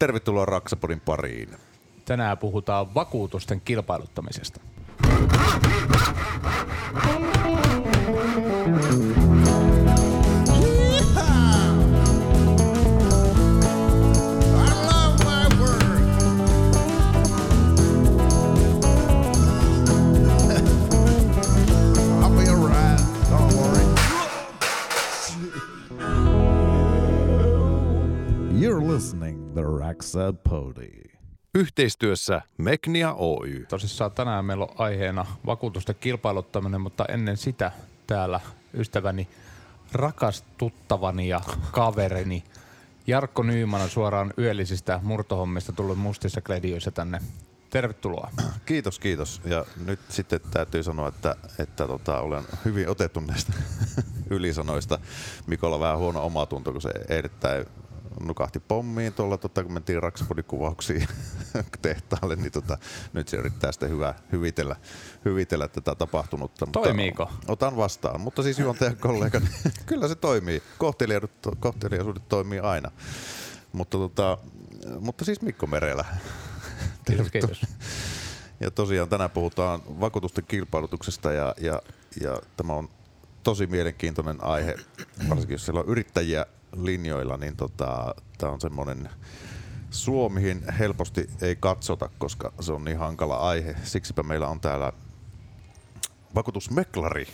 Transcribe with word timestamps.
Tervetuloa 0.00 0.44
Raksapodin 0.44 1.00
pariin. 1.00 1.48
Tänään 2.04 2.38
puhutaan 2.38 2.94
vakuutusten 2.94 3.60
kilpailuttamisesta. 3.60 4.60
Pody. 30.48 31.02
Yhteistyössä 31.54 32.42
Meknia 32.58 33.12
Oy. 33.12 33.66
Tosissaan 33.68 34.12
tänään 34.12 34.44
meillä 34.44 34.64
on 34.64 34.74
aiheena 34.78 35.26
vakuutusten 35.46 35.96
kilpailuttaminen, 36.00 36.80
mutta 36.80 37.04
ennen 37.08 37.36
sitä 37.36 37.72
täällä 38.06 38.40
ystäväni, 38.74 39.28
rakas 39.92 40.44
tuttavani 40.58 41.28
ja 41.28 41.40
kaverini 41.72 42.44
Jarkko 43.06 43.42
Nyyman 43.42 43.80
on 43.80 43.90
suoraan 43.90 44.34
yöllisistä 44.38 45.00
murtohommista 45.02 45.72
tullut 45.72 45.98
mustissa 45.98 46.40
kledioissa 46.40 46.90
tänne. 46.90 47.20
Tervetuloa. 47.70 48.30
Kiitos, 48.66 48.98
kiitos. 48.98 49.40
Ja 49.44 49.64
nyt 49.84 50.00
sitten 50.08 50.40
täytyy 50.50 50.82
sanoa, 50.82 51.08
että, 51.08 51.36
että 51.58 51.86
tota, 51.86 52.20
olen 52.20 52.44
hyvin 52.64 52.88
otettu 52.88 53.20
näistä 53.20 53.52
ylisanoista. 54.30 54.98
Mikolla 55.46 55.80
vähän 55.80 55.98
huono 55.98 56.24
omatunto, 56.24 56.72
kun 56.72 56.82
se 56.82 56.90
erittäin 57.08 57.66
nukahti 58.20 58.60
pommiin 58.60 59.12
tuolla, 59.12 59.36
tota, 59.36 59.62
kun 59.62 59.72
mentiin 59.72 60.02
Raksapodin 60.02 60.44
kuvauksiin 60.44 61.08
tehtaalle, 61.82 62.36
niin 62.36 62.52
tota, 62.52 62.78
nyt 63.12 63.28
se 63.28 63.36
yrittää 63.36 63.72
sitten 63.72 63.90
hyvä, 63.90 64.14
hyvitellä, 64.32 64.76
hyvitellä 65.24 65.68
tätä 65.68 65.94
tapahtunutta. 65.94 66.66
Mutta 66.66 66.80
Toimiiko? 66.80 67.30
Otan 67.48 67.76
vastaan, 67.76 68.20
mutta 68.20 68.42
siis 68.42 68.58
juontajan 68.58 68.96
kollega, 68.96 69.40
niin 69.40 69.52
kyllä 69.86 70.08
se 70.08 70.14
toimii. 70.14 70.62
Kohteliaisuudet, 70.78 71.60
kohteliaisuudet 71.60 72.28
toimii 72.28 72.58
aina. 72.58 72.90
Mutta, 73.72 73.98
tota, 73.98 74.38
mutta 75.00 75.24
siis 75.24 75.42
Mikko 75.42 75.66
Merelä. 75.66 76.04
Kiitos, 77.06 77.30
kiitos. 77.30 77.62
Ja 78.60 78.70
tosiaan 78.70 79.08
tänään 79.08 79.30
puhutaan 79.30 79.82
vakuutusten 80.00 80.44
kilpailutuksesta 80.48 81.32
ja, 81.32 81.54
ja, 81.60 81.82
ja 82.20 82.38
tämä 82.56 82.72
on 82.72 82.88
tosi 83.42 83.66
mielenkiintoinen 83.66 84.44
aihe, 84.44 84.76
varsinkin 85.28 85.54
jos 85.54 85.64
siellä 85.64 85.80
on 85.80 85.88
yrittäjiä 85.88 86.46
linjoilla, 86.76 87.36
niin 87.36 87.56
tota, 87.56 88.14
tämä 88.38 88.52
on 88.52 88.60
semmoinen 88.60 89.10
suo, 89.90 90.28
mihin 90.28 90.72
helposti 90.78 91.30
ei 91.42 91.56
katsota, 91.56 92.10
koska 92.18 92.52
se 92.60 92.72
on 92.72 92.84
niin 92.84 92.98
hankala 92.98 93.36
aihe. 93.36 93.76
Siksipä 93.84 94.22
meillä 94.22 94.48
on 94.48 94.60
täällä 94.60 94.92
vakuutusmeklari 96.34 97.26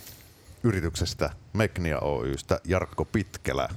yrityksestä 0.62 1.30
Meknia 1.52 1.98
Oystä 1.98 2.60
Jarkko 2.64 3.04
Pitkelä. 3.04 3.68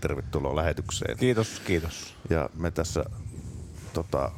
Tervetuloa 0.00 0.56
lähetykseen. 0.56 1.18
Kiitos, 1.18 1.60
kiitos. 1.66 2.14
Ja 2.30 2.50
me 2.54 2.70
tässä 2.70 3.04
tota, 3.92 4.30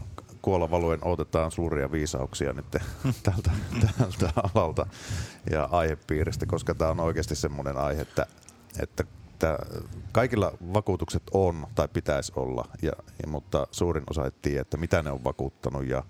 kuolavaluen 0.43 1.05
odotetaan 1.05 1.51
suuria 1.51 1.93
viisauksia 1.93 2.53
nyt 2.53 2.71
tältä, 3.23 3.51
tältä 3.99 4.33
alalta 4.37 4.87
ja 5.51 5.65
aihepiiristä, 5.65 6.47
koska 6.47 6.75
tämä 6.75 6.91
on 6.91 7.01
oikeasti 7.01 7.37
semmoinen 7.37 7.77
aihe, 7.77 8.03
että, 8.03 8.27
että 8.79 9.05
tää, 9.39 9.59
kaikilla 10.13 10.53
vakuutukset 10.75 11.23
on 11.33 11.67
tai 11.75 11.89
pitäisi 11.89 12.33
olla, 12.37 12.65
ja, 12.83 12.93
ja, 13.23 13.29
mutta 13.29 13.67
suurin 13.71 14.05
osa 14.11 14.25
ei 14.25 14.31
tiedä, 14.43 14.61
että 14.61 14.77
mitä 14.77 15.03
ne 15.03 15.11
on 15.11 15.25
vakuuttanut 15.25 15.87
ja, 15.87 16.03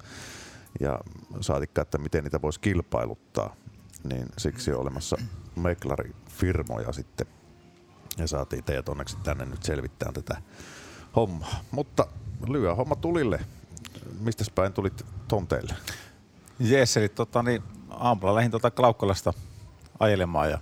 ja 0.80 1.00
saatikka, 1.41 1.82
että 1.82 1.98
miten 1.98 2.24
niitä 2.24 2.42
voisi 2.42 2.60
kilpailuttaa. 2.60 3.56
Niin 4.04 4.27
siksi 4.38 4.72
on 4.72 4.80
olemassa 4.80 5.16
meklarifirmoja 5.56 6.92
sitten 6.92 7.26
ja 8.19 8.26
saatiin 8.26 8.64
teidät 8.64 8.88
onneksi 8.88 9.16
tänne 9.25 9.44
nyt 9.44 9.62
selvittämään 9.62 10.14
tätä 10.14 10.37
hommaa. 11.16 11.60
Mutta 11.70 12.06
lyö 12.48 12.75
homma 12.75 12.97
tulille. 12.97 13.41
Mistä 14.20 14.44
päin 14.54 14.72
tulit 14.72 15.06
tonteille? 15.28 15.75
Jes, 16.58 16.97
eli 16.97 17.08
tota, 17.08 17.43
niin, 17.43 17.62
aamulla 17.91 18.34
lähdin 18.34 18.50
tuota 18.50 18.70
Klaukkalasta 18.70 19.32
ajelemaan 20.00 20.50
ja, 20.50 20.58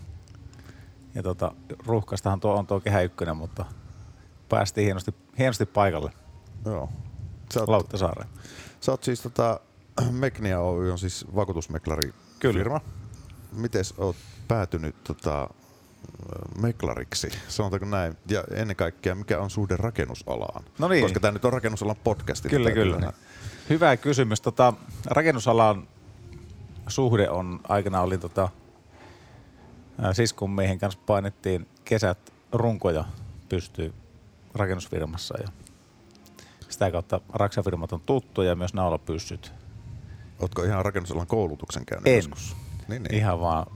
ja 1.15 1.23
tota, 1.23 1.53
ruuhkastahan 1.87 2.41
tuo 2.41 2.55
on 2.55 2.67
tuo 2.67 2.81
kehä 2.81 3.03
ykkönen, 3.03 3.37
mutta 3.37 3.65
päästiin 4.49 4.85
hienosti, 4.85 5.15
hienosti 5.39 5.67
paikalle 5.67 6.13
Joo. 6.65 6.89
Sä 7.55 7.61
oot, 7.61 7.69
Lauttasaareen. 7.69 8.29
sä 8.81 8.93
oot 8.93 9.03
siis 9.05 9.21
tota, 9.21 9.61
Meknia 10.11 10.61
Oy 10.61 10.91
on 10.93 10.99
siis 10.99 11.27
vakuutusmeklari 11.35 12.15
Kyllä. 12.39 12.59
firma. 12.59 12.81
Miten 13.53 13.85
oot 13.99 14.17
päätynyt 14.49 15.05
tota, 15.05 15.49
meklariksi, 16.61 17.29
sanotaanko 17.49 17.87
näin, 17.87 18.17
ja 18.29 18.45
ennen 18.51 18.77
kaikkea 18.77 19.15
mikä 19.15 19.41
on 19.41 19.51
suhde 19.51 19.77
rakennusalaan? 19.77 20.65
No 20.79 20.89
niin. 20.89 21.03
Koska 21.05 21.21
tämä 21.21 21.33
nyt 21.33 21.45
on 21.45 21.53
rakennusalan 21.53 21.97
podcasti. 22.05 22.49
Kyllä, 22.49 22.71
kyllä. 22.71 22.97
vähän- 22.97 23.13
Hyvä 23.71 23.97
kysymys. 23.97 24.41
Tota, 24.41 24.73
rakennusalan 25.07 25.89
suhde 26.89 27.31
on 27.31 27.61
aikana 27.69 28.01
oli 28.01 28.19
tota, 28.19 28.49
siskun 30.13 30.51
miehen 30.51 30.79
kanssa 30.79 31.01
painettiin 31.07 31.69
kesät 31.85 32.33
runkoja 32.53 33.05
pystyy 33.49 33.95
rakennusfirmassa 34.55 35.35
ja 35.43 35.49
sitä 36.69 36.91
kautta 36.91 37.21
raksafirmat 37.33 37.93
on 37.93 38.01
tuttuja 38.01 38.49
ja 38.49 38.57
myös 38.57 38.75
naulapyssyt. 38.75 39.53
Ootko 40.41 40.63
ihan 40.63 40.85
rakennusalan 40.85 41.27
koulutuksen 41.27 41.87
käynyt 41.87 42.07
En. 42.07 42.17
joskus? 42.17 42.57
Niin, 42.89 43.03
niin. 43.03 43.15
Ihan 43.15 43.41
vaan 43.41 43.67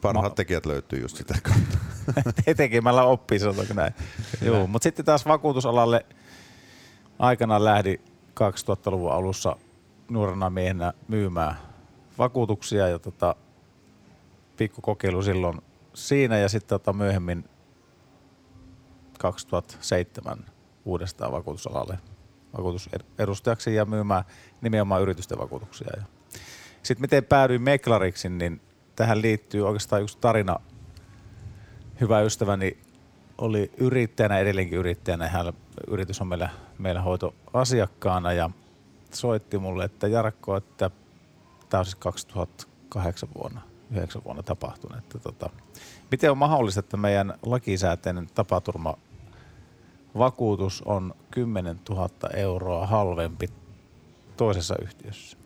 Parhaat 0.00 0.32
Ma- 0.32 0.34
tekijät 0.34 0.66
löytyy 0.66 1.00
just 1.00 1.16
sitä 1.16 1.34
kautta. 1.42 1.78
tekemällä 2.56 3.02
oppii, 3.02 3.38
sanotaanko 3.38 3.74
näin. 3.74 3.94
Joo, 4.42 4.66
mutta 4.66 4.82
sitten 4.82 5.04
taas 5.04 5.26
vakuutusalalle 5.26 6.06
aikanaan 7.18 7.64
lähdi 7.64 8.00
2000-luvun 8.40 9.12
alussa 9.12 9.56
nuorena 10.10 10.50
miehenä 10.50 10.92
myymään 11.08 11.56
vakuutuksia 12.18 12.88
ja 12.88 12.98
tota, 12.98 13.36
pikku 14.56 14.80
kokeilu 14.80 15.22
silloin 15.22 15.60
siinä 15.94 16.38
ja 16.38 16.48
sitten 16.48 16.68
tota 16.68 16.92
myöhemmin 16.92 17.44
2007 19.18 20.44
uudestaan 20.84 21.32
vakuutusalalle 21.32 21.98
vakuutusedustajaksi 22.56 23.74
ja 23.74 23.84
myymään 23.84 24.24
nimenomaan 24.60 25.02
yritysten 25.02 25.38
vakuutuksia. 25.38 25.88
Sitten 26.82 27.00
miten 27.00 27.24
päädyin 27.24 27.62
meklariksi, 27.62 28.28
niin 28.28 28.60
tähän 28.96 29.22
liittyy 29.22 29.66
oikeastaan 29.66 30.02
yksi 30.02 30.18
tarina. 30.20 30.56
Hyvä 32.00 32.20
ystäväni 32.20 32.78
oli 33.38 33.72
yrittäjänä, 33.76 34.38
edelleenkin 34.38 34.78
yrittäjänä. 34.78 35.28
Hän, 35.28 35.52
yritys 35.88 36.20
on 36.20 36.26
meillä, 36.26 36.48
meillä 36.78 37.02
hoitoasiakkaana 37.02 38.32
ja 38.32 38.50
soitti 39.12 39.58
mulle, 39.58 39.84
että 39.84 40.08
Jarkko, 40.08 40.56
että 40.56 40.90
tämä 41.68 41.78
on 41.78 41.84
siis 41.84 41.94
2008 41.94 43.28
vuonna, 43.34 43.60
9 43.94 44.24
vuonna 44.24 44.42
tapahtunut. 44.42 44.98
Että 44.98 45.18
tota, 45.18 45.50
miten 46.10 46.30
on 46.30 46.38
mahdollista, 46.38 46.80
että 46.80 46.96
meidän 46.96 47.34
lakisääteinen 47.42 48.26
tapaturma 48.34 48.94
vakuutus 50.18 50.82
on 50.82 51.14
10 51.30 51.80
000 51.88 52.08
euroa 52.34 52.86
halvempi 52.86 53.48
toisessa 54.36 54.74
yhtiössä? 54.82 55.36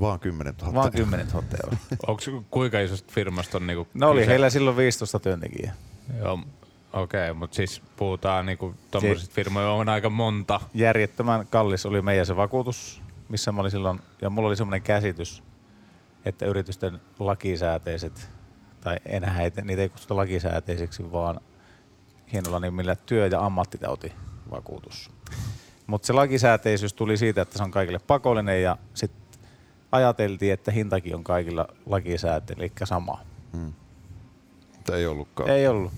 Vaan 0.00 0.20
10 0.20 0.54
000. 0.62 0.74
Vaan 0.74 0.92
10 0.92 1.26
000 1.26 1.44
euroa. 1.64 1.78
Onko 2.06 2.22
kuinka 2.50 2.80
isosta 2.80 3.12
firmasta 3.12 3.58
on 3.58 3.66
niinku 3.66 3.88
No 3.94 4.10
oli 4.10 4.20
kyse? 4.20 4.30
heillä 4.30 4.50
silloin 4.50 4.76
15 4.76 5.18
työntekijää. 5.18 5.74
Joo, 6.18 6.38
okei, 6.92 7.30
okay, 7.30 7.38
mutta 7.38 7.56
siis 7.56 7.82
puhutaan 7.96 8.46
niinku 8.46 8.74
tommosista 8.90 9.34
firmoja 9.34 9.70
on 9.70 9.88
aika 9.88 10.10
monta. 10.10 10.60
Järjettömän 10.74 11.46
kallis 11.46 11.86
oli 11.86 12.02
meidän 12.02 12.26
se 12.26 12.36
vakuutus, 12.36 13.02
missä 13.28 13.52
mä 13.52 13.60
olin 13.60 13.70
silloin, 13.70 14.00
ja 14.22 14.30
mulla 14.30 14.48
oli 14.48 14.56
semmoinen 14.56 14.82
käsitys, 14.82 15.42
että 16.24 16.46
yritysten 16.46 17.00
lakisääteiset, 17.18 18.28
tai 18.80 18.96
enää 19.06 19.38
niitä 19.64 19.82
ei 19.82 19.88
kutsuta 19.88 20.16
lakisääteisiksi, 20.16 21.12
vaan 21.12 21.40
hienolla 22.32 22.60
nimillä 22.60 22.96
työ- 22.96 23.26
ja 23.26 23.40
ammattitautivakuutus. 23.40 25.10
Mutta 25.86 26.06
se 26.06 26.12
lakisääteisyys 26.12 26.92
tuli 26.92 27.16
siitä, 27.16 27.42
että 27.42 27.58
se 27.58 27.64
on 27.64 27.70
kaikille 27.70 27.98
pakollinen 27.98 28.62
ja 28.62 28.76
sitten 28.94 29.22
ajateltiin, 29.92 30.52
että 30.52 30.70
hintakin 30.70 31.14
on 31.14 31.24
kaikilla 31.24 31.68
lakisääteillä, 31.86 32.62
eli 32.62 32.72
sama. 32.84 33.20
Mutta 34.76 34.96
ei 34.96 35.06
ollutkaan. 35.06 35.50
Ei 35.50 35.68
ollut. 35.68 35.92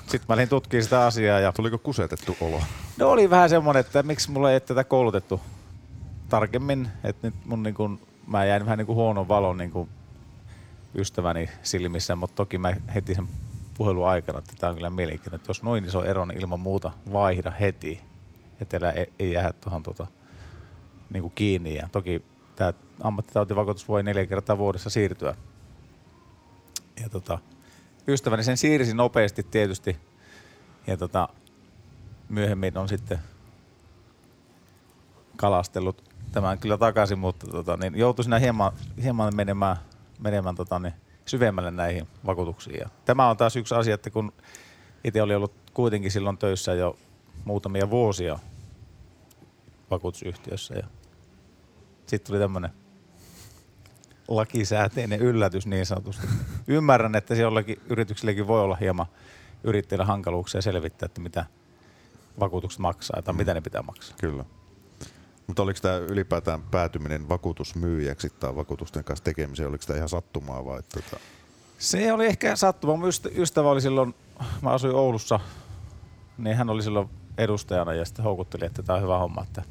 Sitten 0.00 0.24
mä 0.28 0.36
lähdin 0.36 0.48
tutkimaan 0.48 0.84
sitä 0.84 1.06
asiaa 1.06 1.40
ja 1.40 1.52
Tuliko 1.52 1.78
kusetettu 1.78 2.36
olo? 2.40 2.62
No 2.96 3.10
oli 3.10 3.30
vähän 3.30 3.50
semmoinen, 3.50 3.80
että 3.80 4.02
miksi 4.02 4.30
mulla 4.30 4.52
ei 4.52 4.60
tätä 4.60 4.84
koulutettu 4.84 5.40
tarkemmin, 6.28 6.88
että 7.04 7.26
nyt 7.26 7.34
mun 7.44 7.62
niin 7.62 7.74
kun, 7.74 8.00
mä 8.26 8.44
jäin 8.44 8.64
vähän 8.64 8.78
niin 8.78 8.86
kuin 8.86 8.96
huonon 8.96 9.28
valon 9.28 9.56
niin 9.56 9.70
kuin 9.70 9.88
ystäväni 10.94 11.48
silmissä, 11.62 12.16
mutta 12.16 12.36
toki 12.36 12.58
mä 12.58 12.76
heti 12.94 13.14
sen 13.14 13.28
puhelun 13.74 14.08
aikana, 14.08 14.38
että 14.38 14.54
tämä 14.58 14.70
on 14.70 14.76
kyllä 14.76 14.90
mielenkiintoinen, 14.90 15.36
että 15.36 15.50
jos 15.50 15.62
noin 15.62 15.84
iso 15.84 16.04
ero, 16.04 16.24
niin 16.24 16.40
ilman 16.40 16.60
muuta 16.60 16.90
vaihda 17.12 17.50
heti. 17.50 18.00
etelä 18.60 18.90
ei, 18.90 19.12
ei 19.18 19.32
jää 19.32 19.52
tuohon 19.52 19.82
tota, 19.82 20.06
niin 21.12 21.22
kuin 21.22 21.32
kiinni. 21.34 21.74
Ja 21.74 21.88
toki 21.92 22.22
tämä 22.56 22.72
ammattitautivakuutus 23.02 23.88
voi 23.88 24.02
neljä 24.02 24.26
kertaa 24.26 24.58
vuodessa 24.58 24.90
siirtyä. 24.90 25.34
Ja 27.02 27.08
tota, 27.08 27.38
ystäväni 28.08 28.44
sen 28.44 28.56
siirsi 28.56 28.94
nopeasti 28.94 29.42
tietysti. 29.42 29.96
Ja 30.86 30.96
tota, 30.96 31.28
myöhemmin 32.28 32.78
on 32.78 32.88
sitten 32.88 33.18
kalastellut 35.36 36.09
tämän 36.32 36.58
kyllä 36.58 36.78
takaisin, 36.78 37.18
mutta 37.18 37.46
tota, 37.46 37.76
niin 37.76 37.98
joutui 37.98 38.24
siinä 38.24 38.38
hieman, 38.38 38.72
hieman 39.02 39.36
menemään, 39.36 39.76
menemään 40.20 40.54
tota, 40.54 40.78
niin 40.78 40.94
syvemmälle 41.26 41.70
näihin 41.70 42.08
vakuutuksiin. 42.26 42.78
Ja 42.80 42.88
tämä 43.04 43.30
on 43.30 43.36
taas 43.36 43.56
yksi 43.56 43.74
asia, 43.74 43.94
että 43.94 44.10
kun 44.10 44.32
itse 45.04 45.22
oli 45.22 45.34
ollut 45.34 45.52
kuitenkin 45.74 46.10
silloin 46.10 46.38
töissä 46.38 46.74
jo 46.74 46.98
muutamia 47.44 47.90
vuosia 47.90 48.38
vakuutusyhtiössä 49.90 50.74
ja 50.74 50.86
sitten 52.06 52.26
tuli 52.26 52.38
tämmöinen 52.38 52.70
lakisääteinen 54.28 55.20
yllätys 55.20 55.66
niin 55.66 55.86
sanotusti. 55.86 56.26
Ymmärrän, 56.66 57.14
että 57.14 57.34
jollakin 57.34 57.80
yrityksilläkin 57.88 58.46
voi 58.46 58.60
olla 58.60 58.76
hieman 58.76 59.06
yrittäjillä 59.64 60.04
hankaluuksia 60.04 60.62
selvittää, 60.62 61.06
että 61.06 61.20
mitä 61.20 61.46
vakuutukset 62.40 62.78
maksaa 62.80 63.22
tai 63.22 63.34
mitä 63.34 63.54
ne 63.54 63.60
pitää 63.60 63.82
maksaa. 63.82 64.16
Kyllä. 64.20 64.44
Mutta 65.50 65.62
oliko 65.62 65.78
tämä 65.82 65.96
ylipäätään 65.96 66.62
päätyminen 66.62 67.28
vakuutusmyyjäksi 67.28 68.30
tai 68.30 68.56
vakuutusten 68.56 69.04
kanssa 69.04 69.24
tekemiseen, 69.24 69.68
oliko 69.68 69.84
tämä 69.86 69.96
ihan 69.96 70.08
sattumaa 70.08 70.64
vai? 70.64 70.82
Tota... 70.82 71.16
Se 71.78 72.12
oli 72.12 72.26
ehkä 72.26 72.56
sattuma. 72.56 72.96
Mun 72.96 73.08
ystä- 73.08 73.28
ystävä 73.34 73.70
oli 73.70 73.80
silloin, 73.80 74.14
mä 74.62 74.70
asuin 74.70 74.94
Oulussa, 74.94 75.40
niin 76.38 76.56
hän 76.56 76.70
oli 76.70 76.82
silloin 76.82 77.10
edustajana 77.38 77.94
ja 77.94 78.04
sitten 78.04 78.24
houkutteli, 78.24 78.64
että 78.64 78.82
tämä 78.82 78.96
on 78.96 79.02
hyvä 79.02 79.18
homma, 79.18 79.42
että 79.42 79.62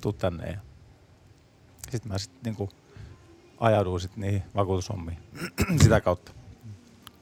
tuu 0.00 0.12
tänne. 0.12 0.50
Ja 0.50 0.58
sitten 1.90 2.12
mä 2.12 2.18
sitten 2.18 2.40
niinku 2.44 2.68
ajauduin 3.60 4.00
sit 4.00 4.16
niihin 4.16 4.42
vakuutushommiin 4.54 5.18
sitä 5.82 6.00
kautta. 6.00 6.32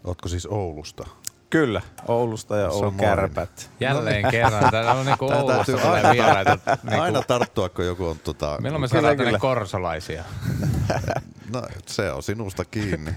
Ootko 0.04 0.28
siis 0.28 0.46
Oulusta? 0.46 1.06
Kyllä, 1.54 1.82
Oulusta 2.08 2.56
ja 2.56 2.68
Oulun 2.68 2.96
kärpät. 2.96 3.70
Jälleen 3.80 4.30
kerran. 4.30 4.70
Täällä 4.70 4.92
on 4.92 5.06
niinku 5.06 5.28
Tää 5.28 5.36
Oulusta 5.36 5.56
täytyy 5.56 5.78
tulee 5.78 5.94
aina, 5.94 6.12
vieraita. 6.12 6.58
aina 6.86 7.04
Niinku, 7.04 7.22
tarttua, 7.28 7.68
kun 7.68 7.86
joku 7.86 8.06
on 8.06 8.18
tota... 8.18 8.58
milloin 8.60 8.80
me 8.80 8.88
saadaan 8.88 9.16
tänne 9.16 9.38
korsolaisia? 9.38 10.24
No, 11.52 11.62
se 11.86 12.10
on 12.10 12.22
sinusta 12.22 12.64
kiinni. 12.64 13.14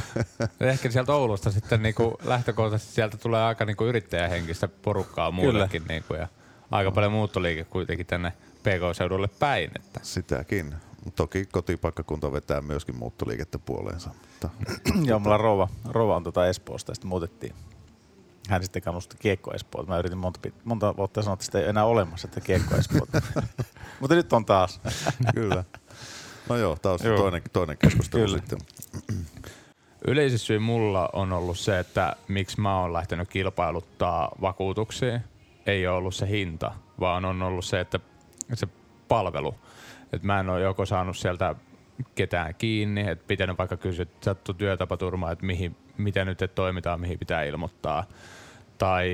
Ehkä 0.60 0.90
sieltä 0.90 1.12
Oulusta 1.12 1.50
sitten 1.50 1.82
niinku 1.82 2.18
lähtökohtaisesti 2.24 2.94
sieltä 2.94 3.16
tulee 3.16 3.42
aika 3.44 3.64
niinku 3.64 3.84
yrittäjähenkistä 3.84 4.68
porukkaa 4.68 5.30
muillekin. 5.30 5.84
Niinku, 5.88 6.14
ja 6.14 6.28
aika 6.70 6.90
paljon 6.90 7.12
muuttoliike 7.12 7.64
kuitenkin 7.64 8.06
tänne 8.06 8.32
PK-seudulle 8.62 9.28
päin. 9.38 9.70
Että. 9.76 10.00
Sitäkin. 10.02 10.74
Toki 11.16 11.46
kotipaikkakunta 11.52 12.32
vetää 12.32 12.60
myöskin 12.60 12.96
muuttoliikettä 12.96 13.58
puoleensa. 13.58 14.10
Mutta 14.30 14.50
Joo, 15.08 15.18
mulla 15.18 15.36
rouva, 15.36 15.68
rouva 15.84 16.16
on 16.16 16.24
tota 16.24 16.46
Espoosta 16.46 16.90
ja 16.90 16.94
sitten 16.94 17.08
muutettiin. 17.08 17.54
Hän 18.48 18.62
sitten 18.62 18.82
kannusti 18.82 19.16
Kiekko 19.18 19.52
Espoota. 19.54 19.88
Mä 19.88 19.98
yritin 19.98 20.18
monta, 20.18 20.40
pit- 20.46 20.60
monta 20.64 20.96
vuotta 20.96 21.22
sanoa, 21.22 21.34
että 21.34 21.44
sitä 21.44 21.58
ei 21.58 21.64
ole 21.64 21.70
enää 21.70 21.84
olemassa, 21.84 22.28
että 22.28 22.40
Kiekko 22.40 22.74
Espoota. 22.76 23.22
Mutta 24.00 24.14
nyt 24.14 24.32
on 24.32 24.44
taas. 24.44 24.80
kyllä. 25.34 25.64
No 26.48 26.56
joo, 26.56 26.76
taas 26.82 27.04
Joo. 27.04 27.16
toinen, 27.16 27.42
toinen 27.52 27.78
keskustelu 27.78 28.24
Kyllä. 28.24 28.38
sitten. 28.38 28.58
Yleisin 30.08 30.38
syy 30.38 30.58
mulla 30.58 31.10
on 31.12 31.32
ollut 31.32 31.58
se, 31.58 31.78
että 31.78 32.16
miksi 32.28 32.60
mä 32.60 32.80
oon 32.80 32.92
lähtenyt 32.92 33.28
kilpailuttaa 33.28 34.32
vakuutuksia. 34.40 35.20
Ei 35.66 35.86
ole 35.86 35.96
ollut 35.96 36.14
se 36.14 36.28
hinta, 36.28 36.72
vaan 37.00 37.24
on 37.24 37.42
ollut 37.42 37.64
se, 37.64 37.80
että 37.80 38.00
se 38.54 38.68
palvelu. 39.08 39.54
Et 40.12 40.22
mä 40.22 40.40
en 40.40 40.50
ole 40.50 40.60
joko 40.60 40.86
saanut 40.86 41.16
sieltä 41.16 41.54
ketään 42.14 42.54
kiinni, 42.54 43.08
että 43.08 43.24
pitänyt 43.26 43.58
vaikka 43.58 43.76
kysyä, 43.76 44.02
että 44.02 44.24
sattu 44.24 44.54
työtapaturma, 44.54 45.30
että 45.30 45.46
mihin, 45.46 45.76
miten 45.96 46.26
nyt 46.26 46.38
toimitaan, 46.54 47.00
mihin 47.00 47.18
pitää 47.18 47.42
ilmoittaa. 47.42 48.04
Tai 48.78 49.10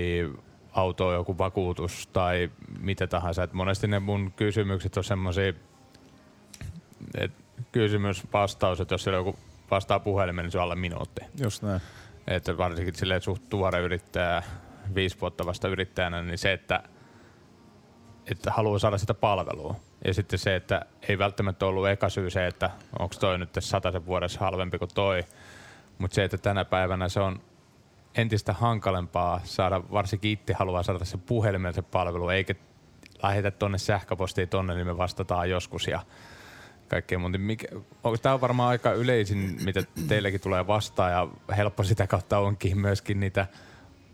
auto 0.73 1.09
on 1.09 1.15
joku 1.15 1.39
vakuutus 1.39 2.07
tai 2.07 2.51
mitä 2.81 3.07
tahansa. 3.07 3.43
Et 3.43 3.53
monesti 3.53 3.87
ne 3.87 3.99
mun 3.99 4.33
kysymykset 4.37 4.97
on 4.97 5.05
semmoisia, 5.05 5.53
että 7.15 7.43
kysymys, 7.73 8.23
vastaus, 8.33 8.81
että 8.81 8.95
jos 8.95 9.05
siellä 9.05 9.19
joku 9.19 9.37
vastaa 9.71 10.01
puhelimeen, 10.01 10.45
niin 10.45 10.53
se 10.53 10.59
on 10.59 10.65
alle 10.65 10.77
minuutti. 10.77 11.21
Just 11.43 11.63
näin. 11.63 11.81
Että 12.27 12.59
varsinkin 12.59 12.95
silleen 12.95 13.23
suht 13.23 13.43
tuore 13.49 13.81
yrittäjä, 13.81 14.43
viisi 14.95 15.21
vuotta 15.21 15.47
vasta 15.47 15.69
yrittäjänä, 15.69 16.23
niin 16.23 16.39
se, 16.39 16.53
että, 16.53 16.83
että 18.27 18.51
haluaa 18.51 18.79
saada 18.79 18.99
sitä 18.99 19.15
palvelua. 19.15 19.77
Ja 20.05 20.15
sitten 20.15 20.39
se, 20.39 20.57
että 20.57 20.87
ei 21.09 21.19
välttämättä 21.19 21.67
ollut 21.67 21.89
eka 21.89 22.09
syy 22.09 22.31
se, 22.31 22.47
että 22.47 22.71
onko 22.99 23.15
toi 23.21 23.39
nyt 23.39 23.51
sen 23.59 24.07
vuodessa 24.07 24.41
halvempi 24.41 24.79
kuin 24.79 24.91
toi. 24.95 25.25
Mutta 25.99 26.15
se, 26.15 26.25
että 26.25 26.39
tänä 26.39 26.65
päivänä 26.65 27.09
se 27.09 27.21
on 27.21 27.41
entistä 28.15 28.53
hankalempaa 28.53 29.41
saada, 29.45 29.83
varsinkin 29.93 30.31
itse 30.31 30.53
haluaa 30.53 30.83
saada 30.83 31.05
se 31.05 31.17
puhelimella 31.17 31.73
se 31.73 31.83
palvelu, 31.83 32.29
eikä 32.29 32.55
lähetä 33.23 33.51
tonne 33.51 33.79
sähköpostiin 33.79 34.49
tonne, 34.49 34.75
niin 34.75 34.87
me 34.87 34.97
vastataan 34.99 35.51
joskus 35.51 35.87
ja 35.87 36.01
kaikkea 36.89 37.19
muuta. 37.19 37.39
Tämä 38.23 38.35
on 38.35 38.41
varmaan 38.41 38.69
aika 38.69 38.93
yleisin, 38.93 39.57
mitä 39.65 39.83
teillekin 40.09 40.41
tulee 40.41 40.67
vastaan 40.67 41.13
ja 41.13 41.29
helppo 41.57 41.83
sitä 41.83 42.07
kautta 42.07 42.39
onkin 42.39 42.79
myöskin 42.79 43.21
niitä 43.21 43.47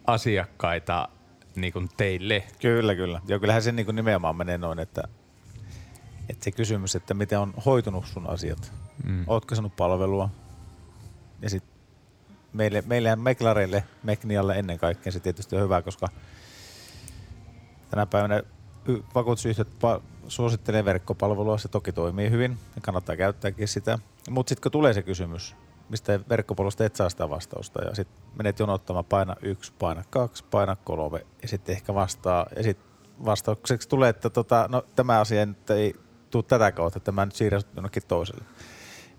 asiakkaita 0.06 1.08
niin 1.56 1.72
kuin 1.72 1.88
teille. 1.96 2.42
Kyllä, 2.60 2.94
kyllä. 2.94 3.20
Joo, 3.26 3.40
kyllähän 3.40 3.62
se 3.62 3.72
niin 3.72 3.96
nimenomaan 3.96 4.36
menee 4.36 4.58
noin, 4.58 4.78
että, 4.78 5.02
että 6.28 6.44
se 6.44 6.50
kysymys, 6.50 6.96
että 6.96 7.14
miten 7.14 7.38
on 7.38 7.54
hoitunut 7.66 8.06
sun 8.06 8.30
asiat. 8.30 8.72
Mm. 9.04 9.24
Ootko 9.26 9.54
saanut 9.54 9.76
palvelua? 9.76 10.30
Ja 11.42 11.50
sitten 11.50 11.78
meille, 12.52 12.82
meillehän 12.86 13.20
meklareille, 13.20 13.84
Meknialle 14.02 14.54
ennen 14.54 14.78
kaikkea 14.78 15.12
se 15.12 15.20
tietysti 15.20 15.56
on 15.56 15.62
hyvä, 15.62 15.82
koska 15.82 16.08
tänä 17.90 18.06
päivänä 18.06 18.42
vakuutusyhtiöt 19.14 19.68
pa- 19.68 20.02
suosittelee 20.28 20.84
verkkopalvelua, 20.84 21.58
se 21.58 21.68
toki 21.68 21.92
toimii 21.92 22.30
hyvin 22.30 22.58
ja 22.74 22.80
kannattaa 22.80 23.16
käyttääkin 23.16 23.68
sitä. 23.68 23.98
Mutta 24.30 24.48
sitten 24.48 24.62
kun 24.62 24.72
tulee 24.72 24.92
se 24.92 25.02
kysymys, 25.02 25.56
mistä 25.88 26.20
verkkopalvelusta 26.28 26.84
et 26.84 26.96
saa 26.96 27.10
sitä 27.10 27.30
vastausta 27.30 27.84
ja 27.84 27.94
sitten 27.94 28.22
menet 28.36 28.58
jonottamaan, 28.58 29.04
paina 29.04 29.36
yksi, 29.42 29.72
paina 29.78 30.04
kaksi, 30.10 30.44
paina 30.50 30.76
kolme 30.76 31.26
ja 31.42 31.48
sitten 31.48 31.72
ehkä 31.72 31.94
vastaa 31.94 32.46
ja 32.56 32.62
sitten 32.62 32.88
vastaukseksi 33.24 33.88
tulee, 33.88 34.08
että 34.08 34.30
tota, 34.30 34.66
no, 34.70 34.84
tämä 34.96 35.20
asia 35.20 35.46
nyt 35.46 35.70
ei 35.70 35.94
tule 36.30 36.42
tätä 36.42 36.72
kautta, 36.72 36.96
että 36.96 37.12
mä 37.12 37.24
nyt 37.24 37.34
siirrän 37.34 37.60
sut 37.60 37.74
jonnekin 37.74 38.02
toiselle. 38.08 38.44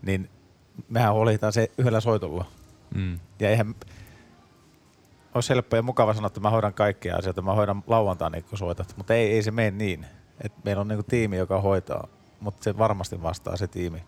Niin 0.01 0.29
mehän 0.89 1.13
huolehditaan 1.13 1.53
se 1.53 1.72
yhdellä 1.77 2.00
soitolla. 2.00 2.45
Mm. 2.95 3.19
Ja 3.39 3.50
eihän 3.50 3.75
olisi 5.34 5.50
helppo 5.50 5.75
ja 5.75 5.81
mukava 5.81 6.13
sanoa, 6.13 6.27
että 6.27 6.39
mä 6.39 6.50
hoidan 6.50 6.74
kaikkia 6.74 7.15
asioita, 7.15 7.41
mä 7.41 7.53
hoidan 7.53 7.84
lauantaina, 7.88 8.41
kun 8.41 8.57
soitat, 8.57 8.93
mutta 8.98 9.13
ei, 9.13 9.31
ei 9.31 9.43
se 9.43 9.51
mene 9.51 9.72
niin. 9.72 10.05
Et 10.43 10.53
meillä 10.63 10.81
on 10.81 10.88
niinku 10.88 11.03
tiimi, 11.03 11.38
joka 11.38 11.62
hoitaa, 11.62 12.07
mutta 12.39 12.63
se 12.63 12.77
varmasti 12.77 13.24
vastaa 13.24 13.57
se 13.57 13.67
tiimi. 13.67 14.03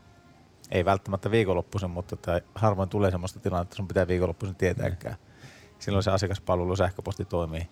Ei 0.72 0.86
välttämättä 0.86 1.32
viikonloppuisin, 1.32 1.90
mutta 1.90 2.16
että 2.16 2.42
harvoin 2.56 2.90
tulee 2.90 3.12
sellaista 3.12 3.40
tilannetta, 3.40 3.68
että 3.68 3.76
sun 3.76 3.88
pitää 3.88 4.08
viikonloppuisin 4.08 4.56
tietääkään. 4.56 5.16
Silloin 5.80 6.04
se 6.04 6.12
asiakaspalvelu 6.12 6.76
sähköposti 6.76 7.26
toimii 7.26 7.68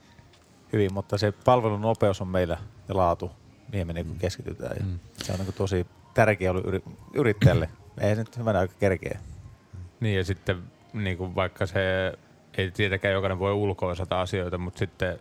hyvin, 0.73 0.93
mutta 0.93 1.17
se 1.17 1.33
palvelun 1.45 1.81
nopeus 1.81 2.21
on 2.21 2.27
meillä 2.27 2.57
ja 2.89 2.97
laatu, 2.97 3.31
mihin 3.71 3.87
me 3.87 3.93
niinku 3.93 4.13
keskitytään. 4.19 4.75
Ja 4.79 4.85
Mm. 4.85 4.99
Se 5.17 5.31
on 5.31 5.37
niinku 5.37 5.51
tosi 5.51 5.87
tärkeä 6.13 6.51
ollut 6.51 6.65
yri- 6.65 6.91
yrittäjälle. 7.13 7.69
Ei 8.01 8.15
se 8.15 8.21
nyt 8.21 8.37
hyvänä 8.37 8.59
aika 8.59 8.73
kerkeä. 8.79 9.19
Niin 9.99 10.17
ja 10.17 10.23
sitten 10.23 10.63
niin 10.93 11.17
kuin 11.17 11.35
vaikka 11.35 11.65
se 11.65 12.13
ei 12.57 12.71
tietenkään 12.71 13.13
jokainen 13.13 13.39
voi 13.39 13.53
ulkoa 13.53 13.91
osata 13.91 14.21
asioita, 14.21 14.57
mutta 14.57 14.79
sitten 14.79 15.19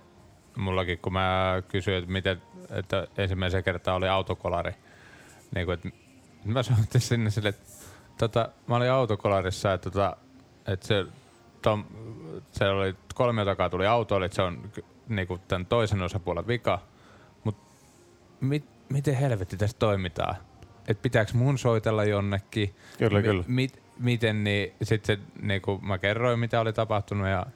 mullakin 0.57 0.99
kun 0.99 1.13
mä 1.13 1.63
kysyin, 1.69 1.97
että 1.97 2.11
miten, 2.11 2.43
että 2.71 3.07
ensimmäisen 3.19 3.65
kertaa 3.65 3.95
oli 3.95 4.09
autokolari, 4.09 4.73
niin 5.55 5.67
kuin, 5.67 5.75
että 5.75 5.89
mä 6.45 6.63
sanoin 6.63 6.87
sinne 6.99 7.31
sille, 7.31 7.49
että 7.49 7.69
tota, 8.19 8.49
mä 8.67 8.77
olin 8.77 8.91
autokolarissa, 8.91 9.73
että, 9.73 9.91
tota, 9.91 10.17
että 10.67 10.87
se, 10.87 11.07
tom, 11.63 11.85
se 12.53 12.69
oli 12.69 12.95
kolme 13.15 13.45
takaa 13.45 13.71
tuli 13.71 13.87
auto, 13.87 14.25
että 14.25 14.37
se 14.37 14.43
on 14.43 14.71
niin 15.09 15.29
kuin 15.29 15.41
tämän 15.49 15.67
toisen 15.67 16.03
osapuolen 16.03 16.47
vika, 16.47 16.79
mit, 18.41 18.65
miten 18.89 19.15
helvetti 19.15 19.57
tässä 19.57 19.77
toimitaan? 19.79 20.37
Että 20.89 21.03
pitääkö 21.03 21.33
mun 21.35 21.59
soitella 21.59 22.05
jonnekin? 22.05 22.75
Kyllä, 22.99 23.19
Mi- 23.19 23.23
kyllä. 23.23 23.45
Mit, 23.47 23.83
miten, 23.99 24.45
niin 24.45 24.73
sitten 24.83 25.19
niin 25.43 25.63
kuin 25.63 25.87
mä 25.87 25.99
kerroin, 25.99 26.39
mitä 26.39 26.61
oli 26.61 26.73
tapahtunut 26.73 27.29
ja 27.29 27.47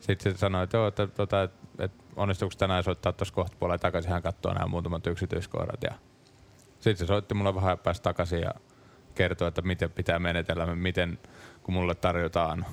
sitten 0.00 0.32
se 0.32 0.38
sanoi, 0.38 0.64
että, 0.64 0.76
joo, 0.76 0.86
että, 0.86 1.06
tota, 1.06 1.42
että, 1.42 1.58
että 1.78 2.04
onnistuuko 2.16 2.54
tänään 2.58 2.84
soittaa 2.84 3.12
tuossa 3.12 3.34
kohta 3.34 3.56
puolella 3.60 3.78
takaisin, 3.78 4.12
hän 4.12 4.22
katsoo 4.22 4.54
nämä 4.54 4.66
muutamat 4.66 5.06
yksityiskohdat 5.06 5.82
ja 5.82 5.94
sitten 6.74 6.96
se 6.96 7.06
soitti 7.06 7.34
mulle 7.34 7.54
vähän 7.54 7.78
päästä 7.78 8.02
takaisin 8.02 8.40
ja 8.40 8.54
kertoi, 9.14 9.48
että 9.48 9.62
miten 9.62 9.90
pitää 9.90 10.18
menetellä, 10.18 10.74
miten 10.74 11.18
kun 11.62 11.74
mulle 11.74 11.94
tarjotaan 11.94 12.66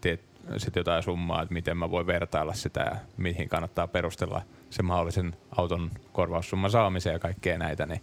tiet, 0.00 0.20
sit 0.56 0.76
jotain 0.76 1.02
summaa, 1.02 1.42
että 1.42 1.54
miten 1.54 1.76
mä 1.76 1.90
voin 1.90 2.06
vertailla 2.06 2.54
sitä 2.54 2.80
ja 2.80 2.96
mihin 3.16 3.48
kannattaa 3.48 3.88
perustella 3.88 4.42
sen 4.72 4.84
mahdollisen 4.84 5.36
auton 5.56 5.90
korvaussumman 6.12 6.70
saamisen 6.70 7.12
ja 7.12 7.18
kaikkea 7.18 7.58
näitä, 7.58 7.86
niin 7.86 8.02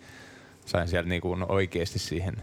sain 0.66 0.88
sieltä 0.88 1.10
niinku 1.10 1.38
oikeasti 1.48 2.00
siihen 2.00 2.36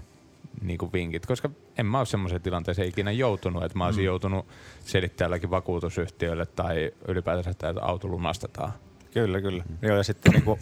niinku 0.60 0.92
vinkit, 0.92 1.26
koska 1.26 1.50
en 1.78 1.86
mä 1.86 1.98
ole 1.98 2.06
semmoiseen 2.06 2.42
tilanteeseen 2.42 2.88
ikinä 2.88 3.10
joutunut, 3.10 3.64
että 3.64 3.78
mä 3.78 3.86
olisin 3.86 4.02
mm. 4.02 4.06
joutunut 4.06 4.46
selittäjälläkin 4.84 5.50
vakuutusyhtiöille 5.50 6.46
tai 6.46 6.90
ylipäätänsä, 7.08 7.50
että 7.50 7.74
auto 7.80 8.08
lunastetaan. 8.08 8.72
Kyllä, 9.12 9.40
kyllä. 9.40 9.64
Mm. 9.68 9.78
Joo, 9.82 9.96
ja 9.96 10.02
sitten 10.02 10.32
niinku, 10.32 10.58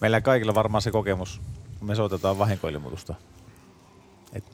meillä 0.00 0.20
kaikilla 0.20 0.54
varmaan 0.54 0.82
se 0.82 0.90
kokemus, 0.90 1.40
kun 1.78 1.88
me 1.88 1.94
soitetaan 1.94 2.38
vahinkoilmoitusta. 2.38 3.14
Et 4.32 4.44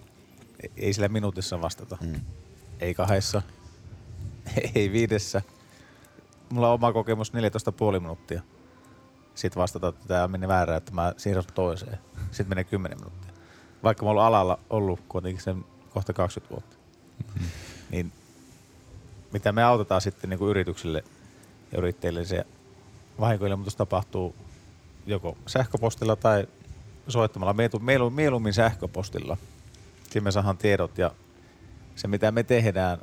ei 0.77 0.93
sillä 0.93 1.09
minuutissa 1.09 1.63
vastata. 1.63 1.99
Mm. 2.01 2.21
Ei 2.81 2.95
kahdessa, 2.95 3.43
ei 4.75 4.93
viidessä. 4.93 5.43
Mulla 6.53 6.69
on 6.69 6.75
oma 6.75 6.93
kokemus 6.93 7.33
14,5 7.33 8.01
minuuttia. 8.01 8.43
Sitten 9.35 9.61
vastata, 9.61 9.89
että 9.89 10.09
tämä 10.09 10.29
meni 10.29 10.49
väärään, 10.49 10.79
että 10.79 10.93
mä 10.93 11.15
siirryn 11.17 11.45
toiseen. 11.55 11.99
Sitten 12.31 12.49
menee 12.49 12.65
10 12.65 12.99
minuuttia. 12.99 13.33
Vaikka 13.83 14.05
mä 14.05 14.11
oon 14.11 14.25
alalla 14.25 14.59
ollut 14.71 15.01
kuitenkin 15.09 15.43
sen 15.43 15.65
kohta 15.95 16.13
20 16.13 16.55
vuotta. 16.55 16.77
Mm-hmm. 17.19 17.49
Niin 17.91 18.13
mitä 19.33 19.53
me 19.53 19.63
autetaan 19.63 20.01
sitten 20.01 20.31
niin 20.31 20.39
kuin 20.39 20.51
yrityksille 20.51 21.05
ja 21.73 21.79
yrittäjille, 21.79 22.25
se 22.25 22.47
vahinkoilmoitus 23.21 23.77
tapahtuu 23.77 24.35
joko 25.07 25.37
sähköpostilla 25.47 26.17
tai 26.17 26.49
soittamalla. 27.09 27.55
On 28.03 28.13
mieluummin 28.13 28.53
sähköpostilla. 28.53 29.37
Siinä 30.11 30.25
me 30.25 30.33
saadaan 30.33 30.59
tiedot 30.59 30.99
ja 30.99 31.11
se 31.97 32.09
mitä 32.09 32.33
me 32.33 32.43
tehdään, 32.43 32.99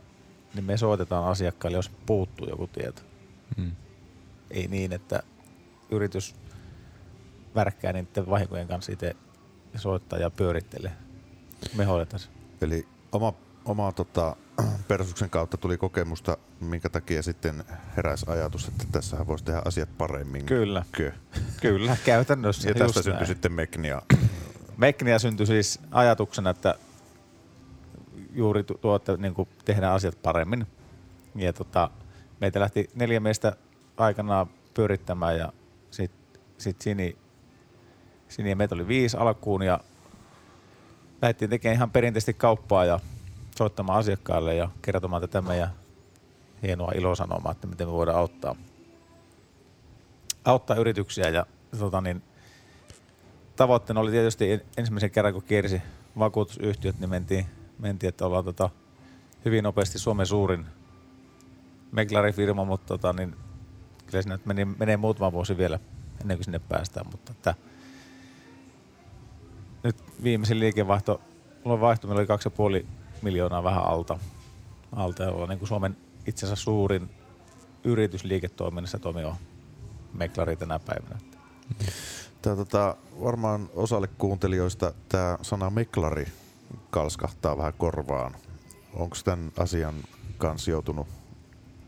niin 0.54 0.66
me 0.66 0.78
soitetaan 0.78 1.26
asiakkaille, 1.26 1.78
jos 1.78 1.92
puuttuu 2.06 2.50
joku 2.50 2.68
tieto. 2.68 3.02
Mm. 3.58 3.72
Ei 4.52 4.68
niin, 4.68 4.94
että 4.94 5.24
yritys 5.92 6.36
värkkää 7.56 7.94
niiden 7.94 8.30
vahinkojen 8.30 8.68
kanssa 8.68 8.92
itse 8.92 9.16
soittaa 9.76 10.20
ja 10.20 10.30
pyörittelee. 10.30 10.92
Me 11.76 11.86
hoidetaan 11.86 12.20
se. 12.20 12.30
Eli 12.62 12.88
oma, 13.12 13.34
oma 13.66 13.92
tota, 13.92 14.36
persuksen 14.88 15.30
kautta 15.30 15.58
tuli 15.58 15.78
kokemusta, 15.78 16.38
minkä 16.60 16.90
takia 16.90 17.24
sitten 17.24 17.64
heräsi 17.98 18.26
ajatus, 18.30 18.68
että 18.68 18.86
tässä 18.92 19.28
voisi 19.28 19.44
tehdä 19.44 19.62
asiat 19.66 19.98
paremmin. 19.98 20.46
Kyllä. 20.46 20.86
Kö. 20.92 21.12
Kyllä, 21.62 21.98
käytännössä. 22.06 22.70
Ja 22.70 22.76
tästä 22.76 23.02
syntyi 23.02 23.14
näin. 23.14 23.28
sitten 23.28 23.52
Meknia. 23.52 24.02
Meknia 24.78 25.20
syntyi 25.20 25.46
siis 25.46 25.80
ajatuksena, 25.92 26.50
että 26.50 26.76
juuri 28.34 28.64
tuo, 28.64 28.96
että 28.96 29.18
niin 29.18 29.34
tehdään 29.66 29.94
asiat 29.94 30.22
paremmin. 30.22 30.68
Ja 31.36 31.54
tota, 31.54 31.90
meitä 32.42 32.60
lähti 32.60 32.90
neljä 32.96 33.20
miestä 33.20 33.56
aikanaan 33.98 34.48
pyörittämään 34.74 35.38
ja 35.38 35.54
sitten 35.92 36.42
sit 36.58 36.82
Sini, 36.82 37.18
Sini 38.28 38.50
ja 38.50 38.56
meitä 38.56 38.76
oli 38.76 38.88
viisi 38.88 39.18
alkuun 39.18 39.64
ja 39.64 39.80
lähdettiin 41.22 41.50
tekemään 41.50 41.76
ihan 41.76 41.92
perinteisesti 41.92 42.34
kauppaa 42.34 42.86
ja 42.86 43.00
soittamaan 43.58 44.00
asiakkaille 44.00 44.56
ja 44.56 44.70
kertomaan 44.82 45.22
tätä 45.22 45.42
meidän 45.42 45.70
hienoa 46.64 46.92
ilosanomaa, 46.96 47.52
että 47.52 47.68
miten 47.68 47.88
me 47.88 47.94
voidaan 47.94 48.18
auttaa, 48.18 48.56
auttaa 50.46 50.76
yrityksiä. 50.76 51.30
Ja 51.30 51.46
tota 51.80 52.02
niin, 52.02 52.24
tavoitteena 53.56 54.02
oli 54.02 54.12
tietysti 54.12 54.62
ensimmäisen 54.78 55.12
kerran, 55.12 55.34
kun 55.34 55.44
kiersi 55.44 55.82
vakuutusyhtiöt, 56.20 57.00
niin 57.00 57.10
mentiin, 57.10 57.46
mentiin 57.80 58.10
että 58.10 58.26
ollaan 58.26 58.46
tota, 58.46 58.70
hyvin 59.46 59.64
nopeasti 59.64 60.00
Suomen 60.00 60.26
suurin 60.26 60.66
meklarifirma, 61.92 62.66
mutta 62.66 62.88
tota, 62.88 63.14
niin, 63.14 63.36
kyllä 64.06 64.22
siinä 64.22 64.40
meni, 64.46 64.66
menee 64.66 64.98
muutama 64.98 65.32
vuosi 65.32 65.58
vielä 65.58 65.80
ennen 66.22 66.38
kuin 66.38 66.46
sinne 66.46 66.60
päästään, 66.60 67.06
mutta 67.12 67.32
että 67.32 67.56
nyt 69.84 69.96
viimeisin 70.24 70.60
liikevaihto, 70.60 71.22
mulla 71.64 71.74
on 71.74 71.82
vaihto, 71.82 72.08
meillä 72.08 72.20
oli 72.20 72.28
kaksi 72.28 72.50
puoli 72.50 72.86
miljoonaa 73.22 73.64
vähän 73.64 73.84
alta, 73.84 74.20
alta 74.96 75.24
ja 75.24 75.32
niin 75.48 75.60
kuin 75.60 75.68
Suomen 75.70 75.98
itse 76.28 76.46
asiassa 76.46 76.64
suurin 76.64 77.10
yritys 77.84 78.24
liiketoiminnassa 78.24 79.00
toimiva 79.00 79.36
meklari 80.14 80.56
tänä 80.56 80.80
päivänä. 80.80 81.20
Tämä, 82.42 82.56
tota, 82.56 82.96
varmaan 83.24 83.70
osalle 83.76 84.08
kuuntelijoista 84.08 84.94
tämä 85.10 85.38
sana 85.42 85.70
meklari 85.70 86.28
kalskahtaa 86.90 87.58
vähän 87.58 87.74
korvaan. 87.78 88.36
Onko 88.94 89.16
tämän 89.24 89.52
asian 89.58 89.96
kanssa 90.38 90.72
joutunut 90.72 91.08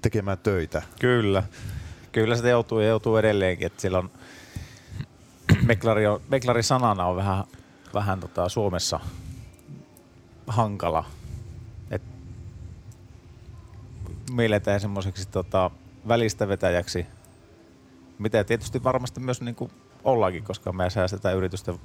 tekemään 0.01 0.37
töitä? 0.37 0.81
Kyllä. 0.99 1.43
Kyllä 2.11 2.35
sitä 2.35 2.49
joutuu 2.49 2.79
ja 2.79 2.87
joutuu 2.87 3.17
edelleenkin. 3.17 3.65
Että 3.67 3.81
siellä 3.81 3.97
on, 3.97 4.09
meklari, 5.67 6.07
on, 6.07 6.21
meklari 6.29 6.63
sanana 6.63 7.05
on 7.05 7.15
vähän, 7.15 7.43
vähän 7.93 8.19
tota 8.19 8.49
Suomessa 8.49 8.99
hankala. 10.47 11.05
Et 11.91 12.01
mielletään 14.31 14.79
semmoiseksi 14.79 15.27
tota, 15.27 15.71
välistä 16.07 16.47
vetäjäksi, 16.47 17.05
mitä 18.19 18.43
tietysti 18.43 18.83
varmasti 18.83 19.19
myös 19.19 19.41
niinku 19.41 19.71
ollaankin, 20.03 20.43
koska 20.43 20.71
me 20.71 20.89
säästetään 20.89 21.37
yritysten 21.37 21.79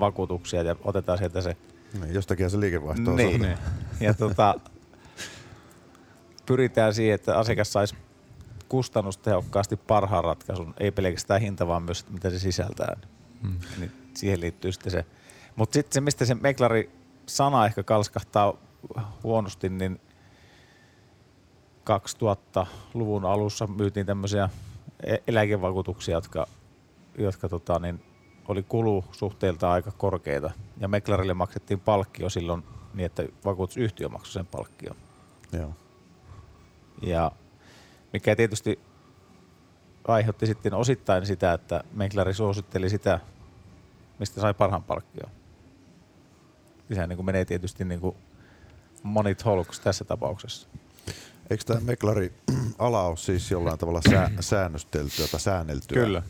vakuutuksia 0.00 0.62
ja 0.62 0.76
otetaan 0.84 1.18
sieltä 1.18 1.40
se... 1.40 1.56
Niin, 2.00 2.14
jostakin 2.14 2.50
se 2.50 2.60
liikevaihto 2.60 3.10
on 3.10 3.16
niin. 3.16 3.42
niin. 3.42 3.58
Ja 4.00 4.14
tota, 4.14 4.54
pyritään 6.46 6.94
siihen, 6.94 7.14
että 7.14 7.38
asiakas 7.38 7.72
saisi 7.72 7.96
kustannustehokkaasti 8.68 9.76
parhaan 9.76 10.24
ratkaisun, 10.24 10.74
ei 10.80 10.90
pelkästään 10.90 11.40
hinta, 11.40 11.66
vaan 11.66 11.82
myös, 11.82 12.10
mitä 12.10 12.30
se 12.30 12.38
sisältää. 12.38 12.96
Hmm. 13.42 13.58
Niin 13.78 13.92
siihen 14.14 14.40
liittyy 14.40 14.72
sitten 14.72 14.92
se. 14.92 15.04
Mutta 15.56 15.74
sitten 15.74 15.94
se, 15.94 16.00
mistä 16.00 16.24
se 16.24 16.34
meklari 16.34 16.90
sana 17.26 17.66
ehkä 17.66 17.82
kalskahtaa 17.82 18.54
huonosti, 19.22 19.68
niin 19.68 20.00
2000-luvun 21.90 23.24
alussa 23.24 23.66
myytiin 23.66 24.06
tämmöisiä 24.06 24.48
e- 25.02 25.16
eläkevakuutuksia, 25.26 26.14
jotka, 26.14 26.46
jotka 27.18 27.48
tota, 27.48 27.78
niin 27.78 28.02
oli 28.48 28.62
kulu 28.62 29.04
suhteilta 29.12 29.72
aika 29.72 29.90
korkeita. 29.90 30.50
Ja 30.78 30.88
meklarille 30.88 31.34
maksettiin 31.34 31.80
palkkio 31.80 32.30
silloin 32.30 32.62
niin, 32.94 33.06
että 33.06 33.24
vakuutusyhtiö 33.44 34.08
maksoi 34.08 34.32
sen 34.32 34.46
palkkion. 34.46 34.96
Joo. 35.52 35.74
Ja 37.02 37.32
mikä 38.12 38.36
tietysti 38.36 38.78
aiheutti 40.08 40.46
sitten 40.46 40.74
osittain 40.74 41.26
sitä, 41.26 41.52
että 41.52 41.84
meklari 41.92 42.34
suositteli 42.34 42.90
sitä, 42.90 43.20
mistä 44.18 44.40
sai 44.40 44.54
parhaan 44.54 44.82
palkkion. 44.82 45.30
Sehän 46.88 47.08
niin 47.08 47.16
kuin 47.16 47.26
menee 47.26 47.44
tietysti 47.44 47.84
niin 47.84 48.00
kuin 48.00 48.16
monit 49.02 49.44
holks 49.44 49.80
tässä 49.80 50.04
tapauksessa. 50.04 50.68
Eikö 51.50 51.64
tämä 51.64 51.80
meklari 51.80 52.32
ala 52.78 53.02
ole 53.02 53.16
siis 53.16 53.50
jollain 53.50 53.78
tavalla 53.78 54.00
sää, 54.10 54.30
säännösteltyä 54.40 55.28
tai 55.28 55.40
säänneltyä? 55.40 56.04
Kyllä. 56.04 56.22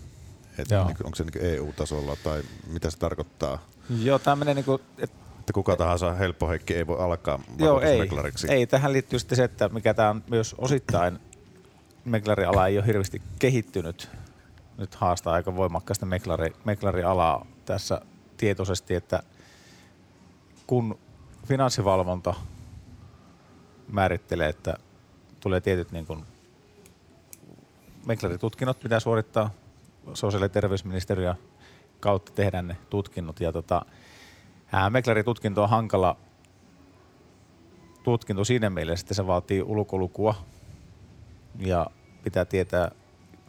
Et 0.59 0.69
niin, 0.71 0.81
onko 1.05 1.15
se 1.15 1.25
niin 1.25 1.45
EU-tasolla 1.45 2.17
tai 2.25 2.43
mitä 2.67 2.91
se 2.91 2.99
tarkoittaa? 2.99 3.59
Joo, 4.03 4.19
tämä 4.19 4.37
menee 4.37 4.55
niin 4.55 4.65
kuin, 4.65 4.83
et, 4.99 5.13
että 5.47 5.53
kuka 5.53 5.77
tahansa 5.77 6.13
helppoheikki 6.13 6.75
ei 6.75 6.87
voi 6.87 6.99
alkaa 6.99 7.41
Joo, 7.59 7.81
ei, 7.81 8.01
ei. 8.49 8.67
Tähän 8.67 8.93
liittyy 8.93 9.19
sitten 9.19 9.37
se, 9.37 9.45
että 9.45 9.69
mikä 9.69 9.95
tämä 9.95 10.11
on 10.11 10.25
myös 10.31 10.55
osittain 10.59 11.19
meklariala 12.05 12.67
ei 12.67 12.79
ole 12.79 12.87
hirveästi 12.87 13.23
kehittynyt. 13.39 14.11
Nyt 14.79 14.95
haastaa 14.95 15.35
aika 15.35 15.57
voimakkaasti 15.57 16.07
meklari, 16.07 16.53
meklarialaa 16.65 17.47
tässä 17.65 18.01
tietoisesti, 18.37 18.95
että 18.95 19.23
kun 20.67 20.99
finanssivalvonta 21.49 22.35
määrittelee, 23.89 24.49
että 24.49 24.77
tulee 25.41 25.61
tietyt 25.61 25.93
niin 25.93 26.07
kuin 26.07 26.25
meklaritutkinnot, 28.07 28.81
pitää 28.81 29.01
suorittaa 29.01 29.51
sosiaali- 30.15 30.45
ja 30.45 30.49
terveysministeriön 30.49 31.35
kautta 32.01 32.33
tehdään 32.33 32.69
ne 32.69 32.77
tutkinnot. 32.91 33.41
Ja 33.41 33.53
tota, 33.53 33.83
ää, 34.73 34.91
meklaritutkinto 34.91 35.63
on 35.63 35.69
hankala 35.69 36.17
tutkinto 38.03 38.45
siinä 38.45 38.71
mielessä, 38.71 39.05
että 39.05 39.15
se 39.15 39.27
vaatii 39.27 39.63
ulkolukua 39.63 40.35
ja 41.59 41.87
pitää 42.25 42.45
tietää 42.45 42.91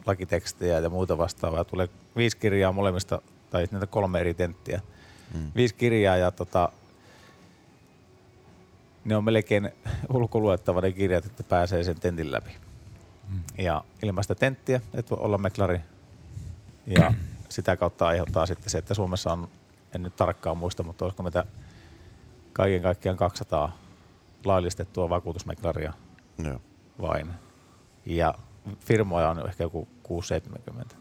lakitekstejä 0.06 0.78
ja 0.78 0.90
muuta 0.90 1.18
vastaavaa. 1.18 1.64
Tulee 1.64 1.88
viisi 2.16 2.36
kirjaa 2.36 2.72
molemmista, 2.72 3.22
tai 3.50 3.68
näitä 3.70 3.86
kolme 3.86 4.20
eri 4.20 4.34
tenttiä. 4.34 4.80
Mm. 5.34 5.52
Viisi 5.56 5.74
kirjaa 5.74 6.16
ja 6.16 6.30
tota, 6.30 6.72
ne 9.04 9.16
on 9.16 9.24
melkein 9.24 9.70
ulkoluettava 10.14 10.80
ne 10.80 10.92
kirjat, 10.92 11.26
että 11.26 11.42
pääsee 11.42 11.84
sen 11.84 12.00
tentin 12.00 12.32
läpi. 12.32 12.50
Mm. 13.28 13.42
Ja 13.58 13.84
ilmaista 14.02 14.34
tenttiä, 14.34 14.80
että 14.94 15.16
voi 15.16 15.24
olla 15.24 15.38
meklari. 15.38 15.80
Ja 16.86 17.14
sitä 17.48 17.76
kautta 17.76 18.06
aiheuttaa 18.06 18.46
sitten 18.46 18.70
se, 18.70 18.78
että 18.78 18.94
Suomessa 18.94 19.32
on, 19.32 19.48
en 19.94 20.02
nyt 20.02 20.16
tarkkaan 20.16 20.56
muista, 20.56 20.82
mutta 20.82 21.04
olisiko 21.04 21.22
meitä 21.22 21.44
kaiken 22.52 22.82
kaikkiaan 22.82 23.18
200 23.18 23.78
laillistettua 24.44 25.08
vakuutusmeklaria 25.08 25.92
Joo. 26.44 26.60
vain. 27.00 27.30
Ja 28.06 28.34
firmoja 28.78 29.30
on 29.30 29.48
ehkä 29.48 29.64
joku 29.64 29.88
6-70. 30.08 30.96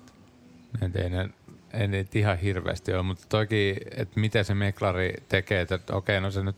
Et 0.81 0.95
ei 0.95 1.09
ne, 1.09 1.29
ei 1.73 2.07
ihan 2.15 2.37
hirveästi 2.37 2.93
ole, 2.93 3.03
mutta 3.03 3.25
toki, 3.29 3.75
että 3.95 4.19
mitä 4.19 4.43
se 4.43 4.53
meklari 4.53 5.13
tekee, 5.29 5.61
että 5.61 5.79
okei, 5.91 6.21
no 6.21 6.31
se 6.31 6.43
nyt 6.43 6.55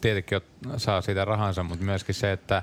tietenkin 0.00 0.40
saa 0.76 1.00
siitä 1.00 1.24
rahansa, 1.24 1.62
mutta 1.62 1.84
myöskin 1.84 2.14
se, 2.14 2.32
että, 2.32 2.62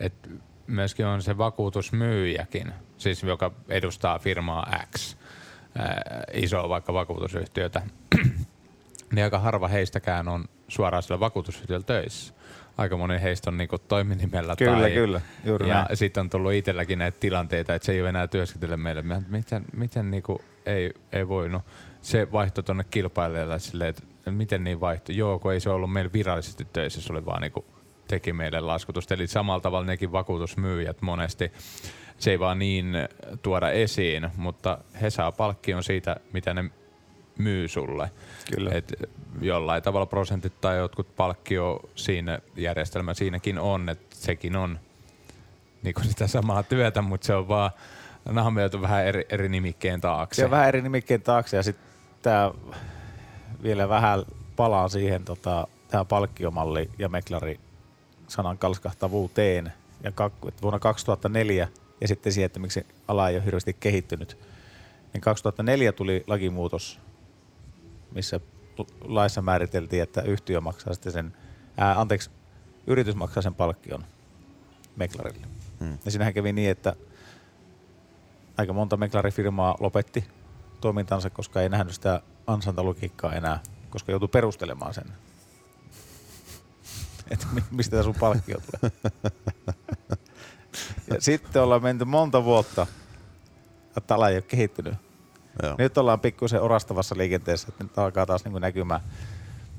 että 0.00 0.28
myöskin 0.66 1.06
on 1.06 1.22
se 1.22 1.38
vakuutusmyyjäkin, 1.38 2.72
siis 2.98 3.22
joka 3.22 3.52
edustaa 3.68 4.18
firmaa 4.18 4.78
X, 4.96 5.16
ää, 5.78 6.24
isoa 6.32 6.68
vaikka 6.68 6.92
vakuutusyhtiötä, 6.92 7.82
niin 9.12 9.24
aika 9.24 9.38
harva 9.38 9.68
heistäkään 9.68 10.28
on 10.28 10.44
suoraan 10.68 11.02
sillä 11.02 11.20
vakuutusyhtiöllä 11.20 11.84
töissä. 11.84 12.34
Aika 12.78 12.96
moni 12.96 13.22
heistä 13.22 13.50
on 13.50 13.56
niinku 13.56 13.78
toiminimellä 13.78 14.56
Kyllä, 14.56 14.80
tai, 14.80 14.90
kyllä, 14.90 15.20
juuri 15.44 15.68
ja 15.68 15.86
sitten 15.94 16.20
on 16.20 16.30
tullut 16.30 16.52
itselläkin 16.52 16.98
näitä 16.98 17.18
tilanteita, 17.20 17.74
että 17.74 17.86
se 17.86 17.92
ei 17.92 18.00
ole 18.00 18.08
enää 18.08 18.26
työskentele 18.26 18.76
meille. 18.76 19.04
Miten, 19.28 19.64
miten 19.76 20.10
niinku 20.10 20.40
ei, 20.66 20.94
ei 21.12 21.28
voinut. 21.28 21.62
Se 22.00 22.32
vaihtoi 22.32 22.64
tuonne 22.64 22.84
kilpailijalle 22.90 23.58
silleen, 23.58 23.90
että 23.90 24.02
miten 24.30 24.64
niin 24.64 24.80
vaihtoi. 24.80 25.16
Joo, 25.16 25.38
kun 25.38 25.52
ei 25.52 25.60
se 25.60 25.70
ollut 25.70 25.92
meillä 25.92 26.12
virallisesti 26.12 26.66
töissä, 26.72 27.00
se 27.00 27.12
oli 27.12 27.26
vaan 27.26 27.42
niinku 27.42 27.64
teki 28.08 28.32
meille 28.32 28.60
laskutusta. 28.60 29.14
Eli 29.14 29.26
samalla 29.26 29.60
tavalla 29.60 29.86
nekin 29.86 30.12
vakuutusmyyjät 30.12 31.02
monesti, 31.02 31.52
se 32.18 32.30
ei 32.30 32.38
vaan 32.38 32.58
niin 32.58 32.94
tuoda 33.42 33.70
esiin, 33.70 34.30
mutta 34.36 34.78
he 35.02 35.10
saa 35.10 35.32
palkkion 35.32 35.82
siitä, 35.82 36.16
mitä 36.32 36.54
ne 36.54 36.70
myy 37.38 37.68
sulle. 37.68 38.10
Kyllä. 38.54 38.70
Et 38.74 38.92
jollain 39.40 39.82
tavalla 39.82 40.06
prosentit 40.06 40.60
tai 40.60 40.76
jotkut 40.76 41.16
palkkio 41.16 41.80
siinä 41.94 42.38
järjestelmä 42.56 43.14
siinäkin 43.14 43.58
on, 43.58 43.88
että 43.88 44.16
sekin 44.16 44.56
on 44.56 44.78
niin 45.82 45.94
kuin 45.94 46.08
sitä 46.08 46.26
samaa 46.26 46.62
työtä, 46.62 47.02
mutta 47.02 47.26
se 47.26 47.34
on 47.34 47.48
vaan 47.48 47.70
nahmeeltu 48.30 48.82
vähän 48.82 49.06
eri, 49.06 49.26
eri 49.28 49.48
nimikkeen 49.48 50.00
taakse. 50.00 50.36
Se 50.36 50.44
on 50.44 50.50
vähän 50.50 50.68
eri 50.68 50.82
nimikkeen 50.82 51.22
taakse 51.22 51.56
ja 51.56 51.62
sitten 51.62 51.86
tämä 52.22 52.52
vielä 53.62 53.88
vähän 53.88 54.24
palaa 54.56 54.88
siihen 54.88 55.24
tota, 55.24 55.66
tähän 55.88 56.06
palkkiomalli 56.06 56.90
ja 56.98 57.08
meklari 57.08 57.60
sanan 58.28 58.58
kalskahtavuuteen. 58.58 59.72
Ja 60.04 60.10
kak- 60.10 60.52
vuonna 60.62 60.78
2004 60.78 61.68
ja 62.00 62.08
sitten 62.08 62.32
siihen, 62.32 62.46
että 62.46 62.60
miksi 62.60 62.86
ala 63.08 63.28
ei 63.28 63.36
ole 63.36 63.44
hirveästi 63.44 63.76
kehittynyt. 63.80 64.38
Niin 65.12 65.20
2004 65.20 65.92
tuli 65.92 66.24
lakimuutos, 66.26 67.00
missä 68.14 68.40
laissa 69.00 69.42
määriteltiin, 69.42 70.02
että 70.02 70.22
yhtiö 70.22 70.60
maksaa 70.60 70.94
sitten 70.94 71.12
sen, 71.12 71.36
ää, 71.76 72.00
anteeksi, 72.00 72.30
yritys 72.86 73.14
maksaa 73.14 73.42
sen 73.42 73.54
palkkion 73.54 74.04
meklarille. 74.96 75.46
Hmm. 75.80 75.98
Ja 76.04 76.10
siinähän 76.10 76.34
kävi 76.34 76.52
niin, 76.52 76.70
että 76.70 76.96
aika 78.56 78.72
monta 78.72 78.96
meklarifirmaa 78.96 79.76
lopetti 79.80 80.24
toimintansa, 80.80 81.30
koska 81.30 81.62
ei 81.62 81.68
nähnyt 81.68 81.94
sitä 81.94 82.22
ansaintalogiikkaa 82.46 83.32
enää, 83.32 83.60
koska 83.90 84.12
joutui 84.12 84.28
perustelemaan 84.28 84.94
sen. 84.94 85.04
Että 87.30 87.46
mi- 87.52 87.64
mistä 87.70 87.90
tämä 87.90 88.02
sun 88.02 88.14
palkkio 88.20 88.56
tulee. 88.60 88.92
Ja 91.10 91.20
sitten 91.20 91.62
ollaan 91.62 91.82
menty 91.82 92.04
monta 92.04 92.44
vuotta, 92.44 92.86
että 93.96 94.14
ala 94.14 94.28
ei 94.28 94.36
ole 94.36 94.42
kehittynyt. 94.42 94.94
Joo. 95.62 95.74
Nyt 95.78 95.98
ollaan 95.98 96.20
pikkusen 96.20 96.62
orastavassa 96.62 97.14
liikenteessä, 97.18 97.68
että 97.68 97.84
nyt 97.84 97.98
alkaa 97.98 98.26
taas 98.26 98.44
niin 98.44 98.60
näkymään 98.60 99.00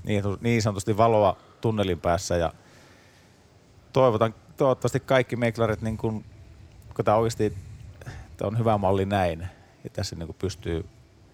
niin, 0.03 0.23
niin 0.41 0.61
sanotusti 0.61 0.97
valoa 0.97 1.37
tunnelin 1.61 1.99
päässä 1.99 2.37
ja 2.37 2.53
toivotan, 3.93 4.35
toivottavasti 4.57 4.99
kaikki 4.99 5.35
meklarit, 5.35 5.81
niin 5.81 5.97
kun, 5.97 6.23
kun 6.95 7.05
tämä 7.05 7.17
oikeasti 7.17 7.57
tämä 8.37 8.47
on 8.47 8.57
hyvä 8.57 8.77
malli 8.77 9.05
näin 9.05 9.47
ja 9.83 9.89
tässä 9.89 10.15
niin 10.15 10.35
pystyy, 10.39 10.85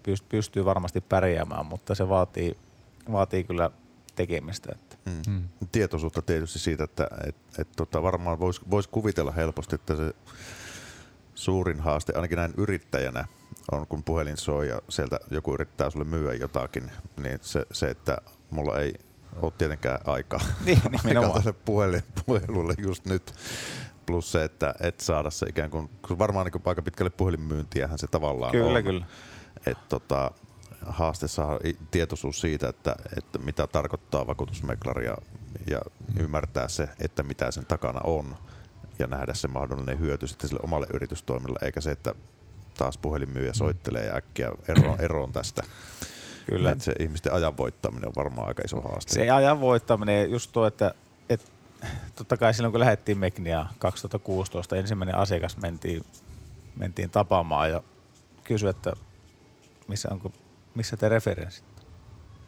pystyy, 0.02 0.28
pystyy 0.28 0.64
varmasti 0.64 1.00
pärjäämään, 1.00 1.66
mutta 1.66 1.94
se 1.94 2.08
vaatii, 2.08 2.56
vaatii 3.12 3.44
kyllä 3.44 3.70
tekemistä. 4.16 4.68
Että. 4.74 4.96
Mm. 5.06 5.32
Mm. 5.32 5.68
Tietoisuutta 5.72 6.22
tietysti 6.22 6.58
siitä, 6.58 6.84
että 6.84 7.08
et, 7.26 7.36
et 7.58 7.68
tota 7.76 8.02
varmaan 8.02 8.40
voisi 8.40 8.60
vois 8.70 8.88
kuvitella 8.88 9.32
helposti, 9.32 9.74
että 9.74 9.96
se 9.96 10.14
suurin 11.34 11.80
haaste, 11.80 12.12
ainakin 12.16 12.36
näin 12.36 12.54
yrittäjänä, 12.56 13.24
on 13.72 13.86
kun 13.86 14.04
puhelin 14.04 14.36
soi 14.36 14.68
ja 14.68 14.82
sieltä 14.88 15.20
joku 15.30 15.54
yrittää 15.54 15.90
sulle 15.90 16.04
myyä 16.04 16.34
jotakin, 16.34 16.90
niin 17.16 17.38
se, 17.42 17.66
se 17.72 17.90
että 17.90 18.18
mulla 18.50 18.78
ei 18.78 18.94
ole 19.42 19.52
tietenkään 19.58 19.98
aikaa, 20.04 20.40
Niin, 20.64 20.80
aikaa 21.06 21.40
tälle 21.40 21.52
puhelin, 21.64 22.02
puhelulle 22.26 22.74
just 22.78 23.04
nyt. 23.04 23.34
Plus 24.06 24.32
se, 24.32 24.44
että 24.44 24.74
et 24.80 25.00
saada 25.00 25.30
se 25.30 25.46
ikään 25.48 25.70
kuin, 25.70 25.90
kun 26.08 26.18
varmaan 26.18 26.46
niin 26.46 26.52
kuin 26.52 26.62
aika 26.64 26.82
pitkälle 26.82 27.10
puhelinmyyntiähän 27.10 27.98
se 27.98 28.06
tavallaan 28.06 28.52
Kyllä, 28.52 28.78
on. 28.78 28.84
kyllä. 28.84 29.06
että 29.66 29.84
tota, 29.88 30.30
haaste 30.86 31.28
saada 31.28 31.58
tietoisuus 31.90 32.40
siitä, 32.40 32.68
että, 32.68 32.96
että 33.18 33.38
mitä 33.38 33.66
tarkoittaa 33.66 34.26
vakuutusmeklari 34.26 35.06
ja, 35.06 35.16
ja 35.70 35.80
ymmärtää 36.20 36.68
se, 36.68 36.88
että 36.98 37.22
mitä 37.22 37.50
sen 37.50 37.66
takana 37.66 38.00
on 38.04 38.36
ja 38.98 39.06
nähdä 39.06 39.34
se 39.34 39.48
mahdollinen 39.48 39.98
hyöty 40.00 40.26
sitten 40.26 40.48
sille 40.48 40.60
omalle 40.62 40.86
yritystoiminnalle, 40.94 41.66
eikä 41.66 41.80
se, 41.80 41.90
että 41.90 42.14
taas 42.80 42.98
puhelinmyyjä 42.98 43.52
soittelee 43.52 44.06
ja 44.06 44.16
äkkiä 44.16 44.50
eroon, 44.68 45.00
eroon 45.04 45.32
tästä. 45.32 45.62
Kyllä. 46.46 46.70
Että 46.70 46.84
se 46.84 46.92
ihmisten 46.98 47.32
ajan 47.32 47.56
voittaminen 47.56 48.08
on 48.08 48.12
varmaan 48.16 48.48
aika 48.48 48.62
iso 48.64 48.80
haaste. 48.80 49.14
Se 49.14 49.30
ajan 49.30 49.60
voittaminen, 49.60 50.30
just 50.30 50.52
tuo, 50.52 50.66
että, 50.66 50.94
että 51.28 51.46
totta 52.14 52.36
kai 52.36 52.54
silloin 52.54 52.72
kun 52.72 52.80
lähdettiin 52.80 53.18
Mekniä 53.18 53.66
2016, 53.78 54.76
ensimmäinen 54.76 55.14
asiakas 55.14 55.56
mentiin, 55.56 56.04
mentiin 56.76 57.10
tapaamaan 57.10 57.70
ja 57.70 57.82
kysyi, 58.44 58.68
että 58.68 58.92
missä, 59.88 60.08
onko, 60.12 60.32
missä 60.74 60.96
te 60.96 61.08
referenssit? 61.08 61.64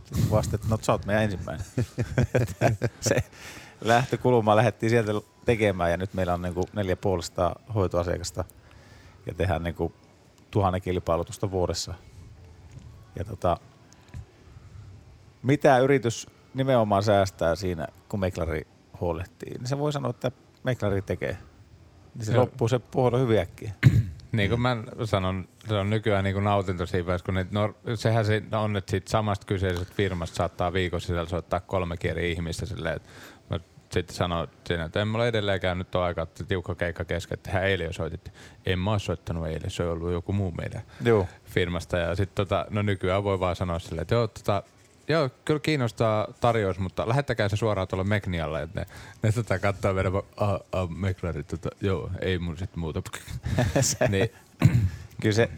Sitten 0.04 0.30
vasta, 0.30 0.54
että 0.54 0.68
no 0.70 0.78
sä 0.82 0.92
oot 0.92 1.06
meidän 1.06 1.24
ensimmäinen. 1.24 1.66
se 3.00 3.16
lähtökulma 3.80 4.56
lähdettiin 4.56 4.90
sieltä 4.90 5.12
tekemään 5.44 5.90
ja 5.90 5.96
nyt 5.96 6.14
meillä 6.14 6.34
on 6.34 6.42
niin 6.42 6.54
neljä 6.72 6.96
puolesta 6.96 7.56
hoitoasiakasta 7.74 8.44
ja 9.26 9.34
tehdään 9.34 9.62
niin 9.62 9.74
kuin 9.74 9.94
tuhannen 10.52 10.82
kilpailutusta 10.82 11.50
vuodessa. 11.50 11.94
Ja 13.18 13.24
tota, 13.24 13.56
mitä 15.42 15.78
yritys 15.78 16.26
nimenomaan 16.54 17.02
säästää 17.02 17.54
siinä, 17.56 17.86
kun 18.08 18.20
meklari 18.20 18.66
huolehtii, 19.00 19.54
niin 19.58 19.66
se 19.66 19.78
voi 19.78 19.92
sanoa, 19.92 20.10
että 20.10 20.32
meklari 20.64 21.02
tekee. 21.02 21.38
Niin 22.14 22.24
se 22.26 22.32
Joo. 22.32 22.40
loppuu 22.40 22.68
se 22.68 22.78
puhdo 22.78 23.18
hyvin 23.18 23.38
äkkiä. 23.38 23.72
Niin 24.32 24.50
kuin 24.50 24.60
mä 24.60 24.76
sanon, 25.04 25.48
se 25.68 25.74
on 25.74 25.90
nykyään 25.90 26.24
niin 26.24 26.34
kuin 26.34 26.44
nautinto 26.44 26.86
siinä 26.86 27.18
kun 27.24 27.34
ne, 27.34 27.46
no, 27.50 27.74
sehän 27.94 28.24
se 28.24 28.42
on, 28.52 28.76
että 28.76 28.90
siitä 28.90 29.10
samasta 29.10 29.46
kyseisestä 29.46 29.94
firmasta 29.94 30.36
saattaa 30.36 30.72
viikon 30.72 31.00
sisällä 31.00 31.28
soittaa 31.28 31.60
kolme 31.60 31.96
eri 32.04 32.32
ihmistä 32.32 32.66
silleen, 32.66 32.96
että 32.96 33.08
sitten 33.92 34.16
sanoin 34.16 34.48
siinä, 34.66 34.84
että 34.84 35.02
en 35.02 35.08
mulla 35.08 35.26
edelleenkään 35.26 35.78
nyt 35.78 35.94
ole 35.94 36.04
aikaa, 36.04 36.22
että 36.22 36.44
tiukka 36.44 36.74
keikka 36.74 37.04
kesken, 37.04 37.34
että 37.38 37.50
hän 37.50 37.64
eilen 37.64 37.86
jo. 37.98 38.32
En 38.66 38.78
mä 38.78 38.90
ole 38.90 38.98
soittanut 38.98 39.46
eilen, 39.46 39.70
se 39.70 39.82
on 39.82 39.92
ollut 39.92 40.12
joku 40.12 40.32
muu 40.32 40.50
meidän 40.50 40.82
Joo. 41.04 41.26
firmasta. 41.44 41.96
Ja 41.98 42.16
sitten 42.16 42.46
tota, 42.46 42.66
no 42.70 42.82
nykyään 42.82 43.24
voi 43.24 43.40
vaan 43.40 43.56
sanoa 43.56 43.78
silleen, 43.78 44.02
että 44.02 44.14
joo, 44.14 44.26
tota, 44.26 44.62
joo, 45.08 45.30
kyllä 45.44 45.60
kiinnostaa 45.60 46.28
tarjous, 46.40 46.78
mutta 46.78 47.08
lähettäkää 47.08 47.48
se 47.48 47.56
suoraan 47.56 47.88
tuolle 47.88 48.04
Meknialle, 48.04 48.62
että 48.62 48.80
ne, 48.80 48.86
ne 49.22 49.32
tota 49.32 49.58
katsoo 49.58 49.92
meidän, 49.94 50.12
vaan, 50.12 50.24
ah, 50.36 50.60
ah, 50.72 50.88
Meklari, 50.90 51.42
tota, 51.44 51.68
joo, 51.80 52.10
ei 52.20 52.38
mun 52.38 52.58
sit 52.58 52.76
muuta. 52.76 53.02
niin, 54.08 54.28
kyllä 55.22 55.34
se, 55.34 55.50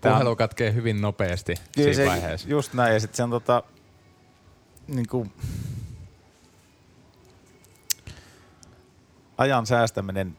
Tää 0.00 0.12
on- 0.12 0.18
Puhelu 0.18 0.36
katkee 0.36 0.74
hyvin 0.74 1.00
nopeasti 1.00 1.54
kyllä 1.76 1.94
siinä 1.94 2.04
se 2.04 2.06
vaiheessa. 2.10 2.48
just 2.48 2.74
näin. 2.74 2.94
Ja 2.94 3.00
sitten 3.00 3.16
se 3.16 3.22
on 3.22 3.30
tota, 3.30 3.62
niin 4.88 5.08
kuin, 5.08 5.32
ajan 9.42 9.66
säästäminen, 9.66 10.36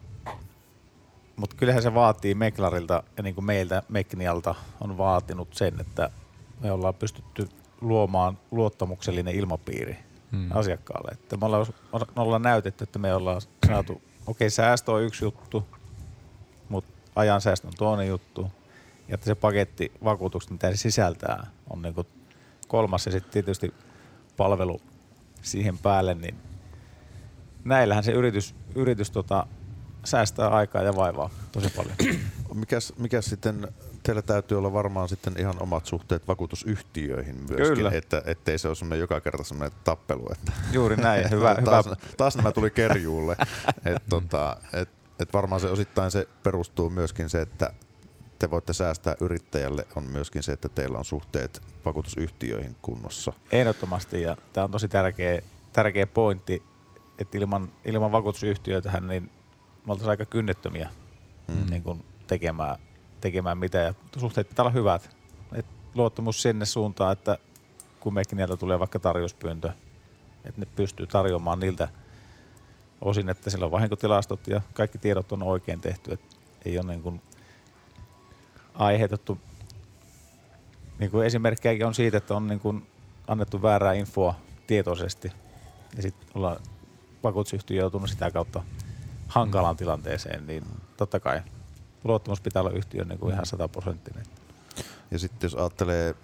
mutta 1.36 1.56
kyllähän 1.56 1.84
se 1.84 1.94
vaatii 1.94 2.36
Meklarilta 2.36 3.04
ja 3.18 3.24
niin 3.24 3.36
kuin 3.36 3.46
meiltä 3.46 3.84
Meknialta 3.90 4.56
on 4.82 4.98
vaatinut 4.98 5.54
sen, 5.54 5.80
että 5.80 6.10
me 6.60 6.72
ollaan 6.72 6.94
pystytty 6.96 7.50
luomaan 7.82 8.38
luottamuksellinen 8.52 9.36
ilmapiiri 9.36 9.98
Hmm. 10.32 10.50
asiakkaalle. 10.54 11.12
Että 11.12 11.38
me 11.38 11.46
ollaan, 11.46 11.66
me 12.16 12.22
ollaan 12.22 12.42
näytetty, 12.42 12.84
että 12.84 13.00
me 13.00 13.16
ollaan 13.16 13.42
saatu, 13.68 14.02
okei 14.28 14.50
säästö 14.50 14.92
on 14.92 15.04
yksi 15.04 15.26
juttu, 15.26 15.68
mutta 16.70 16.94
ajan 17.16 17.42
säästö 17.42 17.68
on 17.68 17.74
toinen 17.78 18.08
juttu. 18.08 18.52
Ja 19.08 19.14
että 19.16 19.26
se 19.26 19.36
paketti 19.36 19.92
vakuutukset, 20.04 20.52
mitä 20.52 20.72
se 20.72 20.78
sisältää, 20.78 21.48
on 21.70 21.82
niinku 21.82 22.06
kolmas 22.68 23.06
ja 23.06 23.12
sitten 23.12 23.32
tietysti 23.32 23.74
palvelu 24.38 24.82
siihen 25.42 25.78
päälle, 25.78 26.14
niin 26.16 26.36
näillähän 27.64 28.04
se 28.04 28.12
yritys, 28.12 28.56
yritys 28.76 29.12
tota, 29.12 29.48
säästää 30.04 30.48
aikaa 30.48 30.82
ja 30.84 30.96
vaivaa 30.96 31.30
tosi 31.52 31.70
paljon. 31.70 31.96
Mikäs, 32.54 32.94
mikäs 32.98 33.26
sitten, 33.26 33.68
teillä 34.04 34.22
täytyy 34.22 34.58
olla 34.58 34.74
varmaan 34.74 35.10
sitten 35.10 35.34
ihan 35.40 35.56
omat 35.60 35.86
suhteet 35.86 36.28
vakuutusyhtiöihin 36.28 37.36
myöskin, 37.36 37.78
Kyllä. 37.78 37.92
että 37.94 38.22
ettei 38.26 38.58
se 38.58 38.68
ole 38.68 38.76
semmoinen 38.76 39.00
joka 39.00 39.22
kerta 39.22 39.44
semmoinen 39.44 39.78
tappelu, 39.84 40.28
että 40.32 40.52
Juuri 40.72 40.96
näin. 40.96 41.30
Hyvä, 41.32 41.50
hyvä. 41.54 41.62
taas, 41.62 41.86
taas 42.18 42.36
nämä 42.36 42.52
tuli 42.52 42.70
kerjuulle. 42.70 43.36
et, 43.86 44.04
tota, 44.10 44.58
et, 44.74 44.90
et 45.20 45.34
varmaan 45.34 45.62
se 45.62 45.68
osittain 45.68 46.12
se 46.12 46.28
perustuu 46.44 46.90
myöskin 46.90 47.30
se, 47.30 47.42
että 47.42 47.74
te 48.40 48.52
voitte 48.52 48.74
säästää 48.74 49.16
yrittäjälle, 49.22 49.88
on 49.96 50.04
myöskin 50.04 50.44
se, 50.44 50.52
että 50.52 50.70
teillä 50.70 50.98
on 50.98 51.06
suhteet 51.06 51.62
vakuutusyhtiöihin 51.86 52.76
kunnossa. 52.82 53.34
Ehdottomasti, 53.52 54.22
ja 54.22 54.38
tämä 54.54 54.64
on 54.66 54.72
tosi 54.72 54.88
tärkeä, 54.88 55.42
tärkeä 55.74 56.08
pointti, 56.08 56.64
että 57.20 57.38
ilman, 57.38 57.70
ilman 57.86 58.12
vakuutusyhtiöitähän 58.12 59.08
niin 59.08 59.24
me 59.86 59.92
oltaisiin 59.92 60.10
aika 60.10 60.26
kynnettömiä 60.26 60.90
mm. 61.48 61.70
niin 61.70 61.84
kuin 61.84 62.06
tekemään, 62.28 62.78
tekemään 63.22 63.58
mitä, 63.58 63.78
ja 63.78 63.94
suhteet 64.18 64.50
pitää 64.50 64.64
olla 64.64 64.72
hyvät. 64.72 65.16
Et 65.54 65.66
luottamus 65.96 66.42
sinne 66.42 66.66
suuntaan, 66.66 67.14
että 67.14 67.38
kun 68.00 68.14
mekin 68.14 68.38
niiltä 68.38 68.58
tulee 68.58 68.80
vaikka 68.80 69.00
tarjouspyyntö, 69.00 69.72
että 70.46 70.62
ne 70.62 70.68
pystyy 70.76 71.08
tarjoamaan 71.08 71.60
niiltä 71.60 71.88
osin, 73.02 73.30
että 73.30 73.50
sillä 73.50 73.66
on 73.66 73.72
vahinkotilastot 73.72 74.48
ja 74.48 74.62
kaikki 74.74 74.98
tiedot 74.98 75.32
on 75.32 75.44
oikein 75.44 75.82
tehty, 75.82 76.14
että 76.14 76.36
ei 76.66 76.80
ole 76.80 76.88
niin 76.88 77.02
kuin 77.02 77.22
aiheutettu 78.74 79.38
niin 81.00 81.12
kuin 81.12 81.26
esimerkkejäkin 81.26 81.86
on 81.86 81.94
siitä, 81.94 82.18
että 82.18 82.36
on 82.36 82.48
niin 82.48 82.60
kuin 82.60 82.88
annettu 83.28 83.62
väärää 83.62 83.94
infoa 83.94 84.36
tietoisesti 84.68 85.32
ja 85.96 86.02
sitten 86.02 86.28
ollaan 86.36 86.58
vakuutusyhtiö 87.24 87.82
joutunut 87.82 88.10
sitä 88.10 88.32
kautta 88.32 88.64
hankalaan 89.28 89.78
tilanteeseen, 89.78 90.48
niin 90.48 90.64
totta 90.98 91.20
kai 91.20 91.42
luottamus 92.04 92.42
pitää 92.42 92.62
olla 92.62 92.72
yhtiön 92.72 93.08
niin 93.08 93.20
kuin 93.20 93.34
ihan 93.34 93.46
sataprosenttinen. 93.46 94.26
Ja 95.12 95.20
sitten 95.20 95.46
jos 95.46 95.56
ajattelee, 95.56 96.16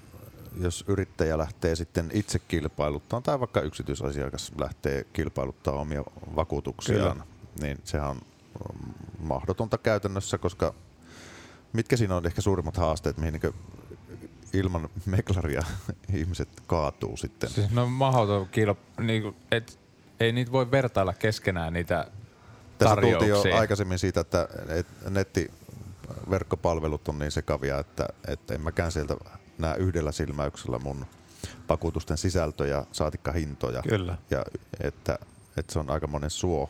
jos 0.62 0.86
yrittäjä 0.88 1.38
lähtee 1.38 1.76
sitten 1.76 2.10
itse 2.14 2.40
kilpailuttamaan 2.40 3.24
tai 3.24 3.40
vaikka 3.40 3.62
yksityisasiakas 3.62 4.52
lähtee 4.60 5.06
kilpailuttaa 5.14 5.74
omia 5.74 6.04
vakuutuksiaan, 6.36 7.12
Kyllä. 7.12 7.26
niin 7.62 7.78
sehän 7.84 8.10
on 8.10 8.22
mahdotonta 9.20 9.78
käytännössä, 9.78 10.38
koska 10.38 10.74
mitkä 11.74 11.98
siinä 11.98 12.16
on 12.16 12.26
ehkä 12.26 12.42
suurimmat 12.42 12.78
haasteet, 12.78 13.18
mihin 13.18 13.34
niin 13.34 13.54
ilman 14.54 14.90
meklaria 15.06 15.62
ihmiset 16.18 16.50
kaatuu 16.68 17.18
sitten? 17.18 17.50
Siis 17.50 17.72
no 17.72 17.88
mahdoton 17.88 18.48
kilp- 18.48 19.04
niin 19.04 19.36
et, 19.52 19.80
ei 20.20 20.32
niitä 20.32 20.52
voi 20.52 20.72
vertailla 20.72 21.14
keskenään 21.14 21.74
niitä 21.74 22.08
Tässä 22.78 22.96
tultiin 22.96 23.30
jo 23.30 23.44
aikaisemmin 23.60 24.00
siitä, 24.00 24.20
että 24.20 24.48
nettiverkkopalvelut 25.10 27.08
on 27.08 27.20
niin 27.20 27.32
sekavia, 27.32 27.80
että, 27.80 28.08
että 28.28 28.54
en 28.54 28.62
mäkään 28.62 28.92
sieltä 28.92 29.16
näe 29.58 29.78
yhdellä 29.78 30.12
silmäyksellä 30.12 30.80
mun 30.80 31.06
vakuutusten 31.70 32.18
sisältöjä, 32.18 32.84
saatikka 32.92 33.32
hintoja. 33.32 33.82
Kyllä. 33.82 34.18
Ja 34.30 34.46
että, 34.80 35.20
että 35.58 35.74
se 35.74 35.80
on 35.80 35.90
aika 35.90 36.08
monen 36.08 36.30
suo. 36.30 36.70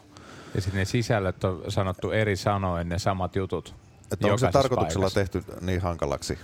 Ja 0.56 0.62
sitten 0.62 0.80
ne 0.80 0.86
sisällöt 0.86 1.44
on 1.44 1.64
sanottu 1.68 2.12
eri 2.12 2.36
sanoin, 2.36 2.90
ne 2.90 3.00
samat 3.00 3.36
jutut. 3.36 3.76
Että 4.12 4.28
onko 4.28 4.38
se 4.38 4.52
tarkoituksella 4.52 5.10
paikassa. 5.14 5.40
tehty 5.42 5.44
niin 5.62 5.82
hankalaksi? 5.82 6.40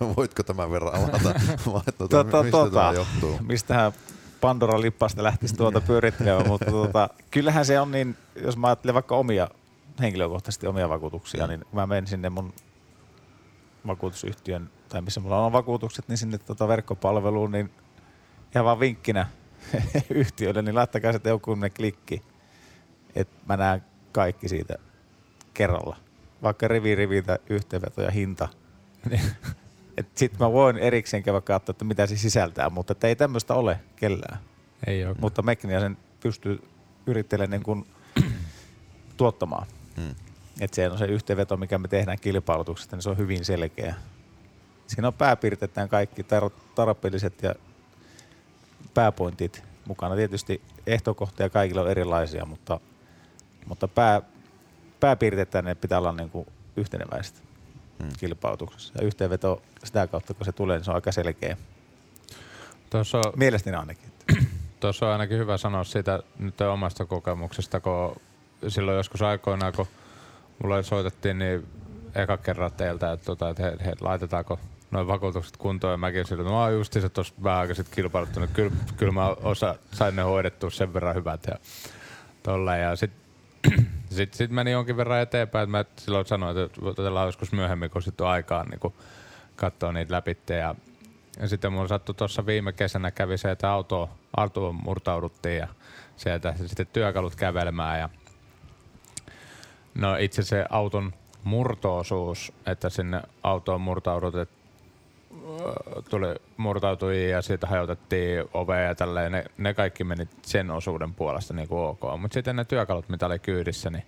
Voitko 0.16 0.42
tämän 0.42 0.70
verran 0.70 0.94
avata? 0.94 1.18
tuota, 1.64 1.92
tota, 1.98 2.42
mistä 2.42 2.50
tota, 2.50 2.70
tämä 2.70 2.92
johtuu? 2.92 3.38
Mistähän 3.40 3.92
Pandora 4.40 4.80
lippasta 4.80 5.22
lähtisi 5.22 5.56
tuota 5.56 5.80
pyörittelemään, 5.80 6.48
mutta 6.48 6.70
tuota, 6.70 7.08
kyllähän 7.30 7.64
se 7.64 7.80
on 7.80 7.90
niin, 7.90 8.16
jos 8.42 8.56
mä 8.56 8.66
ajattelen 8.66 8.94
vaikka 8.94 9.16
omia 9.16 9.48
henkilökohtaisesti 10.00 10.66
omia 10.66 10.88
vakuutuksia, 10.88 11.46
niin 11.46 11.64
mä 11.72 11.86
menen 11.86 12.06
sinne 12.06 12.30
mun 12.30 12.52
vakuutusyhtiön, 13.86 14.70
tai 14.88 15.02
missä 15.02 15.20
mulla 15.20 15.46
on 15.46 15.52
vakuutukset, 15.52 16.08
niin 16.08 16.18
sinne 16.18 16.38
tuota 16.38 16.68
verkkopalveluun, 16.68 17.52
niin 17.52 17.70
ihan 18.54 18.64
vaan 18.64 18.80
vinkkinä 18.80 19.26
yhtiöille, 20.10 20.62
niin 20.62 20.74
laittakaa 20.74 21.12
se 21.12 21.20
joku 21.24 21.56
klikki, 21.76 22.22
että 23.14 23.36
mä 23.48 23.56
näen 23.56 23.84
kaikki 24.12 24.48
siitä 24.48 24.74
kerralla. 25.54 25.96
Vaikka 26.42 26.68
rivi 26.68 26.94
riviltä 26.94 27.38
yhteenveto 27.50 28.02
ja 28.02 28.10
hinta. 28.10 28.48
Sitten 30.14 30.40
mä 30.40 30.52
voin 30.52 30.78
erikseen 30.78 31.22
käydä 31.22 31.40
katsoa, 31.40 31.70
että 31.70 31.84
mitä 31.84 32.06
se 32.06 32.16
sisältää, 32.16 32.70
mutta 32.70 33.06
ei 33.06 33.16
tämmöistä 33.16 33.54
ole 33.54 33.80
kellään. 33.96 34.38
Ei 34.86 35.04
ole. 35.04 35.16
Mutta 35.20 35.42
Mekniä 35.42 35.80
sen 35.80 35.96
pystyy 36.20 36.62
yrittelemään 37.06 37.50
niin 37.50 37.62
kuin 37.62 37.86
tuottamaan. 39.16 39.66
Hmm. 39.96 40.14
Että 40.60 40.74
se 40.74 40.90
on 40.90 40.98
se 40.98 41.04
yhteenveto, 41.04 41.56
mikä 41.56 41.78
me 41.78 41.88
tehdään 41.88 42.18
kilpailutuksesta, 42.20 42.96
niin 42.96 43.02
se 43.02 43.10
on 43.10 43.18
hyvin 43.18 43.44
selkeä. 43.44 43.94
Siinä 44.86 45.08
on 45.08 45.14
pääpiirteittäin 45.14 45.88
kaikki 45.88 46.22
tar- 46.22 46.74
tarpeelliset 46.74 47.42
ja 47.42 47.54
pääpointit 48.94 49.62
mukana. 49.86 50.16
Tietysti 50.16 50.62
ehtokohtia 50.86 51.50
kaikilla 51.50 51.80
on 51.80 51.90
erilaisia, 51.90 52.44
mutta, 52.44 52.80
mutta 53.66 53.88
pää, 53.88 54.22
pääpiirteittäin 55.00 55.64
ne 55.64 55.74
pitää 55.74 55.98
olla 55.98 56.12
niin 56.12 56.30
kuin 56.30 56.46
yhteneväistä 56.76 57.47
hmm. 58.02 58.08
kilpailutuksessa. 58.18 58.94
Ja 58.98 59.06
yhteenveto 59.06 59.62
sitä 59.84 60.06
kautta, 60.06 60.34
kun 60.34 60.44
se 60.44 60.52
tulee, 60.52 60.76
niin 60.76 60.84
se 60.84 60.90
on 60.90 60.94
aika 60.94 61.12
selkeä. 61.12 61.56
Tuossa 62.90 63.20
Mielestäni 63.36 63.76
ainakin. 63.76 64.12
Tuossa 64.80 65.06
on 65.06 65.12
ainakin 65.12 65.38
hyvä 65.38 65.56
sanoa 65.56 65.84
sitä 65.84 66.22
nyt 66.38 66.60
omasta 66.60 67.06
kokemuksesta, 67.06 67.80
kun 67.80 68.16
silloin 68.68 68.96
joskus 68.96 69.22
aikoinaan, 69.22 69.72
kun 69.72 69.86
mulle 70.62 70.82
soitettiin, 70.82 71.38
niin 71.38 71.66
eka 72.14 72.36
kerran 72.36 72.72
teiltä, 72.72 73.12
että, 73.12 73.26
tota, 73.26 73.48
että 73.48 73.62
he, 73.62 73.76
he, 73.84 73.92
laitetaanko 74.00 74.58
noin 74.90 75.06
vakuutukset 75.06 75.56
kuntoon 75.56 75.92
ja 75.92 75.96
mäkin 75.96 76.26
sillä, 76.26 76.42
että 76.42 76.52
mä 76.52 76.70
just 76.70 76.92
se 76.92 77.08
tuossa 77.08 77.34
vähän 77.44 77.58
aika 77.58 77.74
sitten 77.74 77.94
kilpailuttanut. 77.94 78.50
Kyllä, 78.52 78.72
kyllä 78.96 79.12
mä 79.12 79.28
osa, 79.28 79.74
sain 79.92 80.16
ne 80.16 80.22
hoidettua 80.22 80.70
sen 80.70 80.94
verran 80.94 81.14
hyvät 81.14 81.46
ja 81.46 81.54
tolla. 82.42 82.76
Ja 82.76 82.96
sitten 82.96 83.20
sit, 84.10 84.34
sit 84.34 84.50
meni 84.50 84.70
jonkin 84.70 84.96
verran 84.96 85.20
eteenpäin, 85.20 85.62
että 85.62 85.70
mä 85.70 85.84
silloin 85.96 86.26
sanoin, 86.26 86.58
että 86.58 86.80
otellaan 86.82 87.28
joskus 87.28 87.52
myöhemmin, 87.52 87.90
kun 87.90 88.02
sitten 88.02 88.26
on 88.26 88.32
aikaa 88.32 88.64
niin 88.64 88.94
katsoa 89.56 89.92
niitä 89.92 90.14
läpi. 90.14 90.36
Ja, 90.48 90.74
ja 91.40 91.48
sitten 91.48 91.72
mun 91.72 91.88
sattui 91.88 92.14
tuossa 92.14 92.46
viime 92.46 92.72
kesänä 92.72 93.10
kävi 93.10 93.38
se, 93.38 93.50
että 93.50 93.70
auto, 93.70 94.10
auto 94.36 94.72
murtauduttiin 94.72 95.56
ja 95.56 95.68
sieltä 96.16 96.54
sitten 96.66 96.86
työkalut 96.86 97.34
kävelemään 97.34 97.98
ja 97.98 98.08
No 99.98 100.16
itse 100.16 100.42
se 100.42 100.66
auton 100.70 101.12
murtoosuus, 101.44 102.52
että 102.66 102.88
sinne 102.90 103.22
autoon 103.42 103.80
murtaudut, 103.80 104.34
tuli, 106.10 106.26
murtautui 106.56 107.30
ja 107.30 107.42
siitä 107.42 107.66
hajotettiin 107.66 108.44
ovea 108.54 108.80
ja 108.80 108.94
tälleen, 108.94 109.32
ne, 109.32 109.44
ne 109.58 109.74
kaikki 109.74 110.04
meni 110.04 110.28
sen 110.42 110.70
osuuden 110.70 111.14
puolesta 111.14 111.54
niin 111.54 111.68
kuin 111.68 111.80
ok. 111.80 112.20
Mutta 112.20 112.34
sitten 112.34 112.56
ne 112.56 112.64
työkalut, 112.64 113.08
mitä 113.08 113.26
oli 113.26 113.38
kyydissä, 113.38 113.90
niin 113.90 114.04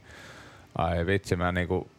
ai 0.78 1.06
vitsi, 1.06 1.36
mä 1.36 1.52
niin 1.52 1.68
kuin 1.68 1.90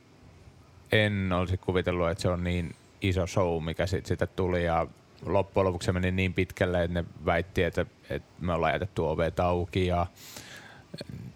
en 0.91 1.31
olisi 1.33 1.57
kuvitellut, 1.57 2.09
että 2.09 2.21
se 2.21 2.29
on 2.29 2.43
niin 2.43 2.75
iso 3.01 3.27
show, 3.27 3.63
mikä 3.63 3.85
siitä, 3.85 4.07
siitä 4.07 4.27
tuli. 4.27 4.63
Ja 4.65 4.87
loppujen 5.25 5.65
lopuksi 5.65 5.85
se 5.85 5.91
meni 5.91 6.11
niin 6.11 6.33
pitkälle, 6.33 6.83
että 6.83 7.01
ne 7.01 7.05
väitti, 7.25 7.63
että, 7.63 7.85
että 8.09 8.29
me 8.39 8.53
ollaan 8.53 8.73
jätetty 8.73 9.01
ovet 9.01 9.39
auki 9.39 9.87
ja 9.87 10.07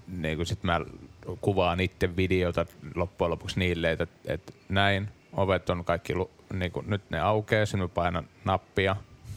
niin 0.08 0.38
kuin 0.38 0.46
sit 0.46 0.64
mä 0.64 0.82
kuvaan 1.42 1.80
itse 1.80 2.16
videota 2.16 2.66
loppujen 2.96 3.32
lopuksi 3.32 3.60
niille, 3.60 3.92
että, 3.92 4.08
että 4.28 4.54
näin, 4.70 5.10
ovet 5.38 5.70
on 5.70 5.86
kaikki, 5.86 6.14
niin 6.54 6.72
kuin, 6.72 6.90
nyt 6.90 7.02
ne 7.10 7.20
aukeaa, 7.20 7.66
sinun 7.66 7.90
painan 7.90 8.28
nappia 8.46 8.96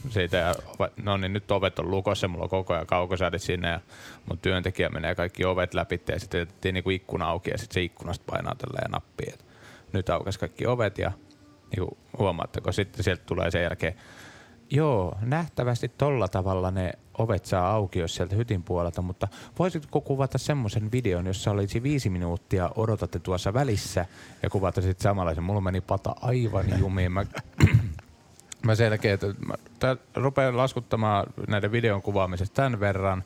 siitä 0.09 0.37
ja 0.37 0.55
no 1.03 1.17
niin 1.17 1.33
nyt 1.33 1.51
ovet 1.51 1.79
on 1.79 1.91
lukossa, 1.91 2.27
mulla 2.27 2.43
on 2.43 2.49
koko 2.49 2.73
ajan 2.73 2.87
kaukosäädit 2.87 3.41
sinne 3.41 3.69
ja 3.69 3.79
mun 4.25 4.37
työntekijä 4.37 4.89
menee 4.89 5.15
kaikki 5.15 5.45
ovet 5.45 5.73
läpi 5.73 6.01
ja 6.07 6.19
sitten 6.19 6.39
jätettiin 6.39 6.73
niin 6.73 6.91
ikkuna 6.91 7.29
auki 7.29 7.49
ja 7.51 7.57
sitten 7.57 7.73
se 7.73 7.81
ikkunasta 7.81 8.25
painaa 8.31 8.55
tällä 8.55 8.79
ja 8.81 8.87
nappia. 8.89 9.33
nyt 9.93 10.09
aukesi 10.09 10.39
kaikki 10.39 10.67
ovet 10.67 10.97
ja 10.97 11.11
niin 11.75 11.97
huomaatteko, 12.17 12.71
sitten 12.71 13.03
sieltä 13.03 13.23
tulee 13.25 13.51
sen 13.51 13.63
jälkeen 13.63 13.95
Joo, 14.71 15.17
nähtävästi 15.21 15.89
tolla 15.89 16.27
tavalla 16.27 16.71
ne 16.71 16.93
ovet 17.17 17.45
saa 17.45 17.71
auki, 17.71 17.99
jos 17.99 18.15
sieltä 18.15 18.35
hytin 18.35 18.63
puolelta, 18.63 19.01
mutta 19.01 19.27
voisitko 19.59 20.01
kuvata 20.01 20.37
semmoisen 20.37 20.91
videon, 20.91 21.25
jossa 21.25 21.51
olisi 21.51 21.83
viisi 21.83 22.09
minuuttia, 22.09 22.69
odotatte 22.75 23.19
tuossa 23.19 23.53
välissä 23.53 24.05
ja 24.43 24.49
kuvata 24.49 24.81
sitten 24.81 25.03
samanlaisen. 25.03 25.43
Mulla 25.43 25.61
meni 25.61 25.81
pata 25.81 26.15
aivan 26.21 26.65
jumiin. 26.79 27.11
Mä, 27.11 27.25
mä 28.65 28.75
selkeä, 28.75 29.13
että 29.13 29.27
mä 29.47 29.55
rupean 30.15 30.57
laskuttamaan 30.57 31.25
näiden 31.47 31.71
videon 31.71 32.01
kuvaamisesta 32.01 32.55
tämän 32.55 32.79
verran. 32.79 33.23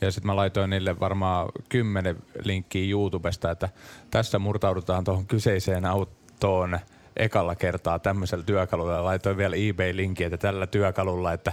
Ja 0.00 0.10
sitten 0.12 0.26
mä 0.26 0.36
laitoin 0.36 0.70
niille 0.70 1.00
varmaan 1.00 1.48
kymmenen 1.68 2.16
linkkiä 2.44 2.90
YouTubesta, 2.90 3.50
että 3.50 3.68
tässä 4.10 4.38
murtaudutaan 4.38 5.04
tuohon 5.04 5.26
kyseiseen 5.26 5.84
autoon– 5.84 6.78
ekalla 7.16 7.54
kertaa 7.54 7.98
tämmöisellä 7.98 8.44
työkalulla 8.44 8.92
ja 8.92 9.04
laitoin 9.04 9.36
vielä 9.36 9.56
eBay-linkin, 9.56 10.26
että 10.26 10.36
tällä 10.36 10.66
työkalulla, 10.66 11.32
että 11.32 11.52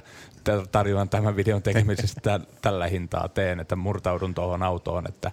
tarjoan 0.72 1.10
tämän 1.10 1.36
videon 1.36 1.62
tekemisestä 1.62 2.40
tällä 2.62 2.88
hintaa 2.88 3.28
teen, 3.28 3.60
että 3.60 3.76
murtaudun 3.76 4.34
tuohon 4.34 4.64
autoon, 4.64 5.08
että 5.08 5.32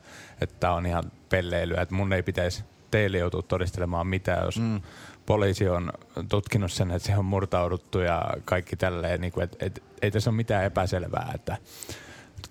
tämä 0.60 0.74
on 0.74 0.86
ihan 0.86 1.04
pelleilyä, 1.28 1.82
että 1.82 1.94
mun 1.94 2.12
ei 2.12 2.22
pitäisi 2.22 2.64
teille 2.90 3.18
joutua 3.18 3.42
todistelemaan 3.42 4.06
mitään, 4.06 4.44
jos 4.44 4.60
mm. 4.60 4.80
poliisi 5.26 5.68
on 5.68 5.92
tutkinut 6.28 6.72
sen, 6.72 6.90
että 6.90 7.06
se 7.06 7.18
on 7.18 7.24
murtauduttu 7.24 8.00
ja 8.00 8.24
kaikki 8.44 8.76
tälleen, 8.76 9.20
niin 9.20 9.32
kuin, 9.32 9.44
että, 9.44 9.66
että 9.66 9.80
ei 10.02 10.10
tässä 10.10 10.30
ole 10.30 10.36
mitään 10.36 10.64
epäselvää, 10.64 11.32
että 11.34 11.56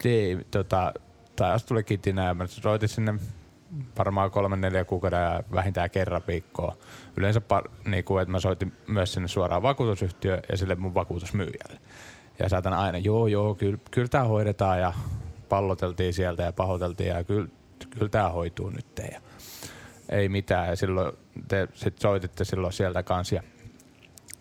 ei, 0.05 0.37
tota, 0.51 0.93
taas 1.35 1.63
tuli 1.63 1.83
kitinä 1.83 2.25
ja 2.25 2.33
mä 2.33 2.47
soitin 2.47 2.89
sinne 2.89 3.13
varmaan 3.97 4.31
kolme 4.31 4.55
neljä 4.55 4.85
kuukauden 4.85 5.21
ja 5.21 5.43
vähintään 5.53 5.89
kerran 5.89 6.21
viikkoa. 6.27 6.75
Yleensä, 7.17 7.41
par, 7.41 7.63
niin 7.85 8.03
kuin, 8.03 8.21
että 8.21 8.31
mä 8.31 8.39
soitin 8.39 8.73
myös 8.87 9.13
sinne 9.13 9.27
suoraan 9.27 9.61
vakuutusyhtiö 9.61 10.41
ja 10.51 10.57
sille 10.57 10.75
mun 10.75 10.93
vakuutusmyyjälle. 10.93 11.79
Ja 12.39 12.49
saatan 12.49 12.73
aina, 12.73 12.97
joo 12.97 13.27
joo, 13.27 13.55
kyllä, 13.55 13.77
kyllä 13.91 14.07
tämä 14.07 14.23
hoidetaan 14.23 14.79
ja 14.79 14.93
palloteltiin 15.49 16.13
sieltä 16.13 16.43
ja 16.43 16.53
pahoiteltiin 16.53 17.09
ja 17.09 17.23
kyllä, 17.23 17.47
kyllä 17.89 18.09
tämä 18.09 18.29
hoituu 18.29 18.69
nyt. 18.69 19.01
Ja 19.11 19.21
ei 20.09 20.29
mitään 20.29 20.69
ja 20.69 20.75
silloin 20.75 21.13
te 21.47 21.67
sit 21.73 21.99
soititte 21.99 22.43
silloin 22.43 22.73
sieltä 22.73 23.03
kanssa 23.03 23.35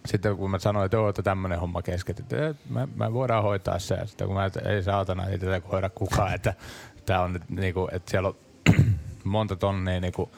sitten 0.07 0.37
kun 0.37 0.51
mä 0.51 0.59
sanoin, 0.59 0.85
että, 0.85 0.97
joo, 0.97 1.09
että 1.09 1.23
tämmöinen 1.23 1.61
homma 1.61 1.83
keskeytyy, 1.83 2.25
että 2.45 2.63
mä, 2.71 2.89
mä 2.97 3.13
voidaan 3.13 3.43
hoitaa 3.43 3.79
se. 3.79 3.95
Ja 3.95 4.07
sitten 4.07 4.27
kun 4.27 4.37
mä, 4.37 4.45
että 4.45 4.61
ei 4.61 4.83
saatana, 4.83 5.27
ei 5.27 5.39
tätä 5.39 5.61
hoida 5.73 5.91
kukaan, 5.91 6.35
että 6.35 6.55
tää 7.07 7.23
on 7.23 7.33
nyt 7.33 7.51
niinku, 7.51 7.89
että 7.93 8.11
siellä 8.11 8.29
on 8.29 8.37
monta 9.25 9.57
tonnia 9.57 10.01
niinku 10.01 10.31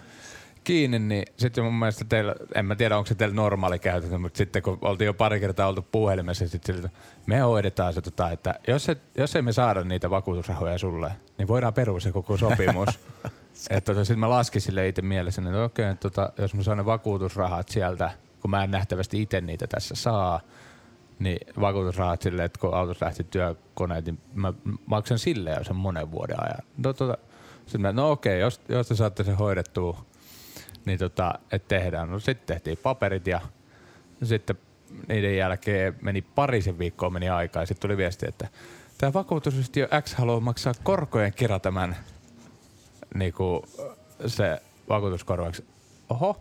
kiinni, 0.67 0.99
niin 0.99 1.25
sitten 1.37 1.65
mun 1.65 1.75
mielestä 1.75 2.05
teillä, 2.05 2.35
en 2.55 2.67
mä 2.67 2.75
tiedä 2.77 2.97
onko 2.97 3.07
se 3.07 3.15
teillä 3.15 3.35
normaali 3.35 3.79
käytäntö, 3.79 4.19
mutta 4.19 4.37
sitten 4.37 4.63
kun 4.63 4.79
oltiin 4.83 5.07
jo 5.07 5.15
pari 5.15 5.41
kertaa 5.41 5.69
oltu 5.69 5.87
puhelimessa, 5.93 6.45
niin 6.45 6.51
sitten 6.51 6.77
sillä, 6.77 6.91
me 7.27 7.39
hoidetaan 7.39 7.93
se, 7.95 8.01
tota, 8.01 8.31
että 8.31 8.55
jos, 8.69 8.89
et, 8.89 9.03
jos 9.19 9.37
ei 9.37 9.43
me 9.43 9.53
saada 9.53 9.85
niitä 9.85 10.11
vakuutusrahoja 10.11 10.79
sulle, 10.79 11.13
niin 11.39 11.49
voidaan 11.49 11.75
perua 11.75 12.01
se 12.01 12.13
koko 12.13 12.37
sopimus. 12.37 12.89
että 13.71 13.93
tota, 13.93 14.05
sitten 14.05 14.19
mä 14.19 14.31
laskin 14.31 14.61
sille 14.61 14.89
itse 14.89 15.03
mielessä, 15.03 15.43
että 15.43 15.65
okei, 15.65 15.89
että 15.89 16.11
tota, 16.11 16.33
jos 16.39 16.55
mä 16.55 16.63
saan 16.63 16.79
ne 16.79 16.85
vakuutusrahat 16.85 17.69
sieltä, 17.69 18.11
kun 18.41 18.51
mä 18.51 18.65
en 18.65 18.71
nähtävästi 18.71 19.23
itse 19.23 19.41
niitä 19.41 19.67
tässä 19.67 19.95
saa, 19.95 20.41
niin 21.19 21.39
vakuutusrahat 21.61 22.23
sille, 22.23 22.45
että 22.45 22.61
kun 22.61 22.75
autos 22.75 23.01
lähti 23.01 23.25
työkoneet, 23.25 24.05
niin 24.05 24.19
mä 24.35 24.53
maksan 24.87 25.19
sille 25.19 25.51
jo 25.51 25.65
sen 25.65 25.77
monen 25.77 26.11
vuoden 26.11 26.43
ajan. 26.43 26.63
No, 26.77 26.93
tota, 26.93 27.19
sitten 27.67 27.81
mä, 27.81 27.93
no 27.93 28.11
okei, 28.11 28.41
jos, 28.41 28.61
jos 28.69 28.89
te 28.89 28.95
saatte 28.95 29.25
sen 29.25 29.37
hoidettua, 29.37 30.05
niin 30.85 30.99
tota, 30.99 31.35
että 31.53 31.69
tehdään. 31.69 32.11
No 32.11 32.19
sitten 32.19 32.47
tehtiin 32.47 32.79
paperit 32.83 33.27
ja 33.27 33.41
sitten 34.23 34.59
niiden 35.09 35.37
jälkeen 35.37 35.97
meni 36.03 36.23
parisen 36.23 36.79
viikkoa 36.79 37.11
meni 37.11 37.29
aikaa 37.29 37.63
ja 37.63 37.67
sitten 37.67 37.89
tuli 37.89 37.97
viesti, 37.97 38.29
että 38.29 38.49
tämä 38.99 39.13
vakuutusyhtiö 39.13 39.89
X 40.03 40.15
haluaa 40.15 40.41
maksaa 40.41 40.73
korkojen 40.83 41.33
kera 41.33 41.59
tämän 41.61 41.97
niinku, 43.15 43.65
se 44.27 44.61
vakuutuskorvaksi. 44.89 45.65
Oho. 46.11 46.41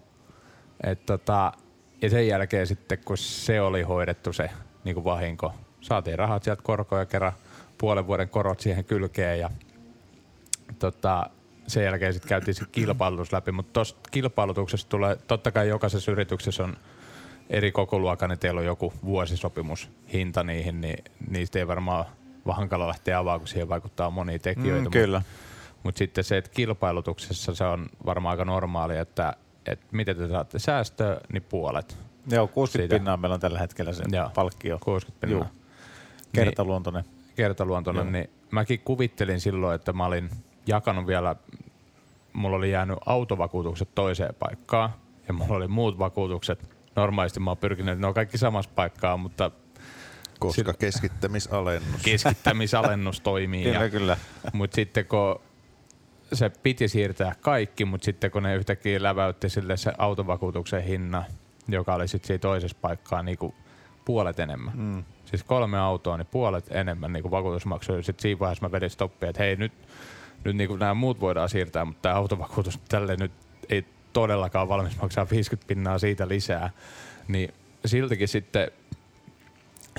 Et 0.84 1.06
tota, 1.06 1.54
ja 2.02 2.10
sen 2.10 2.28
jälkeen 2.28 2.68
sitten, 2.68 3.00
kun 3.06 3.18
se 3.18 3.62
oli 3.62 3.82
hoidettu 3.82 4.34
se 4.34 4.50
niinku 4.84 5.04
vahinko, 5.04 5.54
saatiin 5.82 6.20
rahat 6.20 6.44
sieltä 6.44 6.62
korkoja 6.64 7.06
kerran, 7.06 7.34
puolen 7.78 8.08
vuoden 8.08 8.30
korot 8.30 8.60
siihen 8.60 8.86
kylkeen 8.86 9.40
ja 9.40 9.50
tota, 10.80 11.30
sen 11.68 11.84
jälkeen 11.84 12.14
sitten 12.14 12.30
käytiin 12.30 12.56
se 12.56 12.66
kilpailutus 12.72 13.34
läpi, 13.34 13.52
mutta 13.52 13.74
tuosta 13.74 14.10
kilpailutuksesta 14.12 14.90
tulee, 14.90 15.16
totta 15.28 15.52
kai 15.52 15.68
jokaisessa 15.68 16.12
yrityksessä 16.12 16.64
on 16.64 16.78
eri 17.50 17.72
kokoluokan, 17.72 18.30
niin 18.30 18.40
teillä 18.40 18.60
on 18.60 18.66
joku 18.66 18.94
vuosisopimus 19.06 19.90
hinta 20.14 20.44
niihin, 20.44 20.82
niin 20.82 21.04
niistä 21.30 21.60
ei 21.60 21.68
varmaan 21.68 22.06
hankala 22.50 22.88
lähteä 22.88 23.20
avaamaan, 23.20 23.40
kun 23.40 23.48
siihen 23.48 23.70
vaikuttaa 23.70 24.10
monia 24.10 24.40
tekijöitä. 24.40 24.90
Mm, 24.90 24.92
kyllä. 24.92 25.18
Mutta 25.18 25.80
mut 25.84 25.98
sitten 25.98 26.24
se, 26.24 26.38
että 26.38 26.52
kilpailutuksessa 26.52 27.56
se 27.56 27.64
on 27.64 27.90
varmaan 28.06 28.32
aika 28.32 28.46
normaali, 28.46 28.98
että, 28.98 29.34
että 29.66 29.86
miten 29.92 30.18
te 30.18 30.28
saatte 30.28 30.60
säästöä, 30.60 31.22
niin 31.34 31.44
puolet. 31.44 31.98
Joo, 32.28 32.48
60 32.48 32.78
Siitä. 32.82 32.96
pinnaa 32.96 33.18
meillä 33.18 33.34
on 33.34 33.40
tällä 33.40 33.60
hetkellä 33.60 33.94
se 33.94 34.04
Joo. 34.12 34.30
palkkio. 34.36 34.80
60 34.84 35.28
pinnaa. 35.28 35.48
Juu. 35.48 35.62
Kertaluontoinen. 36.34 37.04
kertaluontoinen, 37.36 38.04
Joo. 38.04 38.12
niin 38.12 38.30
mäkin 38.52 38.80
kuvittelin 38.80 39.40
silloin, 39.40 39.76
että 39.76 39.94
mä 39.94 40.06
olin 40.06 40.30
jakanut 40.68 41.08
vielä, 41.08 41.36
mulla 42.34 42.58
oli 42.58 42.72
jäänyt 42.72 42.98
autovakuutukset 43.06 43.90
toiseen 43.96 44.36
paikkaan 44.36 44.90
ja 45.28 45.34
mulla 45.34 45.56
oli 45.56 45.68
muut 45.68 46.00
vakuutukset. 46.00 46.76
Normaalisti 46.96 47.40
mä 47.40 47.50
oon 47.50 47.58
pyrkinyt, 47.58 47.94
että 47.94 48.02
ne 48.02 48.08
on 48.08 48.14
kaikki 48.14 48.38
samassa 48.38 48.72
paikkaan, 48.76 49.20
mutta 49.20 49.52
Koska 50.40 50.62
Sillä- 50.62 50.74
keskittämisalennus. 50.74 52.02
keskittämisalennus 52.12 53.22
toimii. 53.22 53.64
Kyllä, 53.64 53.84
ja, 53.84 53.90
kyllä. 53.90 54.18
mutta 54.54 54.76
sitten 54.76 55.06
kun 55.06 55.42
se 56.34 56.50
piti 56.50 56.88
siirtää 56.88 57.36
kaikki, 57.42 57.86
mutta 57.86 58.06
sitten 58.06 58.32
kun 58.32 58.44
ne 58.44 58.56
yhtäkkiä 58.56 59.04
läväytti 59.04 59.50
sille 59.50 59.78
se 59.78 59.94
autovakuutuksen 59.98 60.84
hinna, 60.84 61.24
joka 61.68 61.94
oli 61.94 62.08
sitten 62.08 62.28
siinä 62.28 62.40
toisessa 62.40 62.78
paikkaa 62.82 63.24
niin 63.24 63.38
kuin 63.38 63.54
puolet 64.06 64.40
enemmän. 64.40 64.74
Mm. 64.78 65.04
Siis 65.26 65.44
kolme 65.44 65.80
autoa, 65.80 66.18
niin 66.18 66.28
puolet 66.32 66.66
enemmän 66.72 67.14
niin 67.14 67.24
kuin 67.24 67.32
vakuutusmaksuja. 67.32 68.04
Sitten 68.04 68.22
siinä 68.22 68.40
vaiheessa 68.40 68.66
mä 68.68 68.72
vedin 68.72 68.90
stoppia, 68.90 69.30
että 69.30 69.44
hei 69.44 69.56
nyt, 69.56 69.74
nyt 70.46 70.56
niin 70.56 70.68
kuin 70.68 70.80
nämä 70.80 70.94
muut 70.94 71.22
voidaan 71.22 71.50
siirtää, 71.50 71.86
mutta 71.86 72.02
tämä 72.02 72.16
autovakuutus 72.16 72.80
tälle 72.90 73.16
nyt 73.16 73.32
ei 73.70 73.86
todellakaan 74.14 74.70
valmis 74.70 75.02
maksaa 75.02 75.28
50 75.32 75.68
pinnaa 75.68 76.00
siitä 76.00 76.28
lisää. 76.28 76.70
Niin 77.28 77.54
siltikin 77.86 78.28
sitten 78.28 78.72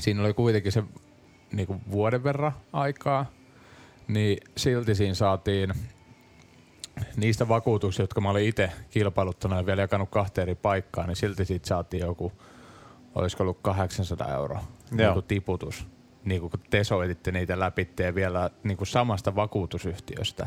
siinä 0.01 0.23
oli 0.23 0.35
kuitenkin 0.35 0.73
se 0.73 0.83
niin 1.53 1.67
kuin 1.67 1.81
vuoden 1.91 2.25
verran 2.25 2.53
aikaa, 2.73 3.27
niin 4.09 4.39
silti 4.57 4.95
siinä 4.95 5.15
saatiin 5.15 5.75
niistä 7.17 7.49
vakuutuksista, 7.49 8.03
jotka 8.03 8.21
mä 8.21 8.31
olin 8.31 8.49
itse 8.49 8.73
kilpailuttanut 8.91 9.59
ja 9.59 9.67
vielä 9.67 9.83
jakanut 9.83 10.09
kahteen 10.11 10.43
eri 10.43 10.55
paikkaan, 10.55 11.09
niin 11.09 11.17
silti 11.17 11.45
siitä 11.45 11.69
saatiin 11.69 12.01
joku, 12.01 12.33
olisiko 13.15 13.43
ollut 13.43 13.59
800 13.63 14.35
euroa 14.35 14.59
Joo. 14.59 14.97
niin 14.97 15.13
kuin 15.13 15.25
tiputus. 15.25 15.87
Niin 16.27 16.41
kun 16.41 16.51
te 16.71 16.85
soititte 16.85 17.33
niitä 17.33 17.61
läpi 17.61 17.89
ja 18.01 18.15
vielä 18.15 18.51
niin 18.65 18.79
samasta 18.83 19.35
vakuutusyhtiöstä. 19.35 20.47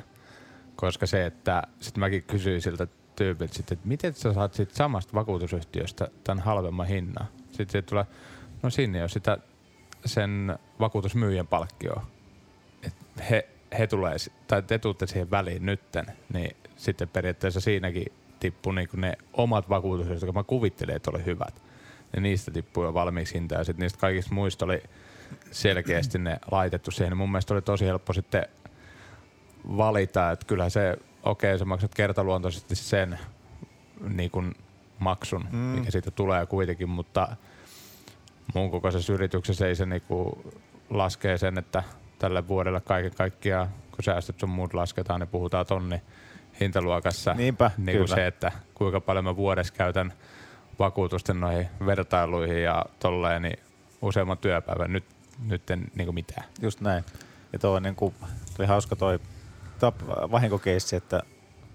Koska 0.76 1.06
se, 1.06 1.26
että 1.26 1.64
sitten 1.80 2.00
mäkin 2.00 2.24
kysyin 2.24 2.62
siltä 2.62 2.88
tyypiltä 3.16 3.54
sitten, 3.54 3.76
että 3.76 3.88
miten 3.88 4.14
sä 4.14 4.34
saat 4.34 4.54
siitä 4.54 4.76
samasta 4.76 5.14
vakuutusyhtiöstä 5.14 6.08
tämän 6.24 6.44
halvemman 6.44 6.88
hinnan. 6.88 7.28
Sitten 7.46 7.70
se 7.70 7.82
tulee, 7.82 8.06
no 8.64 8.70
sinne 8.70 9.04
on 9.04 9.10
sitä 9.10 9.38
sen 10.06 10.60
vakuutusmyyjän 10.80 11.48
palkkioa. 11.48 12.06
Et 12.84 12.94
he, 13.30 13.50
he 13.80 13.88
tulee, 13.88 14.16
tai 14.48 14.64
te 14.64 14.80
tuutte 14.80 15.08
siihen 15.08 15.32
väliin 15.32 15.66
nytten, 15.66 16.06
niin 16.34 16.56
sitten 16.76 17.10
periaatteessa 17.10 17.60
siinäkin 17.60 18.06
tippui 18.40 18.76
niinku 18.76 18.98
ne 18.98 19.18
omat 19.34 19.70
vakuutukset, 19.70 20.14
jotka 20.14 20.32
mä 20.32 20.44
kuvittelin, 20.44 20.96
että 20.96 21.12
oli 21.12 21.26
hyvät. 21.26 21.62
Ja 22.16 22.22
niistä 22.22 22.52
tippui 22.52 22.86
jo 22.86 22.94
valmiiksi 22.94 23.34
hinta 23.34 23.56
ja 23.56 23.64
sitten 23.64 23.84
niistä 23.84 24.00
kaikista 24.00 24.36
muista 24.36 24.66
oli 24.66 24.84
selkeästi 25.52 26.18
ne 26.18 26.40
laitettu 26.52 26.92
siihen. 26.92 27.18
Mun 27.18 27.32
mielestä 27.32 27.54
oli 27.54 27.62
tosi 27.62 27.86
helppo 27.86 28.14
sitten 28.14 28.46
valita, 29.78 30.32
että 30.32 30.46
kyllä 30.46 30.70
se, 30.70 30.98
okei 31.24 31.50
okay, 31.50 31.60
sä 31.60 31.66
maksat 31.66 31.96
kertaluontoisesti 31.96 32.76
sen 32.76 33.20
niin 34.10 34.32
kuin 34.32 34.56
maksun, 35.00 35.46
mm. 35.52 35.58
mikä 35.58 35.92
siitä 35.92 36.12
tulee 36.12 36.46
kuitenkin, 36.46 36.90
mutta 36.90 37.36
mun 38.54 38.72
kokoisessa 38.72 39.14
yrityksessä 39.14 39.68
ei 39.68 39.76
se 39.76 39.86
niinku 39.86 40.44
laskee 40.90 41.38
sen, 41.38 41.58
että 41.58 41.84
tälle 42.20 42.48
vuodelle 42.48 42.82
kaiken 42.82 43.16
kaikkiaan, 43.16 43.70
kun 43.92 44.04
säästöt 44.04 44.40
sun 44.40 44.50
muut 44.50 44.74
lasketaan, 44.74 45.20
niin 45.20 45.28
puhutaan 45.28 45.66
tonni 45.66 46.02
hintaluokassa. 46.60 47.34
Niinpä, 47.34 47.72
niin 47.78 47.98
kuin 47.98 48.08
se, 48.08 48.28
että 48.28 48.52
kuinka 48.74 49.02
paljon 49.02 49.26
mä 49.26 49.36
vuodessa 49.36 49.74
käytän 49.74 50.14
vakuutusten 50.80 51.40
noihin 51.40 51.70
vertailuihin 51.86 52.64
ja 52.64 52.86
tolleen, 53.00 53.42
niin 53.42 53.60
useamman 54.02 54.38
työpäivän. 54.38 54.94
Nyt, 54.94 55.06
nyt 55.46 55.70
en 55.70 55.92
niin 55.96 56.14
mitään. 56.14 56.44
Just 56.62 56.82
näin. 56.82 57.04
Ja 57.54 57.60
toi, 57.60 57.82
niin 57.82 57.96
kuin, 57.96 58.16
toi 58.58 58.66
hauska 58.66 58.96
toi 58.96 59.20
tap, 59.80 59.96
vahinkokeissi, 60.08 60.96
että 60.96 61.24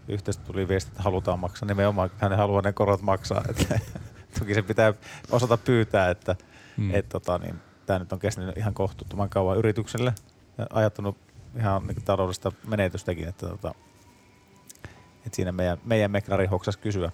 yhteistä 0.09 0.45
tuli 0.45 0.69
viesti, 0.69 0.91
että 0.91 1.03
halutaan 1.03 1.39
maksaa. 1.39 1.69
Nimenomaan 1.69 2.11
hän 2.19 2.37
haluaa 2.37 2.63
ne 2.63 2.73
korot 2.73 3.03
maksaa. 3.03 3.45
Että, 3.51 3.81
toki 4.39 4.55
se 4.55 4.63
pitää 4.63 4.95
osata 5.31 5.57
pyytää, 5.57 6.11
että 6.11 6.37
Mm. 6.77 6.95
et, 6.95 7.09
tota, 7.09 7.39
niin, 7.39 7.55
tämä 7.87 7.99
nyt 7.99 8.13
on 8.13 8.19
kestänyt 8.19 8.57
ihan 8.57 8.75
kohtuuttoman 8.75 9.29
kauan 9.29 9.59
yritykselle 9.59 10.15
ja 10.59 10.67
ajattanut 10.73 11.17
ihan 11.59 11.87
niin 11.87 12.05
taloudellista 12.05 12.53
menetystäkin, 12.67 13.29
että 13.29 13.47
tota, 13.49 13.75
et 15.27 15.35
siinä 15.35 15.53
meidän, 15.53 15.79
meidän 15.85 16.11
meklari 16.11 16.47
hoksas 16.47 16.77
kysyä 16.77 17.13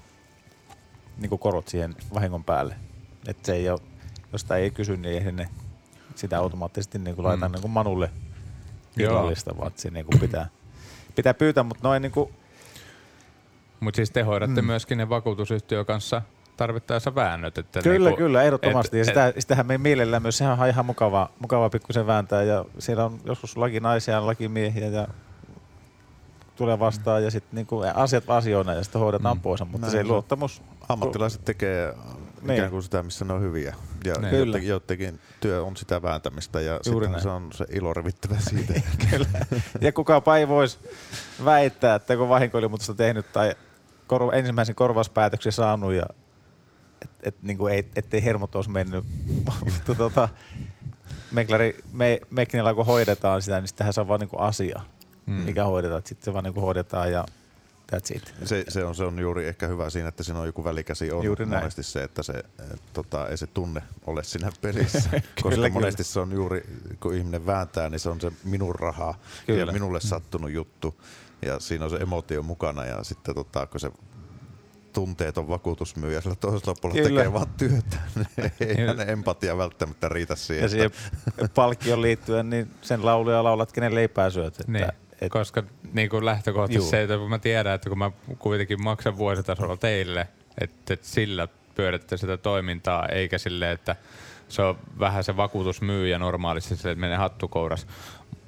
niin 1.16 1.28
kuin 1.28 1.38
korot 1.38 1.68
siihen 1.68 1.96
vahingon 2.14 2.44
päälle. 2.44 2.76
Että 3.26 3.46
se 3.46 3.52
ei 3.52 3.70
ole, 3.70 3.80
jos 4.32 4.40
sitä 4.40 4.56
ei 4.56 4.70
kysy, 4.70 4.96
niin 4.96 5.26
ei 5.26 5.32
ne 5.32 5.48
sitä 6.20 6.38
automaattisesti 6.38 6.98
niin 6.98 7.16
kuin 7.16 7.26
laita 7.26 7.48
Mm. 7.48 7.52
niin 7.52 7.62
kuin 7.62 7.70
Manulle 7.72 8.10
Joo. 8.96 9.10
illallista, 9.12 9.56
vaan 9.56 9.66
että 9.68 9.82
se 9.82 9.90
niin 9.90 10.06
kuin 10.06 10.20
pitää, 10.20 10.48
pitää 11.16 11.34
pyytää, 11.34 11.62
mutta 11.64 11.88
noin 11.88 12.02
niin 12.02 12.12
kuin, 12.12 12.30
Mutta 13.80 13.96
siis 13.96 14.10
te 14.10 14.22
hoidatte 14.22 14.60
Mm. 14.62 14.66
myöskin 14.66 14.98
ne 14.98 15.08
vakuutusyhtiön 15.08 15.86
kanssa 15.86 16.22
tarvittaessa 16.56 17.14
väännöt. 17.14 17.58
Että 17.58 17.82
Kyllä, 17.82 18.08
niinku, 18.10 18.24
kyllä, 18.24 18.42
ehdottomasti. 18.42 18.96
et- 18.96 18.98
ja 18.98 19.04
sitä, 19.04 19.32
sitähän 19.38 19.66
me 19.66 19.78
mielellään 19.78 20.22
myös, 20.22 20.38
sehän 20.38 20.60
on 20.60 20.68
ihan 20.68 20.86
mukavaa, 20.86 21.28
mukavaa 21.38 21.70
pikkusen 21.70 22.06
vääntää. 22.06 22.42
Ja 22.42 22.64
siellä 22.78 23.04
on 23.04 23.20
joskus 23.24 23.56
lakinaisia, 23.56 24.26
lakimiehiä 24.26 24.86
ja 24.88 25.08
tulee 26.56 26.78
vastaan 26.78 27.24
ja 27.24 27.30
sitten 27.30 27.56
niinku 27.56 27.82
asiat 27.94 28.24
asioina 28.30 28.74
ja 28.74 28.84
sitten 28.84 29.00
hoidetaan 29.00 29.36
Mm. 29.36 29.38
mm. 29.38 29.42
pois. 29.42 29.60
Mutta 29.60 29.78
Näin 29.78 29.90
se 29.90 30.04
luottamus, 30.04 30.62
Ammattilaiset 30.88 31.44
tekee 31.44 31.94
Niin. 32.42 32.56
ikään 32.56 32.70
kuin 32.70 32.82
sitä, 32.82 33.02
missä 33.02 33.24
ne 33.24 33.32
on 33.32 33.40
hyviä. 33.42 33.74
Ja 34.04 34.14
Niin. 34.14 34.30
Kyllä. 34.30 34.46
jotenkin, 34.46 34.68
jotenkin 34.70 35.20
työ 35.40 35.64
on 35.64 35.76
sitä 35.76 36.02
vääntämistä 36.02 36.60
ja 36.60 36.80
Juuri 36.86 37.06
sitten 37.06 37.10
näin. 37.12 37.22
se 37.22 37.28
on 37.28 37.48
se 37.54 37.64
ilo 37.70 37.94
revittävä 37.94 38.36
siitä. 38.40 38.74
Ja 39.80 39.92
kukapa 39.92 40.36
ei 40.36 40.48
voisi 40.48 40.78
väittää, 41.44 41.94
että 41.94 42.16
kun 42.16 42.28
vahinkoilmoitusta 42.28 42.94
tehnyt 42.94 43.32
tai 43.32 43.54
kor- 44.06 44.34
ensimmäisen 44.34 44.74
korvauspäätöksen 44.74 45.52
saanut 45.52 45.92
ja 45.92 46.06
et, 47.02 47.10
et, 47.22 47.42
niin 47.42 47.58
kuin 47.58 47.74
ei, 47.74 47.88
ettei 47.96 48.24
hermot 48.24 48.54
olisi 48.54 48.70
mennyt. 48.70 49.04
Mutta 49.64 49.94
tota, 49.96 50.28
Meklari, 51.32 51.78
me, 51.92 52.20
Meknillä 52.30 52.74
kun 52.74 52.86
hoidetaan 52.86 53.42
sitä, 53.42 53.60
niin 53.60 53.68
sittenhän 53.68 53.92
se 53.92 54.00
on 54.00 54.08
vaan 54.08 54.20
niin 54.20 54.28
kuin 54.30 54.40
asia, 54.40 54.80
Mm. 55.26 55.34
mm. 55.34 55.40
mikä 55.42 55.64
hoidetaan. 55.64 56.02
Sitten 56.04 56.24
se 56.24 56.32
vaan 56.32 56.44
niin 56.44 56.54
kuin 56.54 56.64
hoidetaan 56.64 57.12
ja 57.12 57.24
that's 57.94 58.16
it. 58.16 58.34
Se, 58.44 58.64
se, 58.68 58.84
on, 58.84 58.94
se 58.94 59.04
on 59.04 59.18
juuri 59.18 59.48
ehkä 59.48 59.66
hyvä 59.66 59.90
siinä, 59.90 60.08
että 60.08 60.22
siinä 60.22 60.40
on 60.40 60.46
joku 60.46 60.64
välikäsi 60.64 61.12
on 61.12 61.24
Juuri 61.24 61.46
näin. 61.46 61.62
monesti 61.62 61.82
se, 61.82 62.02
että 62.02 62.22
se, 62.22 62.32
et, 62.32 62.82
tota, 62.92 63.28
ei 63.28 63.36
se 63.36 63.46
tunne 63.46 63.82
ole 64.06 64.24
siinä 64.24 64.52
pelissä. 64.60 65.10
koska 65.42 65.50
kyllä. 65.50 65.68
monesti 65.68 66.04
se 66.04 66.20
on 66.20 66.32
juuri, 66.32 66.62
kun 67.00 67.14
ihminen 67.14 67.46
vääntää, 67.46 67.90
niin 67.90 68.00
se 68.00 68.08
on 68.08 68.20
se 68.20 68.32
minun 68.44 68.74
raha 68.74 69.14
Kyllä. 69.46 69.60
ja 69.60 69.72
minulle 69.72 70.00
sattunut 70.00 70.50
juttu. 70.50 71.00
Ja 71.42 71.60
siinä 71.60 71.84
on 71.84 71.90
se 71.90 71.96
emotio 71.96 72.42
mukana 72.42 72.84
ja 72.84 73.04
sitten 73.04 73.34
tota, 73.34 73.66
kun 73.66 73.80
se 73.80 73.90
tunteeton 74.92 75.48
vakuutusmyyjä 75.48 76.20
sillä 76.20 76.36
toisella 76.36 76.74
puolella 76.80 77.02
Kyllä. 77.02 77.20
tekee 77.20 77.32
vaan 77.32 77.46
työtä, 77.56 77.96
niin 78.36 78.52
ei 78.78 78.86
hänen 78.86 79.08
empatia 79.08 79.58
välttämättä 79.58 80.08
riitä 80.08 80.34
siihen. 80.36 80.62
Ja 80.62 80.68
siihen 80.68 80.90
palkkion 81.54 82.02
liittyen, 82.02 82.50
niin 82.50 82.70
sen 82.82 83.04
lauluja 83.04 83.44
laulat, 83.44 83.72
kenen 83.72 83.94
leipää 83.94 84.30
syöt. 84.30 84.60
Että, 84.60 84.72
Niin, 84.72 84.88
et, 85.20 85.32
koska 85.32 85.62
niin 85.92 86.08
kuin 86.10 86.24
lähtökohtaisesti 86.24 86.84
Juu. 86.84 86.90
se, 86.90 87.02
että 87.02 87.16
kun 87.16 87.30
mä 87.30 87.38
tiedän, 87.38 87.74
että 87.74 87.88
kun 87.88 87.98
mä 87.98 88.10
kuitenkin 88.38 88.82
maksan 88.84 89.16
vuositasolla 89.16 89.76
teille, 89.76 90.28
että, 90.60 90.94
että 90.94 91.06
sillä 91.06 91.48
pyöritte 91.74 92.16
sitä 92.16 92.36
toimintaa, 92.36 93.06
eikä 93.06 93.38
sille, 93.38 93.72
että 93.72 93.96
se 94.48 94.62
on 94.62 94.78
vähän 94.98 95.24
se 95.24 95.36
vakuutusmyyjä 95.36 96.18
normaalisti, 96.18 96.76
sille, 96.76 96.90
että 96.92 97.00
menee 97.00 97.16
hattukouras. 97.16 97.86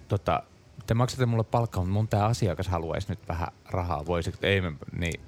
Tota, 0.08 0.42
te 0.86 0.94
maksatte 0.94 1.26
mulle 1.26 1.44
palkkaa, 1.44 1.82
mutta 1.82 1.92
mun 1.92 2.08
tämä 2.08 2.24
asiakas 2.24 2.68
haluaisi 2.68 3.06
nyt 3.10 3.28
vähän 3.28 3.48
rahaa. 3.70 4.06
Voisiko, 4.06 4.38
ei 4.42 4.60
me, 4.60 4.72
niin 4.98 5.20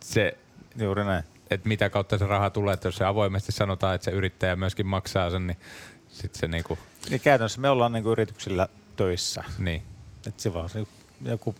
se, 0.00 0.36
juuri 0.76 1.04
näin. 1.04 1.24
että 1.50 1.68
mitä 1.68 1.90
kautta 1.90 2.18
se 2.18 2.26
raha 2.26 2.50
tulee, 2.50 2.74
että 2.74 2.88
jos 2.88 2.96
se 2.96 3.04
avoimesti 3.04 3.52
sanotaan, 3.52 3.94
että 3.94 4.04
se 4.04 4.10
yrittäjä 4.10 4.56
myöskin 4.56 4.86
maksaa 4.86 5.30
sen, 5.30 5.46
niin 5.46 5.56
sitten 6.08 6.40
se 6.40 6.48
niinku, 6.48 6.78
Niin 7.10 7.20
käytännössä 7.20 7.60
me 7.60 7.68
ollaan 7.68 7.92
niin 7.92 8.06
yrityksillä 8.06 8.68
töissä. 8.96 9.44
niin. 9.58 9.82
Että 10.26 10.42
se 10.42 10.54
vaan 10.54 10.68
se 10.68 10.86
joku 11.22 11.54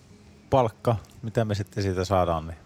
palkka, 0.51 0.97
mitä 1.23 1.45
me 1.45 1.55
sitten 1.55 1.83
siitä 1.83 2.05
saadaan. 2.05 2.47
Niin. 2.47 2.59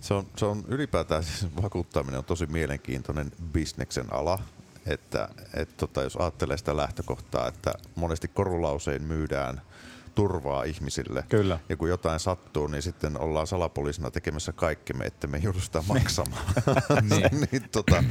Se 0.00 0.14
on, 0.14 0.26
se 0.36 0.44
on 0.44 0.64
ylipäätään 0.68 1.24
siis 1.24 1.46
vakuuttaminen 1.62 2.18
on 2.18 2.24
tosi 2.24 2.46
mielenkiintoinen 2.46 3.32
bisneksen 3.52 4.12
ala. 4.12 4.38
Että 4.86 5.28
et 5.54 5.76
tota, 5.76 6.02
jos 6.02 6.16
ajattelee 6.16 6.56
sitä 6.56 6.76
lähtökohtaa, 6.76 7.48
että 7.48 7.74
monesti 7.94 8.28
korulausein 8.28 9.02
myydään 9.02 9.60
turvaa 10.14 10.64
ihmisille. 10.64 11.24
Kyllä. 11.28 11.58
Ja 11.68 11.76
kun 11.76 11.88
jotain 11.88 12.20
sattuu, 12.20 12.66
niin 12.66 12.82
sitten 12.82 13.20
ollaan 13.20 13.46
salapoliisina 13.46 14.10
tekemässä 14.10 14.52
kaikkemme, 14.52 15.04
että 15.04 15.26
me 15.26 15.36
ei 15.36 15.42
joudu 15.42 15.60
sitä 15.60 15.82
maksamaan. 15.88 16.44
niin. 17.10 17.40
niin, 17.52 17.70
tota, 17.72 18.04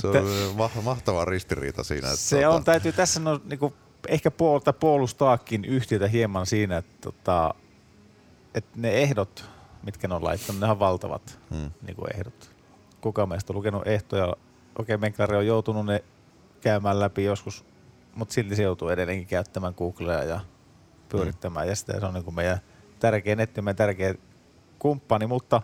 se 0.00 0.06
on 0.06 0.16
ma- 0.56 0.82
mahtava 0.82 1.24
ristiriita 1.24 1.84
siinä. 1.84 2.08
Että, 2.08 2.20
Se 2.20 2.36
tota, 2.36 2.50
on, 2.50 2.64
täytyy 2.64 2.92
tässä 2.92 3.20
no, 3.20 3.40
niinku, 3.44 3.74
ehkä 4.08 4.30
puolta 4.30 4.72
puolustaakin 4.72 5.64
yhtiötä 5.64 6.08
hieman 6.08 6.46
siinä, 6.46 6.76
että, 6.76 6.92
tota, 7.00 7.54
että 8.54 8.70
ne 8.76 8.90
ehdot, 8.90 9.44
mitkä 9.82 10.08
ne 10.08 10.14
on 10.14 10.24
laittanut, 10.24 10.60
ne 10.60 10.70
on 10.70 10.78
valtavat 10.78 11.38
Mm. 11.50 11.70
niinku 11.86 12.04
ehdot. 12.14 12.50
Kuka 13.00 13.26
meistä 13.26 13.52
on 13.52 13.56
lukenut 13.56 13.86
ehtoja? 13.86 14.36
Okei, 14.78 14.96
Menklari 14.96 15.36
on 15.36 15.46
joutunut 15.46 15.86
ne 15.86 16.04
käymään 16.60 17.00
läpi 17.00 17.24
joskus, 17.24 17.64
mutta 18.14 18.34
silti 18.34 18.56
se 18.56 18.62
joutuu 18.62 18.88
edelleenkin 18.88 19.26
käyttämään 19.28 19.74
Googlea 19.78 20.22
ja 20.22 20.40
pyörittämään. 21.08 21.66
Mm. 21.66 21.70
Ja 21.70 21.76
sitä 21.76 22.00
se 22.00 22.06
on 22.06 22.14
niinku 22.14 22.30
meidän 22.30 22.58
tärkeä 23.00 23.36
netti, 23.36 23.62
meidän 23.62 23.76
tärkeä 23.76 24.14
kumppani, 24.78 25.26
mutta 25.26 25.62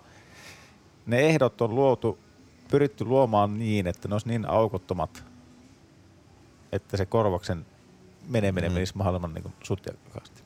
ne 1.06 1.18
ehdot 1.18 1.60
on 1.60 1.74
luotu, 1.74 2.18
pyritty 2.70 3.04
luomaan 3.04 3.58
niin, 3.58 3.86
että 3.86 4.08
ne 4.08 4.14
olisi 4.14 4.28
niin 4.28 4.48
aukottomat, 4.50 5.24
että 6.72 6.96
se 6.96 7.06
korvauksen 7.06 7.66
meneminen 8.30 8.70
Mm. 8.70 8.72
mm. 8.72 8.74
menisi 8.74 8.96
mahdollisimman 8.96 9.34
niin 9.34 9.54
sutjakkaasti. 9.62 10.42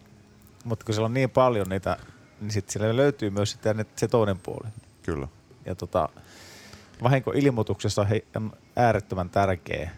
Mutta 0.65 0.85
kun 0.85 0.95
siellä 0.95 1.07
on 1.07 1.15
niin 1.15 1.31
paljon 1.31 1.69
niitä, 1.69 1.97
niin 2.41 2.51
sitten 2.51 2.73
siellä 2.73 2.97
löytyy 2.97 3.31
myös 3.31 3.51
sitä, 3.51 3.75
se 3.97 4.09
toinen 4.09 4.39
puoli. 4.39 4.69
Kyllä. 5.03 5.29
Ja 5.67 5.75
tota, 5.75 6.09
vahinkoilmoituksessa 7.03 8.07
on 8.37 8.53
äärettömän 8.77 9.31
tärkeä, 9.31 9.91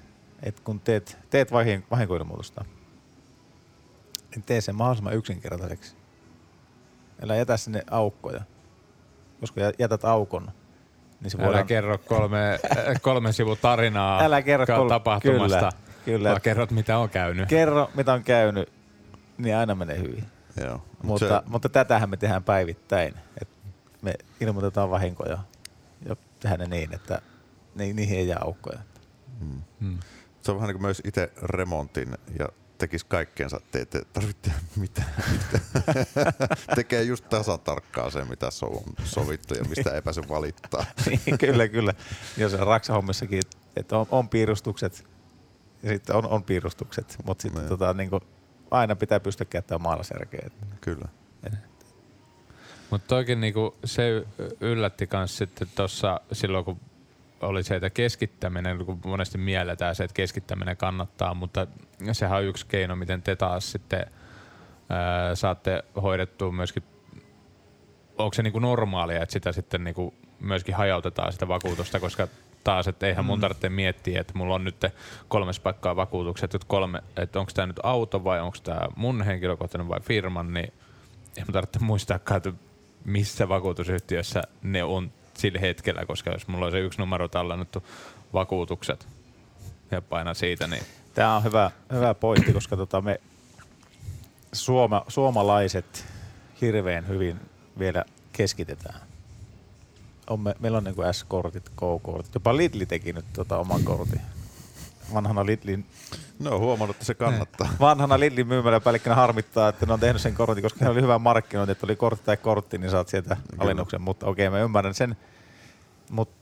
että 0.43 0.63
kun 0.65 0.81
teet, 0.81 1.19
teet 1.31 1.53
vahin, 1.53 1.85
vahinkoilmoitusta, 1.91 2.65
niin 4.31 4.43
tee 4.43 4.61
sen 4.61 4.75
mahdollisimman 4.77 5.15
yksinkertaiseksi. 5.15 5.97
Älä 7.23 7.37
jätä 7.37 7.57
sinne 7.57 7.83
aukkoja. 7.91 8.41
Koska 9.41 9.61
jä- 9.61 9.73
jätät 9.79 10.05
aukon, 10.05 10.51
niin 11.21 11.31
se 11.31 11.39
Älä 11.39 11.47
voidaan... 11.47 11.67
kerro 11.67 11.99
kolme, 11.99 12.59
kolmen 13.03 13.33
sivun 13.33 13.57
tarinaa 13.63 14.23
Älä 14.23 14.43
kerro 14.43 14.67
kol- 14.67 14.89
tapahtumasta, 14.89 15.59
kyllä, 15.59 15.73
kyllä. 16.07 16.29
vaan 16.31 16.41
kerrot 16.41 16.71
mitä 16.71 16.99
on 16.99 17.11
käynyt. 17.11 17.49
Kerro, 17.49 17.91
mitä 17.95 18.13
on 18.13 18.23
käynyt, 18.25 18.73
niin 19.39 19.57
aina 19.57 19.75
menee 19.75 19.99
hyvin. 19.99 20.25
Joo. 20.65 20.75
Mut 20.77 21.03
Mutta, 21.03 21.29
se, 21.29 21.51
mutta 21.51 21.69
tätähän 21.69 22.11
me 22.11 22.17
tehdään 22.17 22.45
päivittäin. 22.45 23.15
Et 23.41 23.49
me 24.03 24.15
ilmoitetaan 24.41 24.91
vahinkoja 24.91 25.39
ja 26.09 26.17
tehdään 26.41 26.71
ne 26.71 26.77
niin, 26.77 26.95
että 26.95 27.23
ni, 27.75 27.93
niihin 27.93 28.19
ei 28.19 28.29
jää 28.29 28.39
aukkoja. 28.45 28.79
mm. 29.41 29.63
Mm. 29.81 29.99
se 30.43 30.51
on 30.51 30.57
vähän 30.57 30.69
niin 30.69 30.75
kuin 30.75 30.83
myös 30.83 31.03
itse 31.05 31.33
remontin 31.43 32.09
ja 32.39 32.49
tekisi 32.79 33.07
kaikkeensa, 33.09 33.61
te 33.73 33.87
tarvitse 34.13 34.43
tehdä 34.43 34.59
mitään. 34.77 35.09
Tekee 36.77 37.03
just 37.03 37.29
tasan 37.29 37.61
tarkkaan 37.61 38.13
se, 38.13 38.25
mitä 38.25 38.51
so, 38.51 38.67
on 38.67 38.83
sovittu 39.05 39.55
ja 39.55 39.65
mistä 39.65 39.91
ei 39.91 40.03
pääse 40.03 40.23
valittaa. 40.29 40.85
Niin, 41.07 41.39
kyllä, 41.39 41.69
kyllä. 41.69 41.95
Ja 42.37 42.49
se 42.49 42.57
Raksa-hommissakin, 42.57 43.41
että 43.77 43.99
on, 43.99 44.07
on 44.11 44.29
piirustukset 44.29 45.07
ja 45.83 45.89
sitten 45.89 46.17
on, 46.17 46.27
on 46.27 46.43
piirustukset, 46.43 47.17
mutta 47.25 47.43
sitten 47.43 47.63
Niin. 47.63 47.69
tota, 47.69 47.93
niin 47.93 48.11
aina 48.71 48.97
pitää 48.97 49.21
pystyä 49.21 49.45
käyttämään 49.51 49.83
maalaisjärkeä. 49.83 50.51
Kyllä. 50.81 51.09
Mutta 52.91 53.09
toikin 53.09 53.41
niinku, 53.41 53.77
se 53.85 54.27
yllätti 54.61 55.07
kans 55.07 55.39
sitten 55.39 55.69
tuossa 55.75 56.21
silloin, 56.33 56.65
kun 56.65 56.81
oli 57.41 57.63
se, 57.63 57.75
että 57.77 57.91
keskittäminen, 57.91 58.85
kun 58.85 59.01
monesti 59.05 59.39
mielletään 59.39 59.95
se, 59.95 60.05
että 60.05 60.15
keskittäminen 60.15 60.77
kannattaa, 60.77 61.35
mutta 61.35 61.67
sehän 62.13 62.39
on 62.39 62.45
yksi 62.45 62.67
keino, 62.67 62.97
miten 62.97 63.23
te 63.23 63.37
taas 63.37 63.73
sitten 63.73 64.07
ää, 64.89 65.35
saatte 65.35 65.83
hoidettua 66.03 66.53
myöskin, 66.53 66.83
onko 68.19 68.35
se 68.35 68.43
niinku 68.43 68.59
normaalia, 68.59 69.23
että 69.23 69.33
sitä 69.33 69.53
sitten 69.53 69.85
niinku 69.85 70.15
myöskin 70.41 70.75
hajautetaan 70.75 71.33
sitä 71.33 71.49
vakuutusta, 71.49 72.01
koska 72.01 72.29
taas, 72.67 72.89
että 72.89 73.07
eihän 73.07 73.25
mun 73.25 73.41
tarvitse 73.41 73.69
miettiä, 73.69 74.21
että 74.21 74.33
mulla 74.37 74.55
on 74.55 74.65
nyt 74.65 74.85
kolmes 75.29 75.61
paikkaa 75.61 75.97
vakuutukset, 75.97 76.55
että, 76.55 76.67
kolme, 76.69 77.03
että 77.17 77.41
onko 77.41 77.53
tämä 77.55 77.67
nyt 77.67 77.81
auto 77.83 78.25
vai 78.25 78.41
onko 78.41 78.57
tämä 78.63 78.81
mun 78.97 79.23
henkilökohtainen 79.23 79.89
vai 79.89 80.01
firman, 80.01 80.55
niin 80.55 80.73
ei 81.37 81.45
mun 81.45 81.53
tarvitse 81.53 81.79
muistaakaan, 81.79 82.37
että 82.37 82.53
missä 83.05 83.49
vakuutusyhtiössä 83.49 84.43
ne 84.63 84.85
on 84.85 85.13
sillä 85.35 85.61
hetkellä, 85.61 86.07
koska 86.07 86.31
jos 86.31 86.49
mulla 86.49 86.67
on 86.67 86.73
se 86.73 86.81
yksi 86.81 86.99
numero 86.99 87.29
tallennettu 87.29 87.87
vakuutukset 88.33 89.09
ja 89.91 90.03
paina 90.03 90.35
siitä, 90.35 90.67
niin 90.67 90.83
Tämä 91.15 91.37
on 91.37 91.45
hyvä, 91.45 91.71
hyvä 91.93 92.15
pointti, 92.15 92.53
koska 92.53 92.77
tota 92.77 93.01
me 93.01 93.21
suoma, 94.53 95.05
suomalaiset 95.09 96.05
hirveän 96.61 97.09
hyvin 97.09 97.41
vielä 97.79 98.05
keskitetään. 98.33 99.06
On 100.31 100.41
me, 100.41 100.55
meillä 100.61 100.79
on 100.79 100.85
niin 100.85 100.95
kuin 100.95 101.15
S-kortit, 101.15 101.69
K-kortit. 101.69 102.35
Jopa 102.35 102.57
Lidli 102.57 102.87
teki 102.87 103.13
nyt 103.13 103.25
tota 103.33 103.59
oman 103.59 103.83
kortin. 103.85 104.21
Vanhana 105.15 105.47
Lidlin, 105.47 105.87
No 106.39 106.59
huomannut, 106.59 106.97
että 106.97 107.05
se 107.07 107.15
kannattaa. 107.15 107.69
vanhana 107.81 108.21
Lidlin 108.21 108.47
myymäläpäällikkönä 108.47 109.17
harmittaa, 109.17 109.69
että 109.69 109.87
ne 109.87 109.93
on 109.93 110.01
tehnyt 110.01 110.23
sen 110.23 110.35
kortin, 110.35 110.63
koska 110.63 110.85
ne 110.85 110.91
oli 110.91 111.03
hyvä 111.03 111.19
markkinointi, 111.19 111.73
että 111.73 111.87
oli 111.87 111.97
kortti 111.97 112.25
tai 112.25 112.37
kortti, 112.37 112.79
niin 112.79 112.91
saat 112.91 113.09
sieltä 113.09 113.37
alennuksen. 113.59 114.03
Mutta 114.03 114.27
okei, 114.27 114.51
mä 114.51 114.61
ymmärrän 114.61 114.95
sen. 114.95 115.17
Mutta 116.11 116.35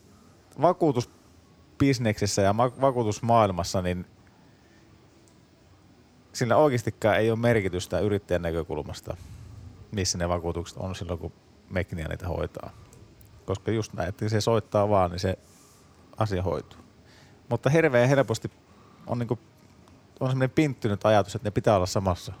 vakuutusbisneksessä 0.61 2.41
ja 2.41 2.53
ma- 2.53 2.81
vakuutusmaailmassa, 2.81 3.81
niin 3.81 4.05
sillä 6.33 6.57
oikeastikaan 6.57 7.17
ei 7.17 7.31
ole 7.31 7.39
merkitystä 7.39 7.99
yrittäjän 7.99 8.41
näkökulmasta, 8.41 9.17
missä 9.91 10.17
ne 10.17 10.29
vakuutukset 10.29 10.77
on 10.77 10.95
silloin, 10.95 11.19
kun 11.19 11.31
Mekniä 11.69 12.07
niitä 12.07 12.27
hoitaa. 12.27 12.69
Koska 13.45 13.71
just 13.71 13.93
näin, 13.93 14.09
että 14.09 14.29
se 14.29 14.41
soittaa 14.41 14.89
vaan, 14.89 15.11
niin 15.11 15.19
se 15.19 15.37
asia 16.17 16.43
hoituu. 16.43 16.79
Mutta 17.49 17.69
hirveän 17.69 18.09
helposti 18.09 18.51
on, 19.07 19.19
niinku, 19.19 19.39
on 20.19 20.29
semmoinen 20.29 20.49
pinttynyt 20.49 21.05
ajatus, 21.05 21.35
että 21.35 21.47
ne 21.47 21.51
pitää 21.51 21.75
olla 21.75 21.85
samassa. 21.85 22.33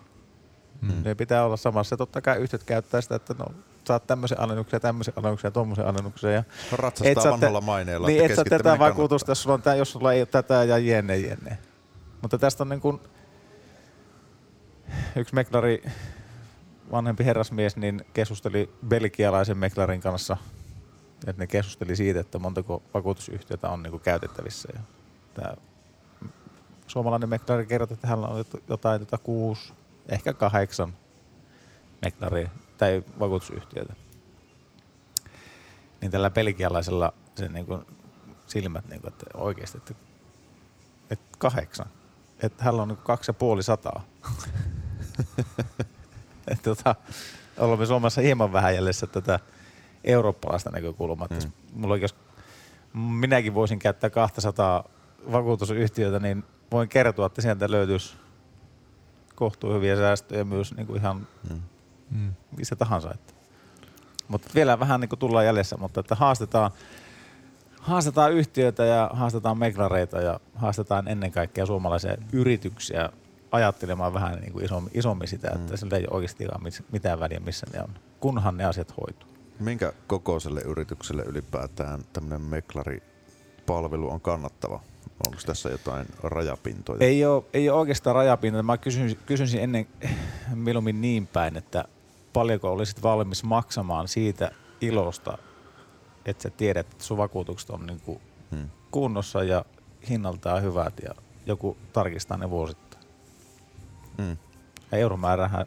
Mm. 0.81 1.03
Ne 1.03 1.15
pitää 1.15 1.45
olla 1.45 1.57
samassa. 1.57 1.93
Ja 1.93 1.97
totta 1.97 2.21
kai 2.21 2.37
yhtiöt 2.37 2.63
käyttää 2.63 3.01
sitä, 3.01 3.15
että 3.15 3.35
no, 3.39 3.45
saat 3.87 4.07
tämmöisen 4.07 4.39
alennuksen 4.39 4.77
ja 4.77 4.79
tämmöisen 4.79 5.13
alennuksen 5.17 5.47
ja 5.47 5.51
tommosen 5.51 5.87
alennuksen. 5.87 6.33
Ja 6.33 6.43
Ratsastaa 6.71 7.11
et 7.11 7.31
vanhalla 7.31 7.61
maineella, 7.61 8.07
Niin, 8.07 8.21
että 8.21 8.41
et 8.41 8.49
saa 8.49 8.57
tätä 8.57 8.79
vakuutusta, 8.79 9.31
jos 9.31 9.43
sulla, 9.43 9.53
on 9.53 9.61
tää, 9.61 9.75
jos 9.75 9.91
sulla 9.91 10.13
ei 10.13 10.21
ole 10.21 10.25
tätä 10.25 10.63
ja 10.63 10.77
jenne 10.77 11.17
jenne. 11.17 11.57
Mutta 12.21 12.37
tästä 12.37 12.63
on 12.63 12.69
niin 12.69 12.81
kuin 12.81 12.99
yksi 15.15 15.35
meklari, 15.35 15.83
vanhempi 16.91 17.25
herrasmies, 17.25 17.77
niin 17.77 18.05
keskusteli 18.13 18.69
belgialaisen 18.87 19.57
meklarin 19.57 20.01
kanssa, 20.01 20.37
että 21.27 21.41
ne 21.41 21.47
keskusteli 21.47 21.95
siitä, 21.95 22.19
että 22.19 22.39
montako 22.39 22.83
vakuutusyhtiötä 22.93 23.69
on 23.69 23.83
niin 23.83 23.91
kuin 23.91 24.01
käytettävissä. 24.01 24.69
Ja 24.73 24.79
tämä 25.33 25.53
suomalainen 26.87 27.29
meklari 27.29 27.65
kertoi, 27.65 27.95
että 27.95 28.07
hänellä 28.07 28.27
on 28.27 28.45
jotain 28.67 28.99
tota 28.99 29.17
kuusi, 29.17 29.73
ehkä 30.09 30.33
kahdeksan 30.33 30.93
meklaria 32.01 32.49
tai 32.77 33.03
vakuutusyhtiötä. 33.19 33.93
Niin 36.01 36.11
tällä 36.11 36.29
belgialaisella 36.29 37.13
se 37.35 37.47
niin 37.47 37.65
kuin 37.65 37.85
silmät, 38.47 38.89
niin 38.89 39.01
kuin, 39.01 39.13
että 39.13 39.25
oikeasti, 39.33 39.77
että, 39.77 39.93
että 41.09 41.25
kahdeksan. 41.37 41.87
Että 42.39 42.63
hänellä 42.63 42.81
on 42.81 42.87
niin 42.87 42.97
kuin 42.97 43.05
kaksi 43.05 43.29
ja 43.29 43.33
puoli 43.33 43.63
sataa. 43.63 44.05
että 46.47 46.63
tota, 46.63 46.95
olemme 47.57 47.85
Suomessa 47.85 48.21
hieman 48.21 48.53
vähän 48.53 48.75
jäljessä 48.75 49.07
tätä 49.07 49.39
eurooppalaista 50.05 50.69
näkökulmaa. 50.69 51.27
Mm. 51.31 51.51
Mulla 51.73 51.93
oikeus, 51.93 52.15
minäkin 52.93 53.53
voisin 53.53 53.79
käyttää 53.79 54.09
200 54.09 54.83
vakuutusyhtiötä, 55.31 56.19
niin 56.19 56.43
voin 56.71 56.89
kertoa, 56.89 57.25
että 57.25 57.41
sieltä 57.41 57.71
löytyisi 57.71 58.15
kohtuu 59.35 59.73
hyviä 59.73 59.95
säästöjä 59.95 60.43
myös 60.43 60.73
niin 60.75 60.87
kuin 60.87 60.99
ihan 60.99 61.27
Mm. 61.49 61.61
Mm. 62.11 62.33
missä 62.57 62.75
tahansa. 62.75 63.11
Että. 63.13 63.33
Mutta 64.27 64.47
vielä 64.55 64.79
vähän 64.79 65.01
niin 65.01 65.09
kuin 65.09 65.19
tullaan 65.19 65.45
jäljessä, 65.45 65.77
mutta 65.77 65.99
että 65.99 66.15
haastetaan, 66.15 66.71
haastetaan 67.79 68.31
yhtiöitä 68.33 68.85
ja 68.85 69.09
haastetaan 69.13 69.57
meklareita 69.57 70.21
ja 70.21 70.39
haastetaan 70.55 71.07
ennen 71.07 71.31
kaikkea 71.31 71.65
suomalaisia 71.65 72.17
yrityksiä 72.31 73.09
ajattelemaan 73.51 74.13
vähän 74.13 74.39
niin 74.39 74.53
kuin 74.53 74.65
isommin, 74.65 74.91
isommin 74.93 75.27
sitä, 75.27 75.47
että 75.55 75.73
Mm. 75.73 75.77
sillä 75.77 75.97
ei 75.97 76.03
ole 76.07 76.15
oikeasti 76.15 76.47
mitään 76.91 77.19
väliä, 77.19 77.39
missä 77.39 77.67
ne 77.73 77.81
on, 77.83 77.89
kunhan 78.19 78.57
ne 78.57 78.65
asiat 78.65 78.93
hoituu. 78.97 79.34
Minkä 79.59 79.93
kokoiselle 80.07 80.61
yritykselle 80.61 81.23
ylipäätään 81.23 82.01
tämmöinen 82.13 82.41
meklaripalvelu 82.41 84.11
on 84.11 84.21
kannattava? 84.21 84.79
Onko 85.27 85.39
tässä 85.45 85.69
jotain 85.69 86.07
rajapintoja? 86.23 86.97
Ei 87.01 87.25
ole, 87.25 87.43
ei 87.53 87.69
ole 87.69 87.79
oikeastaan 87.79 88.15
rajapinta. 88.15 88.63
Mä 88.63 88.77
kysyn, 88.77 89.17
kysyisin 89.25 89.61
ennen 89.61 89.87
mieluummin 90.55 91.01
niin 91.01 91.27
päin, 91.27 91.57
että 91.57 91.85
paljonko 92.33 92.71
olisit 92.71 93.03
valmis 93.03 93.43
maksamaan 93.43 94.07
siitä 94.07 94.51
ilosta, 94.81 95.37
että 96.25 96.43
sä 96.43 96.49
tiedät, 96.49 96.91
että 96.91 97.03
sun 97.03 97.17
vakuutukset 97.17 97.69
on 97.69 97.85
niin 97.85 97.99
kuin 97.99 98.21
Hmm. 98.51 98.69
kunnossa 98.91 99.43
ja 99.43 99.65
hinnaltaan 100.09 100.63
hyvät 100.63 100.93
ja 101.03 101.15
joku 101.45 101.77
tarkistaa 101.93 102.37
ne 102.37 102.49
vuosittain. 102.49 103.03
Hmm. 104.21 104.37
Ja 104.91 104.97
euromäärähän, 104.97 105.65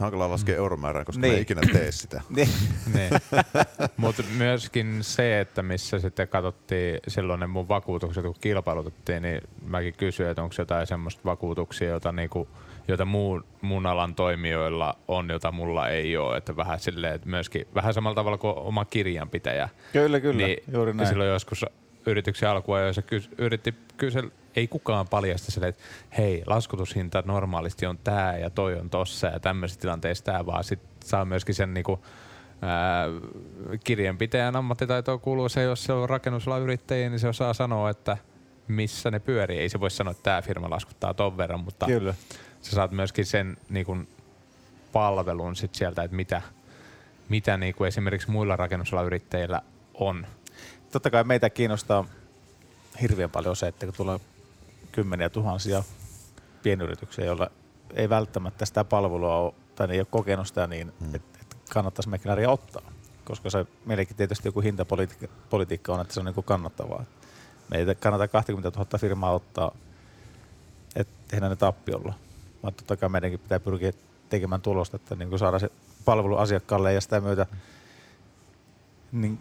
Hankala 0.00 0.30
laskea 0.30 0.56
euromäärää, 0.56 1.04
koska 1.04 1.20
Niin. 1.20 1.28
niin. 1.30 1.36
ei 1.36 1.42
ikinä 1.42 1.60
tee 1.72 1.92
sitä. 2.02 2.20
niin, 2.30 2.48
Niin. 2.94 3.10
Mutta 3.96 4.22
myöskin 4.36 4.98
se, 5.00 5.40
että 5.40 5.62
missä 5.62 5.98
sitten 5.98 6.28
katsottiin 6.28 6.98
silloin 7.08 7.40
ne 7.40 7.46
mun 7.46 7.68
vakuutukset, 7.68 8.24
kun 8.24 8.34
kilpailutettiin, 8.40 9.22
niin 9.22 9.40
mäkin 9.66 9.94
kysyin, 9.94 10.28
että 10.28 10.42
onko 10.42 10.54
jotain 10.58 10.86
semmoista 10.86 11.20
vakuutuksia, 11.24 11.88
joita, 11.88 12.12
niinku, 12.12 12.48
joita 12.88 13.04
muun, 13.04 13.44
muun 13.60 13.86
alan 13.86 14.14
toimijoilla 14.14 14.96
on, 15.08 15.28
jota 15.30 15.52
mulla 15.52 15.88
ei 15.88 16.16
ole. 16.16 16.36
Että 16.36 16.56
vähän 16.56 16.80
silleen, 16.80 17.14
että 17.14 17.28
myöskin 17.28 17.66
vähän 17.74 17.94
samalla 17.94 18.14
tavalla 18.14 18.38
kuin 18.38 18.54
oma 18.56 18.84
kirjanpitäjä. 18.84 19.68
kyllä, 19.92 20.20
kyllä, 20.20 20.46
niin 20.46 20.58
juuri 20.72 20.92
näin. 20.94 21.08
Silloin 21.08 21.30
joskus 21.30 21.64
yrityksen 22.06 22.48
alkua, 22.48 22.80
jossa 22.80 23.02
kys, 23.02 23.30
yritti 23.38 23.74
kysellä, 23.96 24.30
ei 24.56 24.68
kukaan 24.68 25.08
paljasta 25.08 25.52
sille, 25.52 25.68
että 25.68 25.82
hei, 26.18 26.42
laskutushinta 26.46 27.22
normaalisti 27.26 27.86
on 27.86 27.98
tää 27.98 28.38
ja 28.38 28.50
toi 28.50 28.74
on 28.74 28.90
tossa 28.90 29.26
ja 29.26 29.40
tämmöisessä 29.40 29.80
tilanteessa 29.80 30.24
tää, 30.24 30.46
vaan 30.46 30.64
sit 30.64 30.80
saa 31.04 31.24
myöskin 31.24 31.54
sen 31.54 31.74
niinku, 31.74 32.00
ää, 32.62 33.04
kirjanpitäjän 33.84 34.56
ammattitaitoon 34.56 35.20
kuuluu 35.20 35.48
se, 35.48 35.62
jos 35.62 35.84
se 35.84 35.92
on 35.92 36.08
rakennusalan 36.08 36.62
yrittäjä, 36.62 37.08
niin 37.08 37.20
se 37.20 37.28
osaa 37.28 37.54
sanoa, 37.54 37.90
että 37.90 38.16
missä 38.68 39.10
ne 39.10 39.18
pyörii. 39.18 39.58
Ei 39.58 39.68
se 39.68 39.80
voi 39.80 39.90
sanoa, 39.90 40.10
että 40.10 40.22
tämä 40.22 40.42
firma 40.42 40.70
laskuttaa 40.70 41.14
ton 41.14 41.36
verran, 41.36 41.60
mutta 41.60 41.86
Kyllä. 41.86 42.14
sä 42.62 42.70
saat 42.70 42.90
myöskin 42.90 43.26
sen 43.26 43.56
niin 43.70 44.08
palvelun 44.92 45.56
sit 45.56 45.74
sieltä, 45.74 46.02
että 46.02 46.16
mitä, 46.16 46.42
mitä 47.28 47.56
niin 47.56 47.74
kuin 47.74 47.88
esimerkiksi 47.88 48.30
muilla 48.30 48.56
rakennusalan 48.56 49.06
yrittäjillä 49.06 49.62
on. 49.94 50.26
Totta 50.92 51.10
kai 51.10 51.24
meitä 51.24 51.50
kiinnostaa 51.50 52.04
hirveän 53.02 53.30
paljon 53.30 53.56
se, 53.56 53.68
että 53.68 53.86
kun 53.86 53.94
tulee 53.96 54.20
kymmeniä 54.92 55.28
tuhansia 55.30 55.82
pienyrityksiä, 56.62 57.24
joilla 57.24 57.50
ei 57.94 58.08
välttämättä 58.08 58.66
sitä 58.66 58.84
palvelua 58.84 59.36
ole, 59.36 59.54
tai 59.74 59.86
ne 59.86 59.94
ei 59.94 60.00
ole 60.00 60.06
kokenut 60.10 60.46
sitä 60.46 60.66
niin, 60.66 60.92
Hmm. 61.00 61.14
että, 61.14 61.38
että 61.42 61.56
kannattaisi 61.72 62.08
meklaria 62.08 62.50
ottaa. 62.50 62.82
Koska 63.24 63.50
se 63.50 63.66
meillekin 63.86 64.16
tietysti 64.16 64.48
joku 64.48 64.60
hintapolitiikka 64.60 65.26
politiikka 65.50 65.94
on, 65.94 66.00
että 66.00 66.14
se 66.14 66.20
on 66.20 66.26
niin 66.26 66.44
kannattavaa. 66.44 67.04
Meitä 67.70 67.94
kannata 67.94 68.28
20 68.28 68.78
000 68.78 68.98
firmaa 68.98 69.32
ottaa, 69.32 69.74
että 70.96 71.12
tehdään 71.28 71.50
ne 71.50 71.56
tappiolla. 71.56 72.14
Vaan 72.62 72.74
totta 72.74 72.96
kai 72.96 73.08
meidänkin 73.08 73.40
pitää 73.40 73.60
pyrkiä 73.60 73.92
tekemään 74.28 74.60
tulosta, 74.60 74.96
että 74.96 75.16
niin 75.16 75.28
kuin 75.28 75.38
saada 75.38 75.58
se 75.58 75.70
palvelu 76.04 76.36
asiakkaalle 76.36 76.92
ja 76.92 77.00
sitä 77.00 77.20
myötä 77.20 77.46
niin 79.12 79.38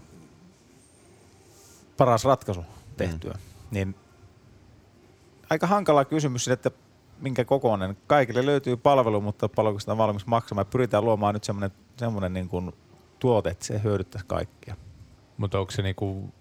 paras 1.98 2.26
ratkaisu 2.26 2.66
tehtyä. 2.98 3.34
Mm. 3.34 3.40
Niin 3.72 3.96
aika 5.50 5.68
hankala 5.68 6.06
kysymys 6.06 6.44
sille, 6.44 6.54
että 6.54 6.72
minkä 7.22 7.46
kokoinen. 7.46 7.98
Kaikille 8.08 8.46
löytyy 8.46 8.78
palvelu, 8.78 9.22
mutta 9.22 9.50
paljonko 9.50 9.80
sitä 9.80 9.92
on 9.92 9.98
valmis 9.98 10.26
maksamaan. 10.26 10.68
Pyritään 10.68 11.06
luomaan 11.06 11.34
nyt 11.34 11.44
semmoinen, 11.44 11.72
semmoinen 11.98 12.34
niin 12.34 12.50
kuin 12.50 12.74
tuote, 13.20 13.50
että 13.50 13.66
se 13.66 13.82
hyödyttäisi 13.84 14.28
kaikkia. 14.28 14.76
Mutta 15.38 15.60
onko 15.60 15.72
se 15.72 15.82
niinku, 15.82 16.34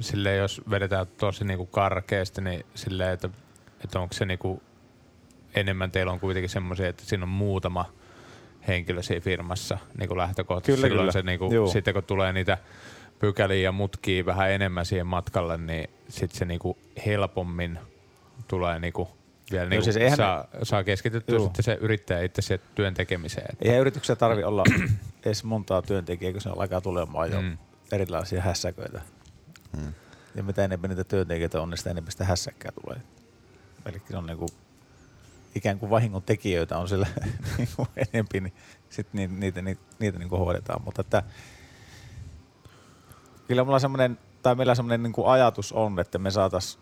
silleen, 0.00 0.38
jos 0.38 0.62
vedetään 0.70 1.06
tosi 1.06 1.44
niinku 1.44 1.66
karkeasti, 1.66 2.40
niin 2.40 2.66
silleen, 2.74 3.12
että, 3.12 3.30
että 3.84 4.00
onko 4.00 4.14
se 4.14 4.24
niinku, 4.24 4.62
enemmän 5.54 5.90
teillä 5.90 6.12
on 6.12 6.20
kuitenkin 6.20 6.50
semmoisia, 6.50 6.88
että 6.88 7.04
siinä 7.04 7.22
on 7.22 7.28
muutama 7.28 7.84
henkilö 8.68 9.02
siinä 9.02 9.20
firmassa 9.20 9.78
niin 9.98 10.08
kuin 10.08 10.18
lähtökohtaisesti. 10.18 10.72
Kyllä, 10.82 10.88
Silloin 10.88 11.02
kyllä. 11.02 11.12
Se, 11.12 11.22
niin 11.22 11.38
kuin, 11.38 11.54
Juu. 11.54 11.68
sitten 11.68 11.94
kun 11.94 12.02
tulee 12.04 12.32
niitä 12.32 12.58
pykäliä 13.18 13.62
ja 13.62 13.72
mutkia 13.72 14.26
vähän 14.26 14.50
enemmän 14.50 14.86
siihen 14.86 15.06
matkalle, 15.06 15.56
niin 15.56 15.90
sitten 16.08 16.38
se 16.38 16.44
niin 16.44 16.60
kuin 16.60 16.78
helpommin 17.06 17.78
tulee 18.48 18.78
niin 18.78 18.92
kuin 18.92 19.08
vielä 19.50 19.70
niin 19.70 19.82
siis 19.84 19.96
kuin 19.96 20.02
eihän 20.02 20.16
saa, 20.16 20.44
saa 20.62 20.84
keskityttyä 20.84 21.36
Juu. 21.36 21.44
sitten 21.44 21.62
se 21.64 21.78
yrittäjä 21.80 22.22
itse 22.22 22.42
siihen 22.42 22.66
työn 22.74 22.94
tekemiseen. 22.94 23.56
Eihän 23.62 23.80
yrityksessä 23.80 24.16
tarvi 24.16 24.44
olla 24.44 24.64
edes 25.26 25.44
montaa 25.44 25.82
työntekijää, 25.82 26.32
kun 26.32 26.40
se 26.40 26.50
alkaa 26.50 26.80
tulemaan 26.80 27.32
jo 27.32 27.40
Mm. 27.42 27.58
erilaisia 27.92 28.42
hässäköitä. 28.42 29.00
Hmm. 29.76 29.92
Ja 30.34 30.42
mitä 30.42 30.64
enemmän 30.64 30.90
niitä 30.90 31.04
työntekijöitä 31.04 31.60
on, 31.62 31.70
niin 31.70 31.78
sitä 31.78 31.90
enemmän 31.90 32.12
sitä 32.12 32.24
hässäkkää 32.24 32.72
tulee. 32.82 33.00
Eli 33.86 34.02
se 34.10 34.16
on 34.16 34.26
niinku, 34.26 34.46
ikään 35.54 35.78
kuin 35.78 35.90
vahingon 35.90 36.22
tekijöitä 36.22 36.78
on 36.78 36.88
sillä 36.88 37.06
niinku 37.58 37.86
enempi, 37.96 38.40
niin 38.40 38.52
sitten 38.90 39.18
niitä, 39.18 39.34
niitä, 39.34 39.62
niitä, 39.62 39.80
niitä 39.98 40.18
niinku 40.18 40.36
hoidetaan. 40.36 40.82
Mutta 40.82 41.00
että, 41.00 41.22
kyllä 43.48 43.64
mulla 43.64 43.78
semmoinen, 43.78 44.18
tai 44.42 44.54
meillä 44.54 44.74
semmoinen 44.74 45.02
niinku 45.02 45.26
ajatus 45.26 45.72
on, 45.72 45.98
että 46.00 46.18
me 46.18 46.30
saatais 46.30 46.78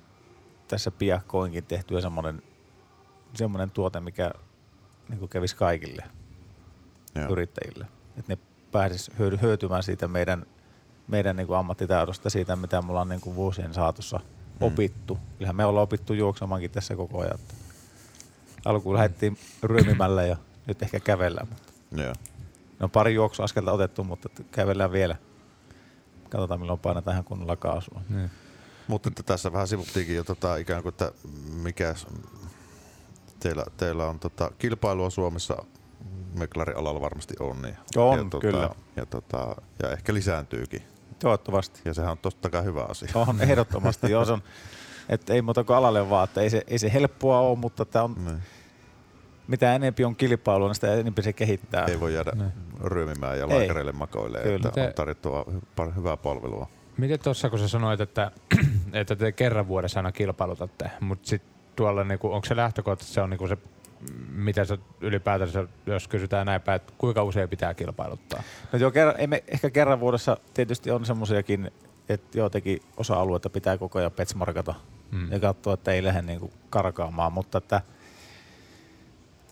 tässä 0.69 0.91
piakkoinkin 0.91 1.65
tehtyä 1.65 2.01
semmoinen, 2.01 2.43
semmoinen 3.35 3.71
tuote, 3.71 4.01
mikä 4.01 4.31
niinku 5.09 5.29
kävisi 5.29 5.57
kaikille 5.57 6.03
Joo. 7.15 7.29
yrittäjille. 7.33 7.87
Että 8.19 8.33
ne 8.33 8.39
pääsis 8.73 9.11
hyötymään 9.43 9.83
siitä 9.83 10.09
meidän, 10.09 10.47
meidän 11.09 11.37
niin 11.37 11.47
kuin 11.47 11.59
ammattitaidosta, 11.59 12.31
siitä 12.31 12.57
mitä 12.57 12.83
me 12.83 12.89
ollaan 12.91 13.09
niin 13.09 13.21
kuin 13.21 13.37
vuosien 13.37 13.75
saatossa 13.75 14.21
Mm. 14.61 14.67
opittu. 14.67 15.19
Kyllähän 15.39 15.57
me 15.57 15.65
ollaan 15.65 15.83
opittu 15.83 16.13
juoksemankin 16.15 16.71
tässä 16.71 16.97
koko 16.97 17.21
ajan. 17.21 17.35
että 17.35 17.55
Alkuun 18.65 18.95
lähdettiin 18.95 19.39
ryömimällä 19.63 20.23
ja 20.23 20.37
nyt 20.67 20.83
ehkä 20.83 21.01
kävellään. 21.01 21.49
Mutta 21.49 22.03
Joo. 22.03 22.15
no 22.79 22.89
pari 22.89 23.15
juoksuaskelta 23.15 23.73
otettu, 23.73 24.05
mutta 24.05 24.29
kävellään 24.51 24.93
vielä. 24.93 25.17
Katsotaan 26.31 26.61
milloin 26.61 26.79
painetaan 26.79 27.15
ihan 27.15 27.25
kunnolla 27.25 27.57
kaasua. 27.57 28.01
Niin. 28.09 28.31
Mutta 28.89 29.09
että 29.09 29.23
tässä 29.23 29.53
vähän 29.53 29.69
sivuttiinkin 29.69 30.17
jo 30.17 30.25
tota, 30.25 30.57
ikään 30.57 30.83
kuin, 30.83 30.91
että 30.93 31.13
mikä 31.63 31.95
teillä, 33.41 33.65
teillä 33.77 34.07
on 34.07 34.19
tota, 34.19 34.51
kilpailua 34.59 35.11
Suomessa 35.11 35.65
meklarialalla 36.39 37.01
varmasti 37.01 37.35
on. 37.41 37.63
Niin, 37.63 37.77
On, 37.97 38.19
ja, 38.19 38.25
tota, 38.25 38.39
kyllä. 38.41 38.71
Ja, 38.97 39.07
tota, 39.07 39.57
ja 39.83 39.91
ehkä 39.91 40.15
lisääntyykin. 40.15 40.83
Toivottavasti. 41.19 41.81
Ja 41.85 41.95
sehän 41.95 42.11
on 42.13 42.19
totta 42.19 42.51
kai 42.51 42.65
hyvä 42.65 42.83
asia. 42.83 43.09
On 43.15 43.41
ehdottomasti. 43.41 44.11
Joo, 44.11 44.25
se 44.25 44.33
on, 44.33 44.43
että 45.09 45.35
ei 45.35 45.43
muuta 45.43 45.65
kuin 45.65 45.77
alalle 45.77 46.11
vaan, 46.11 46.25
että 46.25 46.41
ei 46.41 46.51
se, 46.51 46.63
ei 46.67 46.79
se 46.79 46.93
helppoa 46.93 47.41
ole, 47.41 47.59
mutta 47.59 47.85
tämä 47.85 48.03
on 48.05 48.15
Niin. 48.25 48.43
mitä 49.49 49.75
enempi 49.75 50.05
on 50.05 50.17
kilpailua, 50.17 50.69
niin 50.69 50.75
sitä 50.75 50.95
enempi 50.95 51.23
se 51.23 51.33
kehittää. 51.33 51.85
Ei 51.87 52.01
voi 52.01 52.15
jäädä 52.15 52.33
Niin. 52.35 52.53
ryömimään 52.85 53.39
ja 53.39 53.45
Ei. 53.45 53.51
laikereille 53.59 53.93
makoilee, 53.93 54.43
Kyllä. 54.43 54.57
että 54.57 54.69
on 54.69 54.75
Te- 54.75 54.93
tarjottava 54.93 55.45
hy- 55.89 55.97
hyvää 55.97 56.17
palvelua. 56.17 56.69
Miten 56.97 57.21
tuossa, 57.21 57.51
kun 57.51 57.59
sä 57.59 57.69
sanoit, 57.69 58.01
että, 58.01 58.31
että 58.93 59.17
te 59.17 59.33
kerran 59.33 59.69
vuodessa 59.69 59.99
aina 59.99 60.13
kilpailutatte, 60.13 60.91
mutta 61.01 61.29
sitten 61.29 61.51
tuolla, 61.77 62.05
niinku, 62.05 62.33
onko 62.33 62.47
se 62.47 62.57
lähtökohtaisesti 62.57 63.15
se 63.15 63.21
on 63.21 63.31
niinku 63.31 63.49
se, 63.49 63.59
mitä 64.33 64.65
se 64.65 64.79
ylipäätänsä, 65.01 65.67
jos 65.87 66.09
kysytään 66.09 66.47
näin 66.47 66.63
päin, 66.63 66.77
että 66.77 66.93
kuinka 66.99 67.23
usein 67.23 67.49
pitää 67.49 67.75
kilpailuttaa? 67.75 68.43
No 68.73 68.79
joo, 68.79 68.91
kerran, 68.91 69.15
ei 69.19 69.27
me, 69.27 69.45
ehkä 69.49 69.71
kerran 69.71 70.01
vuodessa 70.01 70.37
tietysti 70.55 70.91
on 70.91 71.07
semmoisiakin, 71.07 71.71
että 72.09 72.39
joitakin 72.39 72.83
osa-alueita 72.97 73.51
pitää 73.51 73.79
koko 73.79 73.99
ajan 73.99 74.13
petsmarkata 74.13 74.75
Mm. 75.11 75.33
ja 75.33 75.41
katsoa, 75.41 75.75
että 75.75 75.93
ei 75.93 76.05
lähde 76.05 76.23
niinku 76.23 76.53
karkaamaan, 76.71 77.33
mutta 77.33 77.59
että 77.59 77.83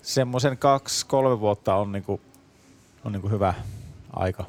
semmoisen 0.03 0.59
kaksi-kolme 0.59 1.41
vuotta 1.41 1.75
on, 1.75 1.93
niinku, 1.93 2.21
on 3.05 3.13
niinku 3.13 3.29
hyvä 3.29 3.55
aika. 4.13 4.45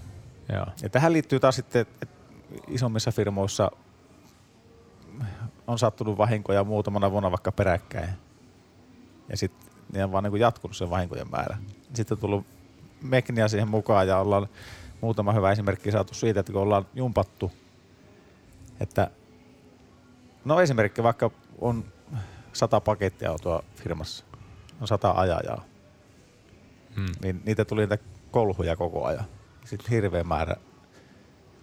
Joo. 0.53 0.65
Ja 0.81 0.89
tähän 0.89 1.13
liittyy 1.13 1.39
taas 1.39 1.55
sitten, 1.55 1.81
että 1.81 2.15
isommissa 2.67 3.11
firmoissa 3.11 3.71
on 5.67 5.79
sattunut 5.79 6.17
vahinkoja 6.17 6.63
muutamana 6.63 7.11
vuonna 7.11 7.31
vaikka 7.31 7.51
peräkkäin. 7.51 8.09
Ja 9.29 9.37
sitten 9.37 9.69
ne 9.93 10.03
on 10.03 10.11
vaan 10.11 10.23
niin 10.23 10.39
jatkunut 10.39 10.77
sen 10.77 10.89
vahinkojen 10.89 11.31
määrä. 11.31 11.57
Sitten 11.93 12.15
on 12.15 12.21
tullut 12.21 12.45
Mekniä 13.01 13.47
siihen 13.47 13.67
mukaan 13.67 14.07
ja 14.07 14.19
ollaan 14.19 14.47
muutama 15.01 15.33
hyvä 15.33 15.51
esimerkki 15.51 15.91
saatu 15.91 16.13
siitä, 16.13 16.39
että 16.39 16.51
kun 16.51 16.61
ollaan 16.61 16.85
jumpattu, 16.93 17.51
että 18.79 19.11
no 20.45 20.61
esimerkki 20.61 21.03
vaikka 21.03 21.31
on 21.61 21.83
sata 22.53 22.81
pakettiautoa 22.81 23.63
firmassa, 23.75 24.25
on 24.81 24.87
sata 24.87 25.11
ajajaa, 25.11 25.63
Mm. 26.95 27.05
niin 27.23 27.41
niitä 27.45 27.65
tuli 27.65 27.81
niitä 27.81 27.97
kolhuja 28.31 28.75
koko 28.75 29.05
ajan. 29.05 29.25
Sitten 29.65 29.89
hirveä 29.89 30.23
määrä 30.23 30.55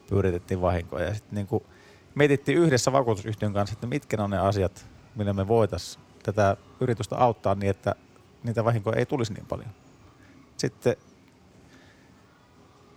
pyöritettiin 0.09 0.61
vahinkoja. 0.61 1.05
Ja 1.07 1.15
sitten 1.15 1.35
niinku 1.35 1.67
mietittiin 2.15 2.59
yhdessä 2.59 2.93
vakuutusyhtiön 2.93 3.53
kanssa, 3.53 3.73
että 3.73 3.87
mitkä 3.87 4.25
on 4.25 4.31
ne 4.31 4.39
asiat, 4.39 4.87
millä 5.15 5.33
me 5.33 5.49
voitaisiin 5.49 6.05
tätä 6.23 6.57
yritystä 6.81 7.17
auttaa 7.17 7.55
niin, 7.55 7.71
että 7.71 7.95
niitä 8.43 8.65
vahinkoja 8.65 8.97
ei 8.97 9.07
tulisi 9.07 9.33
niin 9.33 9.47
paljon. 9.47 9.71
Sitten 10.57 10.97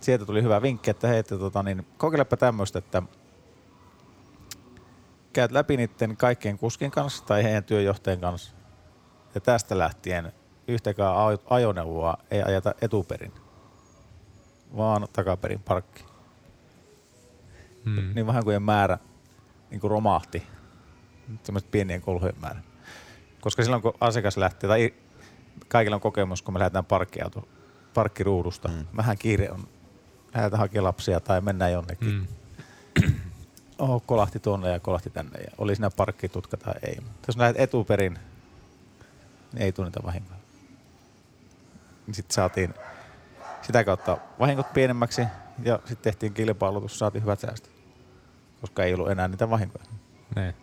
sieltä 0.02 0.26
tuli 0.26 0.44
hyvä 0.44 0.62
vinkki, 0.62 0.90
että 0.90 1.08
hei, 1.08 1.20
että 1.20 1.38
tota, 1.38 1.64
niin, 1.64 1.88
kokeilepa 1.98 2.38
tämmöistä, 2.38 2.80
että 2.80 3.04
käyt 5.34 5.52
läpi 5.52 5.78
niiden 5.78 6.18
kaikkien 6.18 6.58
kuskin 6.58 6.92
kanssa 6.92 7.26
tai 7.26 7.44
heidän 7.44 7.64
työjohtajan 7.64 8.20
kanssa. 8.20 8.56
Ja 9.36 9.42
tästä 9.42 9.78
lähtien 9.78 10.34
yhtäkään 10.68 11.16
aj- 11.16 11.42
ajoneuvoa 11.50 12.18
ei 12.32 12.44
ajeta 12.44 12.76
etuperin, 12.82 13.34
vaan 14.78 15.08
takaperin 15.14 15.64
parkki. 15.64 16.15
Mm. 17.86 18.12
Niin 18.16 18.28
vahinkojen 18.28 18.64
määrä 18.64 18.98
niin 19.70 19.82
kuin 19.82 19.92
romahti, 19.92 20.44
semmoiset 21.44 21.72
pienien 21.72 22.02
kolhujen 22.02 22.36
määrä. 22.42 22.60
Koska 23.42 23.64
silloin 23.64 23.82
kun 23.82 23.94
asiakas 24.02 24.38
lähtee, 24.38 24.68
tai 24.68 24.94
kaikilla 25.68 25.96
on 25.96 26.02
kokemus, 26.02 26.42
kun 26.42 26.54
me 26.54 26.60
lähdetään 26.60 26.86
parkkiauto, 26.86 27.48
parkkiruudusta, 27.94 28.68
mm. 28.68 28.86
vähän 28.98 29.18
kiire 29.18 29.52
on, 29.52 29.68
lähdetään 30.36 30.60
hakemaan 30.60 30.84
lapsia 30.84 31.20
tai 31.20 31.42
mennään 31.42 31.72
jonnekin. 31.72 32.08
Mm. 32.08 32.28
Mm. 33.04 33.14
Oho, 33.80 34.00
kolahti 34.00 34.40
tuonne 34.40 34.72
ja 34.72 34.80
kolahti 34.80 35.10
tänne 35.10 35.40
ja 35.40 35.52
oli 35.58 35.76
siinä 35.76 35.90
parkkitutka 35.98 36.58
tai 36.58 36.74
ei. 36.82 36.98
Mutta 37.02 37.28
jos 37.28 37.38
lähdet 37.38 37.60
etuperin, 37.60 38.20
niin 39.54 39.62
ei 39.62 39.72
tule 39.72 39.88
niitä 39.88 40.04
vahinkoja. 40.04 40.40
Sitten 42.12 42.36
saatiin 42.36 42.74
sitä 43.62 43.84
kautta 43.84 44.18
vahingot 44.40 44.74
pienemmäksi 44.74 45.22
ja 45.64 45.80
sitten 45.86 46.04
tehtiin 46.04 46.34
kilpailutus, 46.34 47.00
saatiin 47.00 47.24
hyvät 47.24 47.40
säästöt, 47.40 47.72
koska 48.66 48.84
ei 48.84 48.94
ollut 48.94 49.12
enää 49.12 49.28
niitä 49.28 49.50
vahinkoja. 49.50 49.86
Niin. 50.36 50.54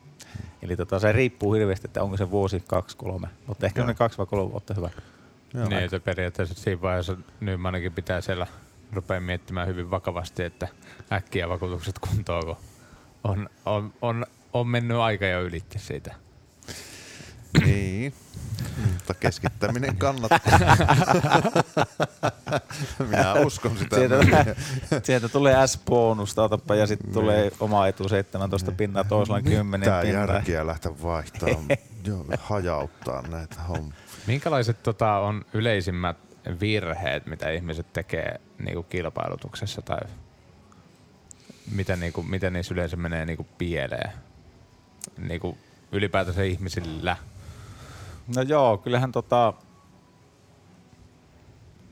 Eli 0.62 0.76
tota, 0.76 0.98
se 0.98 1.12
riippuu 1.12 1.52
hirveästi, 1.52 1.86
että 1.86 2.02
onko 2.02 2.16
se 2.16 2.30
vuosi, 2.30 2.62
kaksi, 2.68 2.96
kolme, 2.96 3.28
mutta 3.46 3.66
ehkä 3.66 3.86
ne 3.86 3.94
kaksi 3.94 4.18
vai 4.18 4.26
kolme 4.26 4.50
vuotta 4.50 4.74
hyvä. 4.74 4.90
Joo. 5.54 5.68
Niin, 5.68 5.82
että 5.82 6.00
periaatteessa 6.00 6.54
siinä 6.54 6.82
vaiheessa 6.82 7.16
Nymankin 7.40 7.92
pitää 7.92 8.20
siellä 8.20 8.46
rupea 8.92 9.20
miettimään 9.20 9.68
hyvin 9.68 9.90
vakavasti, 9.90 10.42
että 10.42 10.68
äkkiä 11.12 11.48
vakuutukset 11.48 11.98
kuntoon, 11.98 12.44
kun 12.44 12.56
on, 13.24 13.48
on, 13.66 13.92
on, 14.02 14.26
on 14.52 14.68
mennyt 14.68 14.96
aika 14.96 15.26
jo 15.26 15.42
ylitti 15.42 15.78
siitä. 15.78 16.14
Niin, 17.64 18.14
mutta 18.92 19.14
keskittäminen 19.14 19.96
kannattaa. 19.96 20.38
Minä 23.08 23.34
uskon 23.34 23.78
sitä. 23.78 23.96
Sieltä, 23.96 24.56
sieltä 25.02 25.28
tulee 25.28 25.66
S-bonusta, 25.66 26.42
otapa, 26.42 26.74
ja 26.74 26.86
sitten 26.86 27.12
tulee 27.12 27.52
oma 27.60 27.86
etu 27.86 28.08
17 28.08 28.72
pinnaa, 28.72 29.04
toisella 29.04 29.42
10 29.42 29.88
Tää 29.90 30.02
pinnaa. 30.02 30.26
järkiä 30.26 30.66
lähteä 30.66 30.92
vaihtamaan, 31.02 31.64
Joo, 32.06 32.24
hajauttaa 32.40 33.22
näitä 33.28 33.62
hommia. 33.68 33.94
Minkälaiset 34.26 34.82
tota, 34.82 35.18
on 35.18 35.44
yleisimmät 35.54 36.16
virheet, 36.60 37.26
mitä 37.26 37.50
ihmiset 37.50 37.92
tekee 37.92 38.40
niinku 38.58 38.82
kilpailutuksessa 38.82 39.82
tai 39.82 40.00
mitä, 41.70 41.96
niinku, 41.96 42.22
miten 42.22 42.52
niissä 42.52 42.74
yleensä 42.74 42.96
menee 42.96 43.26
niinku 43.26 43.46
pieleen? 43.58 44.12
Niinku 45.18 45.58
ylipäätänsä 45.92 46.42
ihmisillä. 46.42 47.16
No 48.36 48.42
joo, 48.42 48.78
kyllähän 48.78 49.12
tota, 49.12 49.52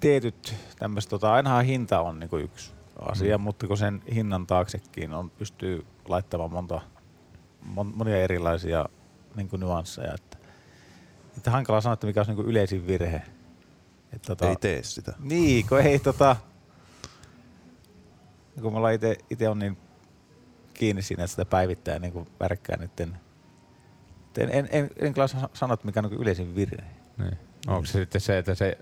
tietyt 0.00 0.54
tämmöiset, 0.78 1.10
tota, 1.10 1.32
ainahan 1.32 1.64
hinta 1.64 2.00
on 2.00 2.20
niinku 2.20 2.36
yksi 2.36 2.72
asia, 2.98 3.38
mm. 3.38 3.44
mutta 3.44 3.66
kun 3.66 3.78
sen 3.78 4.02
hinnan 4.14 4.46
taaksekin 4.46 5.14
on, 5.14 5.30
pystyy 5.30 5.86
laittamaan 6.08 6.50
monta, 6.50 6.80
mon, 7.62 7.92
monia 7.96 8.16
erilaisia 8.16 8.86
niinku 9.36 9.56
nyansseja. 9.56 10.14
Että, 10.14 10.38
että 11.36 11.50
hankala 11.50 11.80
sanoa, 11.80 11.94
että 11.94 12.06
mikä 12.06 12.20
olisi 12.20 12.30
niinku 12.30 12.50
yleisin 12.50 12.86
virhe. 12.86 13.22
Et, 14.12 14.22
tota, 14.22 14.48
Ei 14.48 14.56
tee 14.56 14.82
sitä. 14.82 15.12
Niin, 15.18 15.66
kun 15.68 15.80
ei 15.80 15.98
tota... 15.98 16.36
Kun 18.62 18.72
me 18.72 18.76
ollaan 18.76 18.94
ite 19.30 19.48
on 19.48 19.58
niin 19.58 19.78
kiinni 20.74 21.02
siinä, 21.02 21.24
että 21.24 21.30
sitä 21.30 21.44
päivittää 21.44 21.98
niin 21.98 22.12
kuin 22.12 22.28
värkkää 22.40 22.76
niiden... 22.76 23.20
En, 24.38 24.48
en, 24.52 24.68
en, 24.72 24.90
en 24.96 25.14
kyllä 25.14 25.26
sa- 25.26 25.48
sano, 25.54 25.74
että 25.74 25.86
mikä 25.86 26.00
on 26.00 26.10
niin 26.10 26.20
yleisin 26.20 26.54
virhe. 26.56 26.84
Niin. 27.18 27.38
Onko 27.66 27.86
se 27.86 27.92
sitten 27.92 28.20
se, 28.20 28.38
että 28.38 28.54
se 28.54 28.78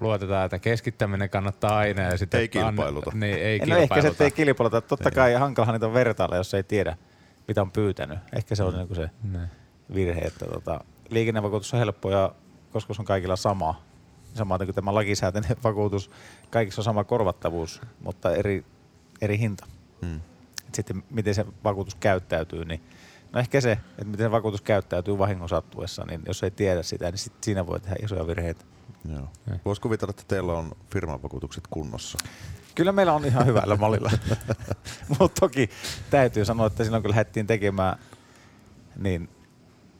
luotetaan, 0.00 0.44
että 0.44 0.58
keskittäminen 0.58 1.30
kannattaa 1.30 1.76
aina 1.78 2.02
ja 2.02 2.18
sitten 2.18 2.40
Ei 2.40 2.48
kilpailuta. 2.48 3.10
An, 3.14 3.20
niin, 3.20 3.34
ei 3.38 3.58
no 3.58 3.64
ehkä 3.64 3.76
se, 3.76 3.80
kilpailuta. 3.80 4.08
että 4.08 4.24
ei 4.24 4.30
kilpailuta. 4.30 4.80
Totta 4.80 5.08
Ei. 5.08 5.14
kai 5.14 5.34
hankalahan 5.34 5.72
niitä 5.74 5.86
on 5.86 5.94
vertailla, 5.94 6.36
jos 6.36 6.54
ei 6.54 6.62
tiedä, 6.62 6.96
mitä 7.48 7.62
on 7.62 7.70
pyytänyt. 7.70 8.18
Ehkä 8.36 8.54
se 8.54 8.62
on 8.62 8.72
Mm. 8.74 8.78
niin 8.78 8.94
se 8.96 9.10
Niin. 9.32 9.48
virhe, 9.94 10.20
että 10.20 10.46
tota, 10.46 10.80
liikennevakuutus 11.10 11.74
on 11.74 11.78
helppo 11.80 12.10
ja 12.10 12.32
koska 12.72 12.94
se 12.94 13.02
on 13.02 13.06
kaikilla 13.06 13.36
sama, 13.36 13.82
samaten 14.34 14.66
kuin 14.66 14.74
tämä 14.74 14.94
lakisääteinen 14.94 15.56
vakuutus, 15.64 16.10
kaikissa 16.50 16.80
on 16.80 16.84
sama 16.84 17.04
korvattavuus, 17.04 17.80
mutta 18.00 18.34
eri, 18.34 18.64
eri 19.20 19.38
hinta. 19.38 19.66
Mm. 20.02 20.16
Et 20.68 20.74
sitten 20.74 21.02
miten 21.10 21.34
se 21.34 21.46
vakuutus 21.64 21.94
käyttäytyy, 21.94 22.64
niin 22.64 22.80
no 23.32 23.40
ehkä 23.40 23.60
se, 23.60 23.72
että 23.72 24.04
miten 24.04 24.30
vakuutus 24.30 24.62
käyttäytyy 24.62 25.18
vahingon 25.18 25.48
sattuessa, 25.48 26.04
niin 26.04 26.22
jos 26.26 26.42
ei 26.42 26.50
tiedä 26.50 26.82
sitä, 26.82 27.10
niin 27.10 27.18
sit 27.18 27.32
siinä 27.40 27.66
voi 27.66 27.80
tehdä 27.80 27.96
isoja 28.02 28.26
virheitä. 28.26 28.64
Joo. 29.12 29.28
Voisi 29.64 29.80
kuvitella, 29.82 30.10
että 30.10 30.24
teillä 30.28 30.52
on 30.52 30.72
firman 30.92 31.22
vakuutukset 31.22 31.64
kunnossa. 31.70 32.18
Kyllä 32.74 32.92
meillä 32.92 33.12
on 33.12 33.24
ihan 33.24 33.46
hyvällä 33.46 33.76
mallilla, 33.76 34.10
mutta 35.18 35.40
toki 35.40 35.70
täytyy 36.10 36.44
sanoa, 36.44 36.66
että 36.66 36.84
silloin 36.84 37.02
kun 37.02 37.10
lähdettiin 37.10 37.46
tekemään, 37.46 37.98
niin 38.96 39.28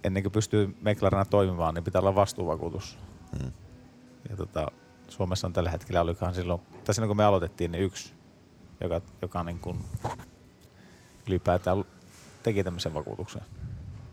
ennen 0.04 0.22
kuin 0.22 0.32
pystyy 0.32 0.76
meklarina 0.80 1.24
toimimaan, 1.24 1.74
niin 1.74 1.84
pitää 1.84 2.00
olla 2.00 2.14
vastuuvakuutus. 2.14 2.98
Mm. 3.42 3.52
Ja 4.30 4.36
tota, 4.36 4.66
Suomessa 5.08 5.46
on 5.46 5.52
tällä 5.52 5.70
hetkellä, 5.70 6.00
olikohan 6.00 6.34
silloin, 6.34 6.60
tai 6.84 6.94
silloin 6.94 7.08
kun 7.08 7.16
me 7.16 7.24
aloitettiin, 7.24 7.72
niin 7.72 7.84
yksi, 7.84 8.12
joka, 8.80 9.00
joka 9.22 9.44
niin 9.44 9.58
kuin 9.58 9.84
ylipäätään 11.28 11.84
teki 12.46 12.64
tämmöisen 12.64 12.94
vakuutuksen. 12.94 13.42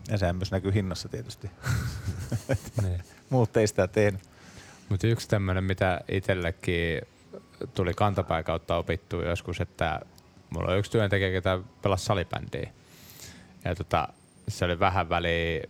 Ja 0.08 0.18
sehän 0.18 0.36
myös 0.36 0.50
näkyy 0.50 0.74
hinnassa 0.74 1.08
tietysti. 1.08 1.50
Niin. 2.82 3.00
Muut 3.30 3.56
ei 3.56 3.66
sitä 3.66 3.88
tehnyt. 3.88 4.20
Mutta 4.88 5.06
yksi 5.06 5.28
tämmöinen, 5.28 5.64
mitä 5.64 6.00
itsellekin 6.08 7.00
tuli 7.74 7.94
kantapään 7.94 8.44
kautta 8.44 8.76
opittua 8.76 9.22
joskus, 9.22 9.60
että 9.60 10.00
mulla 10.50 10.72
on 10.72 10.78
yksi 10.78 10.90
työntekijä, 10.90 11.30
ketä 11.30 11.58
pelasi 11.82 12.04
salibändiä. 12.04 12.70
Ja 13.64 13.74
tota, 13.74 14.08
se 14.48 14.64
oli 14.64 14.78
vähän 14.78 15.08
väliä 15.08 15.62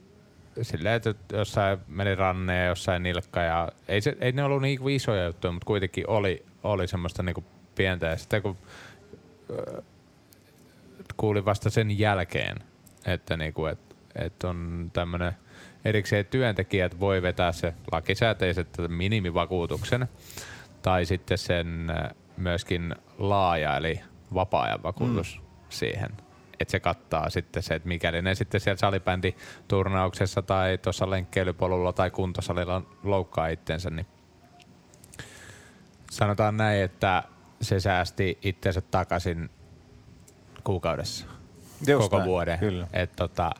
silleen, 0.62 0.94
että 0.94 1.14
jossain 1.32 1.78
meni 1.88 2.14
ranne 2.14 2.58
ja 2.58 2.66
jossain 2.66 3.02
nilkka. 3.02 3.40
Ja 3.40 3.72
ei, 3.88 4.00
se, 4.00 4.16
ei 4.20 4.32
ne 4.32 4.44
ollut 4.44 4.62
niinku 4.62 4.88
isoja 4.88 5.24
juttuja, 5.24 5.52
mutta 5.52 5.66
kuitenkin 5.66 6.10
oli, 6.10 6.44
oli 6.62 6.88
semmoista 6.88 7.22
niinku 7.22 7.44
pientä. 7.74 8.06
Ja 8.06 8.16
sitten 8.16 8.42
kun 8.42 8.56
kuulin 11.16 11.44
vasta 11.44 11.70
sen 11.70 11.98
jälkeen, 11.98 12.56
että 13.06 13.36
niinku, 13.36 13.66
et, 13.66 13.96
et 14.14 14.44
on 14.44 14.90
tämmöinen 14.92 15.32
erikseen 15.84 16.26
työntekijät 16.26 17.00
voi 17.00 17.22
vetää 17.22 17.52
se 17.52 17.74
lakisääteiset 17.92 18.68
minimivakuutuksen 18.88 20.08
tai 20.82 21.04
sitten 21.04 21.38
sen 21.38 21.90
äh, 21.90 22.10
myöskin 22.36 22.94
laaja 23.18 23.76
eli 23.76 24.00
vapaa-ajan 24.34 24.82
vakuutus 24.82 25.40
mm. 25.40 25.46
siihen. 25.68 26.10
Että 26.60 26.72
se 26.72 26.80
kattaa 26.80 27.30
sitten 27.30 27.62
se, 27.62 27.74
että 27.74 27.88
mikäli 27.88 28.22
ne 28.22 28.34
sitten 28.34 28.60
siellä 28.60 28.78
salibänditurnauksessa 28.78 30.42
tai 30.42 30.78
tuossa 30.78 31.10
lenkkeilypolulla 31.10 31.92
tai 31.92 32.10
kuntosalilla 32.10 32.82
loukkaa 33.02 33.48
itsensä, 33.48 33.90
niin 33.90 34.06
sanotaan 36.10 36.56
näin, 36.56 36.82
että 36.82 37.22
se 37.62 37.80
säästi 37.80 38.38
itsensä 38.42 38.80
takaisin 38.80 39.50
kuukaudessa 40.64 41.26
Just 41.86 42.02
koko 42.02 42.18
näin, 42.18 42.28
vuoden. 42.28 42.58
Kyllä. 42.58 42.86
Et 42.92 43.12
tota, 43.16 43.50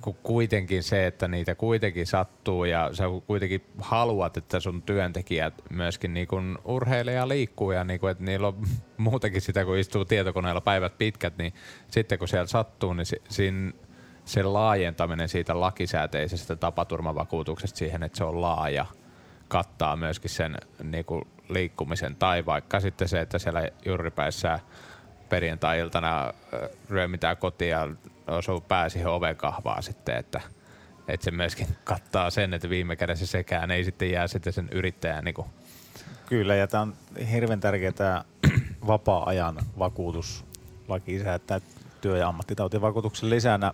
kun 0.00 0.16
kuitenkin 0.22 0.82
se, 0.82 1.06
että 1.06 1.28
niitä 1.28 1.54
kuitenkin 1.54 2.06
sattuu 2.06 2.64
ja 2.64 2.90
sä 2.92 3.04
kuitenkin 3.26 3.64
haluat, 3.78 4.36
että 4.36 4.60
sun 4.60 4.82
työntekijät 4.82 5.54
myöskin 5.70 6.14
niin 6.14 6.28
kun 6.28 6.58
urheilee 6.64 7.14
ja 7.14 7.28
liikkuu 7.28 7.72
ja 7.72 7.84
niin 7.84 8.00
kun, 8.00 8.10
että 8.10 8.24
niillä 8.24 8.48
on 8.48 8.56
muutenkin 8.96 9.40
sitä, 9.40 9.64
kun 9.64 9.78
istuu 9.78 10.04
tietokoneella 10.04 10.60
päivät 10.60 10.98
pitkät, 10.98 11.38
niin 11.38 11.54
sitten 11.90 12.18
kun 12.18 12.28
siellä 12.28 12.46
sattuu, 12.46 12.92
niin 12.92 13.06
si- 13.06 13.22
siinä 13.28 13.72
se 14.24 14.42
laajentaminen 14.42 15.28
siitä 15.28 15.60
lakisääteisestä 15.60 16.56
tapaturmavakuutuksesta 16.56 17.78
siihen, 17.78 18.02
että 18.02 18.18
se 18.18 18.24
on 18.24 18.40
laaja, 18.40 18.86
kattaa 19.48 19.96
myöskin 19.96 20.30
sen 20.30 20.56
niin 20.82 21.04
kuin 21.04 21.22
liikkumisen 21.48 22.16
tai 22.16 22.46
vaikka 22.46 22.80
sitten 22.80 23.08
se, 23.08 23.20
että 23.20 23.38
siellä 23.38 23.68
juuripäissä 23.84 24.60
perjantai-iltana 25.28 26.32
ö, 26.52 26.68
ryömitään 26.90 27.36
kotiin 27.36 27.70
ja 27.70 27.88
osuu 28.26 28.60
pää 28.60 28.88
siihen 28.88 29.08
ovekahvaa 29.08 29.82
sitten, 29.82 30.16
että, 30.16 30.40
että 31.08 31.24
se 31.24 31.30
myöskin 31.30 31.66
kattaa 31.84 32.30
sen, 32.30 32.54
että 32.54 32.70
viime 32.70 32.96
kädessä 32.96 33.26
sekään 33.26 33.70
ei 33.70 33.84
sitten 33.84 34.10
jää 34.10 34.26
sitten 34.26 34.52
sen 34.52 34.68
yrittäjän 34.72 35.24
niin 35.24 35.34
kuin, 35.34 35.46
Kyllä, 36.26 36.54
ja 36.54 36.66
tämä 36.66 36.82
on 36.82 36.94
hirveän 37.32 37.60
tärkeä 37.60 37.92
tämä 37.92 38.24
vapaa-ajan 38.86 39.56
vakuutuslaki. 39.78 41.20
Säättää 41.22 41.60
työ- 42.00 42.18
ja 42.18 42.28
ammattitautivakuutuksen 42.28 43.30
lisänä 43.30 43.72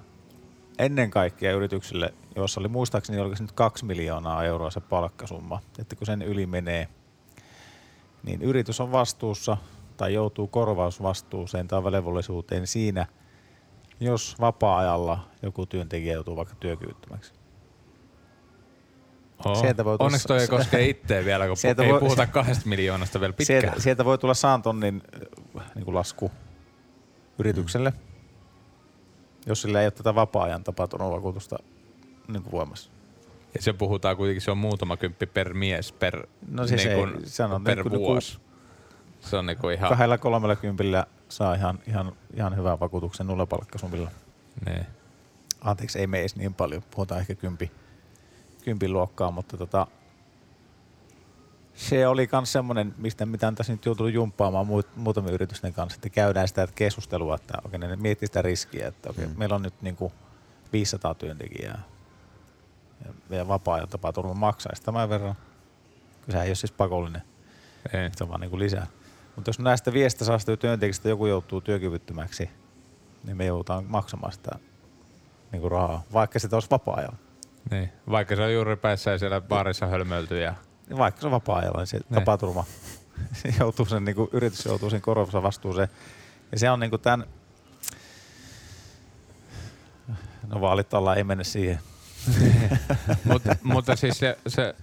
ennen 0.78 1.10
kaikkea 1.10 1.52
yrityksille, 1.52 2.14
joissa 2.36 2.60
oli 2.60 2.68
muistaakseni 2.68 3.18
oliko 3.18 3.36
se 3.36 3.42
nyt 3.42 3.52
kaksi 3.52 3.84
miljoonaa 3.84 4.44
euroa 4.44 4.70
se 4.70 4.80
palkkasumma, 4.80 5.60
että 5.78 5.96
kun 5.96 6.06
sen 6.06 6.22
yli 6.22 6.46
menee, 6.46 6.88
niin 8.22 8.42
yritys 8.42 8.80
on 8.80 8.92
vastuussa 8.92 9.56
tai 10.02 10.14
joutuu 10.14 10.46
korvausvastuuseen 10.46 11.68
tai 11.68 11.84
velvollisuuteen 11.84 12.66
siinä, 12.66 13.06
jos 14.00 14.36
vapaa-ajalla 14.40 15.28
joku 15.42 15.66
työntekijä 15.66 16.14
joutuu 16.14 16.36
vaikka 16.36 16.54
työkyvyttömäksi. 16.60 17.32
oh. 19.44 19.60
Sieltä 19.60 19.84
voi 19.84 19.98
tulla- 19.98 20.06
Onneksi 20.06 20.28
toi 20.28 20.40
ei 20.40 20.48
koske 20.48 20.84
itseä 20.84 21.24
vielä, 21.24 21.46
kun 21.46 21.56
Sieltä 21.66 21.82
ei 21.82 21.92
voi- 21.92 22.00
puhuta 22.00 22.26
kahdesta 22.26 22.68
miljoonasta 22.68 23.20
vielä 23.20 23.32
pitkään. 23.32 23.60
Sieltä, 23.62 23.80
sieltä 23.80 24.04
voi 24.04 24.18
tulla 24.18 24.34
saantonnin 24.34 25.02
äh, 25.60 25.70
niin 25.74 25.84
kuin 25.84 25.94
lasku 25.94 26.30
yritykselle, 27.38 27.90
mm. 27.90 27.96
jos 29.46 29.62
sillä 29.62 29.80
ei 29.80 29.86
ole 29.86 29.90
tätä 29.90 30.14
vapaa-ajan 30.14 30.64
tapaturmavakuutusta 30.64 31.58
niin 32.28 32.42
kuin 32.42 32.52
voimassa. 32.52 32.90
Ja 33.54 33.62
se 33.62 33.72
puhutaan 33.72 34.16
kuitenkin, 34.16 34.40
se 34.42 34.50
on 34.50 34.58
muutama 34.58 34.96
kymppi 34.96 35.26
per 35.26 35.54
mies 35.54 35.92
per, 35.92 36.26
No 36.48 36.66
siis 36.66 36.84
niin 36.84 36.92
ei, 36.92 36.98
kuin, 36.98 37.26
se 37.28 37.44
on 37.44 37.64
per 37.64 37.76
niin 37.76 37.90
kuin 37.90 38.00
vuosi. 38.00 38.38
Se 39.22 39.36
on 39.36 39.46
niin 39.46 39.58
kuin 39.58 39.74
ihan... 39.74 39.88
Kahdella 39.88 40.18
kolmella 40.18 40.56
kympillä 40.56 41.06
saa 41.28 41.54
ihan, 41.54 41.78
ihan, 41.86 42.12
ihan 42.34 42.56
hyvän 42.56 42.80
vakuutuksen 42.80 43.26
nollapalkkasumilla. 43.26 44.10
Niin. 44.66 44.86
Anteeksi, 45.60 45.98
ei 45.98 46.06
me 46.06 46.20
edes 46.20 46.36
niin 46.36 46.54
paljon, 46.54 46.82
puhutaan 46.90 47.20
ehkä 47.20 47.34
kympi, 47.34 47.70
kympin 48.64 48.92
luokkaa, 48.92 49.30
mutta 49.30 49.56
tota, 49.56 49.86
se 51.74 52.06
oli 52.06 52.28
myös 52.32 52.52
semmoinen, 52.52 52.94
mistä 52.98 53.26
mitä 53.26 53.48
on 53.48 53.54
tässä 53.54 53.72
nyt 53.72 53.86
joutunut 53.86 54.12
jumppaamaan 54.12 54.66
muut, 54.66 54.96
muutamien 54.96 55.34
yritysten 55.34 55.72
kanssa, 55.72 55.96
että 55.96 56.08
käydään 56.08 56.48
sitä 56.48 56.68
keskustelua, 56.74 57.34
että 57.34 57.58
okei, 57.64 57.78
ne 57.78 57.96
miettii 57.96 58.26
sitä 58.26 58.42
riskiä, 58.42 58.88
että 58.88 59.10
okei, 59.10 59.26
mm. 59.26 59.34
meillä 59.38 59.54
on 59.54 59.62
nyt 59.62 59.82
niin 59.82 59.96
kuin 59.96 60.12
500 60.72 61.14
työntekijää 61.14 61.82
ja 63.04 63.12
meidän 63.28 63.48
vapaa-ajan 63.48 63.88
tapaturma 63.88 64.34
maksaisi 64.34 64.82
tämän 64.82 65.08
verran. 65.08 65.34
Kyllä 66.20 66.32
sehän 66.32 66.44
ei 66.44 66.50
ole 66.50 66.54
siis 66.54 66.72
pakollinen, 66.72 67.22
Ei. 67.92 68.10
se 68.16 68.24
on 68.24 68.30
vaan 68.30 68.40
niin 68.40 68.50
kuin 68.50 68.60
lisää. 68.60 68.86
Mutta 69.36 69.48
jos 69.48 69.58
näistä 69.58 69.92
viesistä 69.92 70.24
saastuu 70.24 70.56
työntekijästä 70.56 71.08
joku 71.08 71.26
joutuu 71.26 71.60
työkyvyttömäksi, 71.60 72.50
niin 73.24 73.36
me 73.36 73.44
joudutaan 73.44 73.84
maksamaan 73.88 74.32
sitä 74.32 74.50
niin 75.52 75.60
kuin 75.60 75.70
rahaa, 75.72 76.02
vaikka 76.12 76.38
sitä 76.38 76.56
olisi 76.56 76.70
vapaa-ajalla. 76.70 77.16
Niin. 77.70 77.92
Vaikka 78.10 78.36
se 78.36 78.42
on 78.42 78.54
juuri 78.54 78.76
päässä 78.76 79.10
ja 79.10 79.18
siellä 79.18 79.40
baarissa 79.40 79.86
hölmöilty 79.86 80.40
ja 80.40 80.54
Niin 80.88 80.98
Vaikka 80.98 81.20
se 81.20 81.26
on 81.26 81.32
vapaa-ajalla, 81.32 81.78
niin 81.78 81.86
se 81.86 82.00
Ne. 82.10 82.18
tapaturma 82.18 82.64
se 83.32 83.54
joutuu 83.60 83.86
sen, 83.86 84.04
niin 84.04 84.14
kuin, 84.16 84.28
yritys 84.32 84.64
joutuu 84.64 84.90
sen 84.90 85.00
korvauksessa 85.00 85.42
vastuuseen. 85.42 85.88
Ja 86.52 86.58
se 86.58 86.70
on 86.70 86.80
niin 86.80 86.90
kuin 86.90 87.02
tämän, 87.02 87.26
no 90.46 90.60
vaalit 90.60 90.94
ollaan, 90.94 91.18
ei 91.18 91.24
mennä 91.24 91.44
siihen. 91.44 91.80
Mut, 93.24 93.42
mutta 93.62 93.96
siis 93.96 94.18
se, 94.18 94.38
se, 94.46 94.74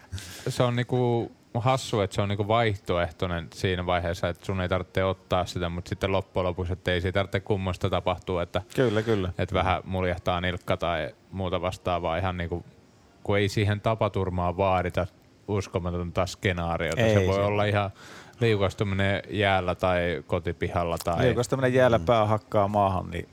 se 0.49 0.63
on 0.63 0.75
niinku 0.75 1.31
hassu, 1.53 2.01
että 2.01 2.15
se 2.15 2.21
on 2.21 2.29
niinku 2.29 2.47
vaihtoehtoinen 2.47 3.47
siinä 3.53 3.85
vaiheessa, 3.85 4.29
että 4.29 4.45
sun 4.45 4.61
ei 4.61 4.69
tarvitse 4.69 5.03
ottaa 5.03 5.45
sitä, 5.45 5.69
mutta 5.69 5.89
sitten 5.89 6.11
loppujen 6.11 6.45
lopuksi, 6.45 6.73
että 6.73 6.91
ei 6.91 7.01
siitä 7.01 7.19
tarvitse 7.19 7.39
kummosta 7.39 7.89
tapahtua, 7.89 8.43
että, 8.43 8.61
Kyllä, 8.75 9.01
kyllä. 9.01 9.33
että 9.37 9.55
vähän 9.55 9.81
muljahtaa 9.85 10.41
nilkka 10.41 10.77
tai 10.77 11.15
muuta 11.31 11.61
vastaavaa 11.61 12.17
ihan 12.17 12.37
niinku, 12.37 12.65
kun 13.23 13.37
ei 13.37 13.49
siihen 13.49 13.81
tapaturmaan 13.81 14.57
vaadita 14.57 15.07
uskomatonta 15.47 16.25
skenaariota. 16.25 17.01
Ei 17.01 17.13
se 17.13 17.27
voi 17.27 17.35
se- 17.35 17.41
olla 17.41 17.65
ihan 17.65 17.91
liukastuminen 18.39 19.21
jäällä 19.29 19.75
tai 19.75 20.23
kotipihalla 20.27 20.97
tai... 21.03 21.33
Jos 21.35 21.47
tämmöinen 21.47 21.73
jäällä 21.73 21.99
pää 21.99 22.25
hakkaa 22.25 22.67
maahan, 22.67 23.09
niin 23.09 23.29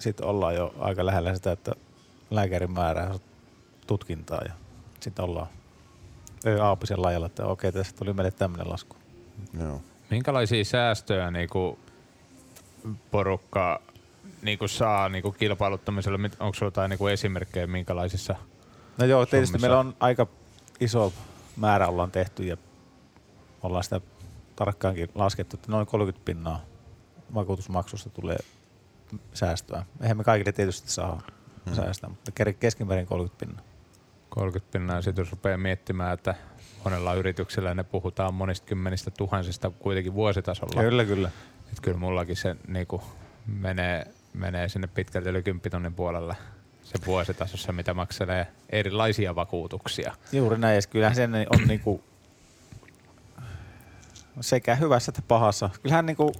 sitten 0.00 0.26
ollaan 0.26 0.54
jo 0.54 0.74
aika 0.78 1.06
lähellä 1.06 1.34
sitä, 1.34 1.52
että 1.52 1.72
lääkäri 2.30 2.66
määrää 2.66 3.14
tutkintaa 3.86 4.40
ja 4.44 4.52
sitten 5.00 5.24
ollaan 5.24 5.46
aapisen 6.62 7.02
lajalla, 7.02 7.26
että 7.26 7.46
okei, 7.46 7.72
tässä 7.72 7.96
tuli 7.96 8.12
meille 8.12 8.30
tämmöinen 8.30 8.70
lasku. 8.70 8.96
Joo. 9.60 9.80
Minkälaisia 10.10 10.64
säästöjä 10.64 11.30
niinku 11.30 11.78
porukka 13.10 13.82
niinku 14.42 14.68
saa 14.68 15.08
niinku 15.08 15.32
kilpailuttamisella? 15.32 16.18
Mit- 16.18 16.36
Onko 16.40 16.54
sinulla 16.54 16.66
jotain 16.66 16.90
niinku 16.90 17.06
esimerkkejä, 17.06 17.66
minkälaisissa? 17.66 18.34
No 18.98 19.04
joo, 19.06 19.26
tietysti 19.26 19.52
Summissa. 19.52 19.66
meillä 19.66 19.80
on 19.80 19.96
aika 20.00 20.26
iso 20.80 21.12
määrä 21.56 21.88
ollaan 21.88 22.10
tehty 22.10 22.44
ja 22.44 22.56
ollaan 23.62 23.84
sitä 23.84 24.00
tarkkaankin 24.56 25.08
laskettu, 25.14 25.56
että 25.56 25.72
noin 25.72 25.86
30 25.86 26.24
pinnaa 26.24 26.60
vakuutusmaksusta 27.34 28.10
tulee 28.10 28.38
säästöä. 29.34 29.84
Eihän 30.02 30.16
me 30.16 30.24
kaikille 30.24 30.52
tietysti 30.52 30.90
saa 30.90 31.22
hmm. 31.66 31.74
säästää, 31.74 32.10
mutta 32.10 32.32
ke- 32.40 32.52
keskimäärin 32.52 33.06
30 33.06 33.46
pinnaa. 33.46 33.64
30 34.30 34.72
pinnaa, 34.72 34.96
ja 34.96 35.02
sitten 35.02 35.22
jos 35.22 35.30
rupeaa 35.30 35.58
miettimään, 35.58 36.14
että 36.14 36.34
monella 36.84 37.14
yrityksellä 37.14 37.74
ne 37.74 37.82
puhutaan 37.82 38.34
monista 38.34 38.66
kymmenistä 38.66 39.10
tuhansista 39.10 39.70
kuitenkin 39.70 40.14
vuositasolla. 40.14 40.82
Kyllä, 40.82 41.04
kyllä. 41.04 41.30
Et 41.72 41.80
kyllä 41.82 41.98
mullakin 41.98 42.36
se 42.36 42.56
niinku 42.68 43.02
menee, 43.46 44.06
menee 44.34 44.68
sinne 44.68 44.86
pitkälti 44.86 45.28
yli 45.28 45.42
10 45.42 45.70
tonnin 45.70 45.94
puolelle 45.94 46.36
se 46.82 46.98
vuositasossa, 47.06 47.72
mitä 47.72 47.94
makselee 47.94 48.46
erilaisia 48.70 49.34
vakuutuksia. 49.34 50.14
Juuri 50.32 50.58
näin, 50.58 50.74
ja 50.76 50.82
kyllähän 50.90 51.16
sen 51.16 51.34
on 51.34 51.68
niinku 51.68 52.04
sekä 54.40 54.74
hyvässä 54.74 55.10
että 55.10 55.22
pahassa. 55.28 55.70
Kyllähän 55.82 56.06
niinku, 56.06 56.32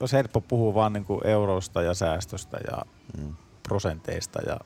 olisi 0.00 0.16
helppo 0.16 0.40
puhua 0.40 0.74
vaan 0.74 0.92
niinku 0.92 1.20
euroista 1.24 1.82
ja 1.82 1.94
säästöstä 1.94 2.58
ja 2.70 2.82
Mm. 3.18 3.36
prosenteista, 3.68 4.40
ja, 4.46 4.60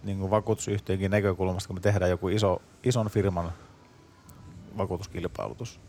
mutta 0.00 0.06
niinku 0.06 0.30
vakuutusyhtiönkin 0.30 1.10
näkökulmasta, 1.10 1.66
kun 1.66 1.76
me 1.76 1.80
tehdään 1.80 2.10
joku 2.10 2.28
iso, 2.28 2.62
ison 2.84 3.10
firman 3.10 3.52
vakuutuskilpailutus, 4.76 5.80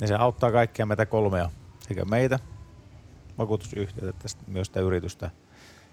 niin 0.00 0.08
se 0.08 0.14
auttaa 0.14 0.52
kaikkia 0.52 0.86
meitä 0.86 1.06
kolmea, 1.06 1.50
sekä 1.88 2.04
meitä, 2.04 2.38
vakuutusyhtiötä, 3.38 4.10
että 4.10 4.28
myös 4.46 4.66
sitä 4.66 4.80
yritystä. 4.80 5.30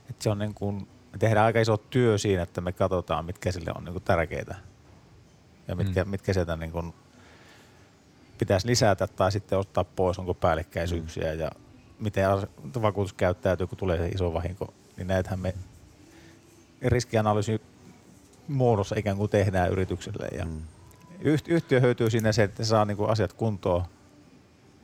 Et 0.09 0.21
se 0.21 0.29
on 0.29 0.39
niin 0.39 0.53
kuin, 0.53 0.87
me 1.11 1.17
tehdään 1.19 1.45
aika 1.45 1.59
iso 1.59 1.77
työ 1.77 2.17
siinä, 2.17 2.43
että 2.43 2.61
me 2.61 2.71
katsotaan, 2.71 3.25
mitkä 3.25 3.51
sille 3.51 3.71
on 3.75 3.83
niin 3.83 3.93
kuin 3.93 4.03
tärkeitä 4.03 4.55
ja 5.67 5.75
mitkä, 5.75 6.03
mm. 6.03 6.09
mitkä 6.09 6.33
sieltä 6.33 6.57
niin 6.57 6.71
kuin 6.71 6.93
pitäisi 8.37 8.67
lisätä 8.67 9.07
tai 9.07 9.31
sitten 9.31 9.59
ottaa 9.59 9.83
pois, 9.83 10.19
onko 10.19 10.33
päällekkäisyyksiä 10.33 11.33
mm. 11.33 11.39
ja 11.39 11.51
miten 11.99 12.25
vakuutus 12.81 13.13
käyttäytyy, 13.13 13.67
kun 13.67 13.77
tulee 13.77 13.97
se 13.97 14.07
iso 14.07 14.33
vahinko. 14.33 14.73
Niin 14.97 15.07
näitähän 15.07 15.39
me 15.39 15.53
riskianalyysin 16.83 17.59
muodossa 18.47 18.95
ikään 18.99 19.17
kuin 19.17 19.29
tehdään 19.29 19.71
yritykselle. 19.71 20.27
Ja 20.37 20.45
Mm. 20.45 20.61
yht- 21.19 21.47
yhtiö 21.47 21.79
hyötyy 21.79 22.09
siinä 22.09 22.31
se, 22.31 22.43
että 22.43 22.63
se 22.63 22.67
saa 22.67 22.85
niin 22.85 22.97
kuin 22.97 23.09
asiat 23.09 23.33
kuntoon. 23.33 23.83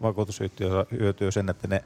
Vakuutusyhtiö 0.01 0.85
hyötyy 0.91 1.31
sen, 1.31 1.49
että 1.49 1.67
ne, 1.67 1.83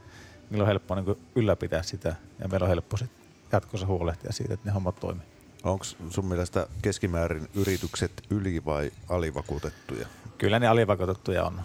niillä 0.50 0.64
on 0.64 0.68
helppo 0.68 0.96
niin 0.96 1.06
kuin 1.06 1.18
ylläpitää 1.36 1.84
sitä 1.84 2.16
ja 2.40 2.48
meillä 2.48 2.64
on 2.64 2.70
helppo 2.70 2.98
sit 2.98 3.12
jatkossa 3.52 3.88
huolehtia 3.88 4.32
siitä, 4.32 4.54
että 4.54 4.66
ne 4.70 4.74
hommat 4.74 4.96
toimii. 5.00 5.26
Onko 5.64 5.86
sun 6.10 6.26
mielestä 6.26 6.68
keskimäärin 6.82 7.48
yritykset 7.56 8.12
yli- 8.30 8.66
vai 8.66 8.92
alivakuutettuja? 9.10 10.08
Kyllä 10.38 10.60
ne 10.60 10.68
alivakuutettuja 10.68 11.44
on 11.46 11.62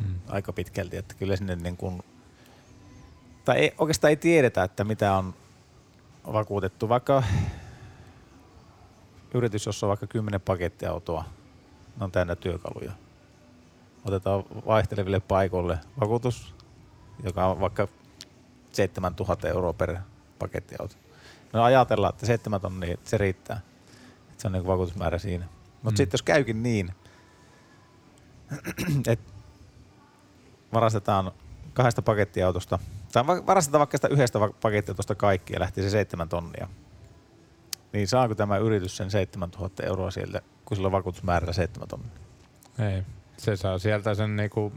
hmm. 0.00 0.14
aika 0.28 0.52
pitkälti, 0.52 0.96
että 0.96 1.14
kyllä 1.14 1.36
sinne 1.36 1.56
niin 1.56 1.76
kuin, 1.76 2.02
tai 3.44 3.56
ei, 3.58 3.74
oikeastaan 3.78 4.08
ei 4.10 4.16
tiedetä, 4.16 4.62
että 4.64 4.84
mitä 4.84 5.14
on 5.14 5.34
vakuutettu, 6.32 6.88
vaikka 6.88 7.22
yritys, 9.34 9.66
jossa 9.66 9.86
on 9.86 9.88
vaikka 9.88 10.06
10 10.06 10.40
pakettiautoa, 10.40 11.24
ne 11.98 12.04
on 12.04 12.12
täynnä 12.12 12.36
työkaluja. 12.36 12.92
Otetaan 14.04 14.44
vaihteleville 14.66 15.20
paikoille 15.20 15.78
vakuutus, 16.00 16.54
joka 17.22 17.46
on 17.46 17.60
vaikka 17.60 17.88
7000 18.72 19.48
euroa 19.48 19.72
per 19.72 19.96
pakettiauto. 20.38 20.94
No 21.52 21.62
ajatellaan, 21.62 22.14
että 22.14 22.26
7 22.26 22.60
tonnia, 22.60 22.94
että 22.94 23.10
se 23.10 23.18
riittää. 23.18 23.60
Että 24.30 24.42
se 24.42 24.48
on 24.48 24.52
niin 24.52 24.66
vakuutusmäärä 24.66 25.18
siinä. 25.18 25.44
Mutta 25.72 25.90
mm. 25.90 25.96
sitten 25.96 26.14
jos 26.14 26.22
käykin 26.22 26.62
niin, 26.62 26.90
että 29.06 29.32
varastetaan 30.72 31.32
kahdesta 31.72 32.02
pakettiautosta, 32.02 32.78
tai 33.12 33.26
varastetaan 33.26 33.78
vaikka 33.78 33.98
sitä 33.98 34.08
yhdestä 34.08 34.38
pakettiautosta 34.60 35.14
kaikki 35.14 35.52
ja 35.52 35.60
lähti 35.60 35.82
se 35.82 35.90
seitsemän 35.90 36.28
tonnia, 36.28 36.68
niin 37.92 38.08
saako 38.08 38.34
tämä 38.34 38.56
yritys 38.56 38.96
sen 38.96 39.10
7000 39.10 39.82
euroa 39.82 40.10
sieltä, 40.10 40.40
kun 40.64 40.76
sillä 40.76 40.86
on 40.86 40.92
vakuutusmäärällä 40.92 41.52
7 41.52 41.88
tonnia? 41.88 42.10
Ei. 42.78 43.02
Se 43.36 43.56
saa 43.56 43.78
sieltä 43.78 44.14
sen 44.14 44.36
niinku 44.36 44.72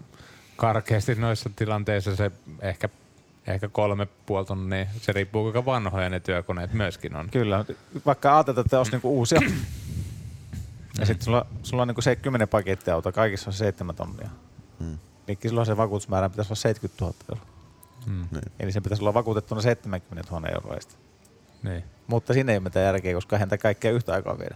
karkeasti 0.56 1.16
noissa 1.16 1.50
tilanteissa 1.56 2.16
se 2.16 2.32
ehkä 2.62 2.90
ehkä 3.48 3.68
kolme 3.68 4.08
puoli 4.26 4.46
tonnia. 4.46 4.86
Se 5.02 5.12
riippuu 5.12 5.44
kuinka 5.44 5.66
vanhoja 5.66 6.10
ne 6.10 6.20
työkoneet 6.20 6.74
myöskin 6.74 7.16
on. 7.16 7.30
Kyllä, 7.30 7.66
vaikka 8.06 8.36
ajatellaan, 8.36 8.66
että 8.66 8.78
olisi 8.78 8.92
niinku 8.92 9.18
uusia. 9.18 9.42
ja 11.00 11.06
sitten 11.06 11.26
sulla, 11.26 11.46
sulla 11.64 11.82
on 11.82 11.88
niinku 11.88 12.02
se 12.02 12.16
10 12.16 12.48
pakettiauto, 12.48 13.12
kaikissa 13.12 13.50
on 13.50 13.54
7 13.54 13.96
tonnia. 13.96 14.30
Hmm. 14.80 14.98
Niin 15.28 15.38
silloin 15.42 15.66
se 15.66 15.78
vakuutusmäärä 15.78 16.30
pitäisi 16.30 16.50
olla 16.50 16.56
70 16.56 17.06
000 17.06 17.16
euroa. 17.30 17.46
Hmm. 18.06 18.28
Niin. 18.32 18.52
Eli 18.60 18.72
se 18.72 18.82
pitäisi 18.82 19.04
olla 19.04 19.14
vakuutettuna 19.14 19.62
70 19.62 20.32
000 20.32 20.50
euroa. 20.50 20.78
Niin. 21.64 21.84
Mutta 22.08 22.34
siinä 22.34 22.52
ei 22.52 22.58
ole 22.58 22.64
mitään 22.64 22.86
järkeä, 22.86 23.14
koska 23.14 23.38
häntä 23.38 23.58
kaikkea 23.58 23.92
yhtä 23.92 24.14
aikaa 24.14 24.40
viedä. 24.40 24.56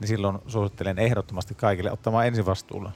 Niin 0.00 0.08
silloin 0.08 0.38
suosittelen 0.46 0.98
ehdottomasti 0.98 1.54
kaikille 1.54 1.92
ottamaan 1.92 2.26
ensivastuulla. 2.26 2.92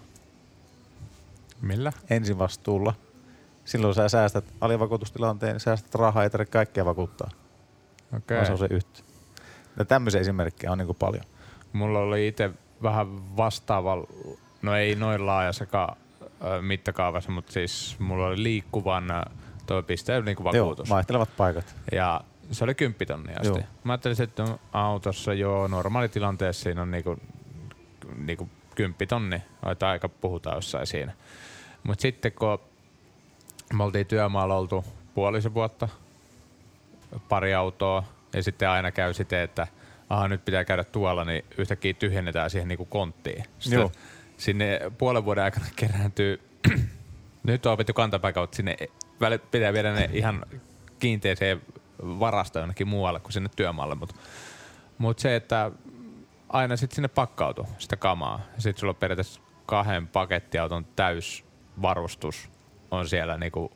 Millä? 1.60 1.92
Ensivastuulla 2.10 2.94
silloin 3.64 3.94
sä 3.94 4.08
säästät 4.08 4.44
alivakuutustilanteen, 4.60 5.52
niin 5.52 5.60
säästät 5.60 5.94
rahaa, 5.94 6.22
ei 6.22 6.30
tarvitse 6.30 6.52
kaikkea 6.52 6.84
vakuuttaa. 6.84 7.30
Okei. 8.16 8.36
Okay. 8.36 8.46
Se 8.46 8.52
on 8.52 8.58
se 8.58 8.66
yhtä. 8.70 9.00
Ja 9.78 9.84
tämmöisiä 9.84 10.20
esimerkkejä 10.20 10.72
on 10.72 10.78
niin 10.78 10.86
kuin 10.86 10.98
paljon. 10.98 11.24
Mulla 11.72 11.98
oli 11.98 12.28
itse 12.28 12.50
vähän 12.82 13.36
vastaava, 13.36 14.06
no 14.62 14.76
ei 14.76 14.94
noin 14.94 15.26
laajassakaan 15.26 15.96
mittakaavassa, 16.60 17.30
mutta 17.30 17.52
siis 17.52 17.96
mulla 17.98 18.26
oli 18.26 18.42
liikkuvan 18.42 19.04
toimipisteen 19.66 20.24
niin 20.24 20.44
vakuutus. 20.44 20.88
Joo, 20.88 20.96
vaihtelevat 20.96 21.36
paikat. 21.36 21.74
Ja 21.92 22.20
se 22.50 22.64
oli 22.64 22.74
kymppitonni 22.74 23.32
asti. 23.32 23.48
Joo. 23.48 23.68
Mä 23.84 23.92
ajattelin, 23.92 24.22
että 24.22 24.58
autossa 24.72 25.34
jo 25.34 25.66
normaalitilanteessa 25.66 26.62
siinä 26.62 26.82
on 26.82 26.90
niinku, 26.90 27.16
niinku 28.16 28.48
kymppitonni, 28.74 29.42
tai 29.78 29.90
aika 29.90 30.08
puhutaan 30.08 30.56
jossain 30.56 30.86
siinä. 30.86 31.12
Mutta 31.82 32.02
sitten 32.02 32.32
kun 32.32 32.58
me 33.74 33.84
oltiin 33.84 34.06
työmaalla 34.06 34.56
oltu 34.56 34.84
puolisen 35.14 35.54
vuotta, 35.54 35.88
pari 37.28 37.54
autoa, 37.54 38.04
ja 38.32 38.42
sitten 38.42 38.68
aina 38.68 38.92
käy 38.92 39.14
sitten, 39.14 39.40
että 39.40 39.66
aha, 40.10 40.28
nyt 40.28 40.44
pitää 40.44 40.64
käydä 40.64 40.84
tuolla, 40.84 41.24
niin 41.24 41.44
yhtäkkiä 41.58 41.94
tyhjennetään 41.94 42.50
siihen 42.50 42.68
niin 42.68 42.76
kuin 42.76 42.88
konttiin. 42.88 43.44
Sitten 43.58 43.80
Joo. 43.80 43.92
Sinne 44.36 44.80
puolen 44.98 45.24
vuoden 45.24 45.44
aikana 45.44 45.66
kerääntyy, 45.76 46.40
nyt 47.42 47.66
on 47.66 47.72
opittu 47.72 47.92
kautta 47.92 48.56
sinne 48.56 48.76
pitää 49.50 49.72
viedä 49.72 49.92
ne 49.92 50.10
ihan 50.12 50.42
kiinteeseen 50.98 51.62
varastoon 52.02 52.62
jonnekin 52.62 52.88
muualle 52.88 53.20
kuin 53.20 53.32
sinne 53.32 53.50
työmaalle, 53.56 53.94
mutta 53.94 54.14
mut 54.98 55.18
se, 55.18 55.36
että 55.36 55.70
aina 56.48 56.76
sitten 56.76 56.94
sinne 56.94 57.08
pakkautuu 57.08 57.66
sitä 57.78 57.96
kamaa. 57.96 58.40
Sitten 58.58 58.80
sulla 58.80 58.90
on 58.90 58.96
periaatteessa 58.96 59.40
kahden 59.66 60.08
pakettiauton 60.08 60.84
täysvarustus 60.84 62.50
on 62.90 63.08
siellä 63.08 63.36
niinku 63.36 63.72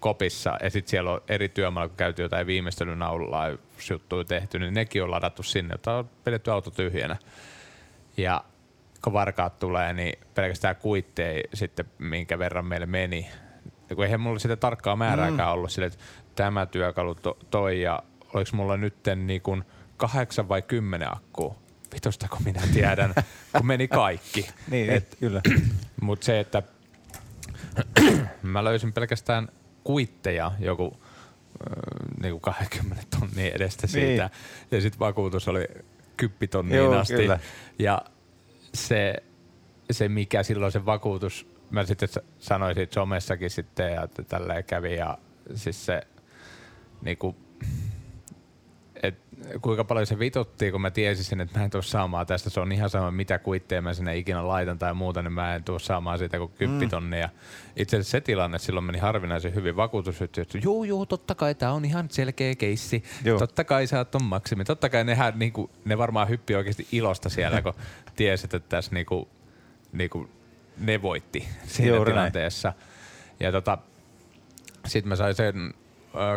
kopissa 0.00 0.56
ja 0.62 0.70
sitten 0.70 0.90
siellä 0.90 1.10
on 1.10 1.20
eri 1.28 1.48
työmaalla, 1.48 1.88
kun 1.88 1.96
käyty 1.96 2.22
jotain 2.22 2.46
viimeistelynaululla 2.46 3.48
juttuja 3.90 4.24
tehty, 4.24 4.58
niin 4.58 4.74
nekin 4.74 5.02
on 5.02 5.10
ladattu 5.10 5.42
sinne, 5.42 5.74
jota 5.74 5.96
on 5.96 6.10
pidetty 6.24 6.50
auto 6.50 6.70
tyhjänä. 6.70 7.16
Ja 8.16 8.44
kun 9.04 9.12
varkaat 9.12 9.58
tulee, 9.58 9.92
niin 9.92 10.18
pelkästään 10.34 10.76
kuittei 10.76 11.44
sitten, 11.54 11.84
minkä 11.98 12.38
verran 12.38 12.66
meille 12.66 12.86
meni. 12.86 13.28
Ja 13.90 13.96
kun 13.96 14.04
eihän 14.04 14.20
mulla 14.20 14.38
sitä 14.38 14.56
tarkkaa 14.56 14.96
määrääkään 14.96 15.48
mm. 15.48 15.52
ollut 15.52 15.70
sille, 15.70 15.86
että 15.86 15.98
tämä 16.34 16.66
työkalu 16.66 17.14
to, 17.14 17.38
toi 17.50 17.82
ja 17.82 18.02
oliko 18.34 18.50
mulla 18.52 18.76
nytten 18.76 19.26
niin 19.26 19.42
kuin 19.42 19.64
kahdeksan 19.96 20.48
vai 20.48 20.62
kymmenen 20.62 21.12
akkua. 21.12 21.54
Vitostako 21.94 22.38
minä 22.44 22.62
tiedän, 22.72 23.14
kun 23.56 23.66
meni 23.66 23.88
kaikki. 23.88 24.48
niin, 24.70 24.90
Et, 24.90 25.16
kyllä. 25.20 25.40
Mutta 26.02 26.24
se, 26.24 26.40
että 26.40 26.62
mä 28.42 28.64
löysin 28.64 28.92
pelkästään 28.92 29.48
kuitteja 29.84 30.52
joku 30.58 31.02
niinku 32.22 32.40
20 32.40 33.04
tonnia 33.18 33.52
edestä 33.54 33.86
niin. 33.86 33.92
siitä. 33.92 34.30
Niin. 34.32 34.68
Ja 34.70 34.80
sitten 34.80 34.98
vakuutus 34.98 35.48
oli 35.48 35.68
kyppitonniin 36.16 36.94
asti. 36.94 37.14
Kyllä. 37.14 37.38
Ja 37.78 38.02
se, 38.74 39.14
se, 39.90 40.08
mikä 40.08 40.42
silloin 40.42 40.72
se 40.72 40.86
vakuutus, 40.86 41.46
mä 41.70 41.84
sitten 41.84 42.08
sanoin 42.38 42.74
siitä 42.74 42.94
somessakin 42.94 43.50
sitten, 43.50 43.92
ja 43.92 44.02
että 44.02 44.22
tälleen 44.22 44.64
kävi. 44.64 44.96
Ja 44.96 45.18
siis 45.54 45.86
se 45.86 46.02
niinku, 47.02 47.36
et 49.02 49.18
kuinka 49.60 49.84
paljon 49.84 50.06
se 50.06 50.18
vitutti, 50.18 50.70
kun 50.70 50.80
mä 50.80 50.90
tiesin, 50.90 51.40
että 51.40 51.58
mä 51.58 51.64
en 51.64 51.70
tule 51.70 51.82
saamaan 51.82 52.26
tästä. 52.26 52.50
Se 52.50 52.60
on 52.60 52.72
ihan 52.72 52.90
sama, 52.90 53.10
mitä 53.10 53.38
kuitteja 53.38 53.82
mä 53.82 53.94
sinne 53.94 54.16
ikinä 54.16 54.48
laitan 54.48 54.78
tai 54.78 54.94
muuta, 54.94 55.22
niin 55.22 55.32
mä 55.32 55.54
en 55.54 55.64
tule 55.64 55.78
saamaan 55.78 56.18
siitä 56.18 56.38
kuin 56.38 56.52
kyppitonnia. 56.58 57.26
Mm. 57.26 57.32
Itse 57.76 57.96
asiassa 57.96 58.10
se 58.10 58.20
tilanne 58.20 58.58
silloin 58.58 58.84
meni 58.84 58.98
harvinaisen 58.98 59.54
hyvin 59.54 59.76
vakuutusyhtiö, 59.76 60.42
että 60.42 60.58
juu, 60.62 60.84
juu, 60.84 61.06
totta 61.06 61.34
kai 61.34 61.54
tämä 61.54 61.72
on 61.72 61.84
ihan 61.84 62.06
selkeä 62.10 62.54
keissi. 62.54 63.04
Joo. 63.24 63.38
Totta 63.38 63.64
kai 63.64 63.86
sä 63.86 63.98
oot 63.98 64.22
maksimi. 64.22 64.64
Totta 64.64 64.88
kai 64.88 65.04
nehän, 65.04 65.38
niinku, 65.38 65.70
ne 65.84 65.98
varmaan 65.98 66.28
hyppi 66.28 66.54
oikeasti 66.54 66.86
ilosta 66.92 67.28
siellä, 67.28 67.62
kun 67.62 67.74
tiesit, 68.16 68.54
että 68.54 68.68
tässä 68.68 68.94
niinku, 68.94 69.28
niinku, 69.92 70.30
ne 70.78 71.02
voitti 71.02 71.48
siinä 71.66 71.96
Joo, 71.96 72.04
tilanteessa. 72.04 72.68
Näin. 72.68 72.92
Ja 73.40 73.52
tota, 73.52 73.78
sitten 74.86 75.08
mä 75.08 75.16
sain 75.16 75.34
sen 75.34 75.74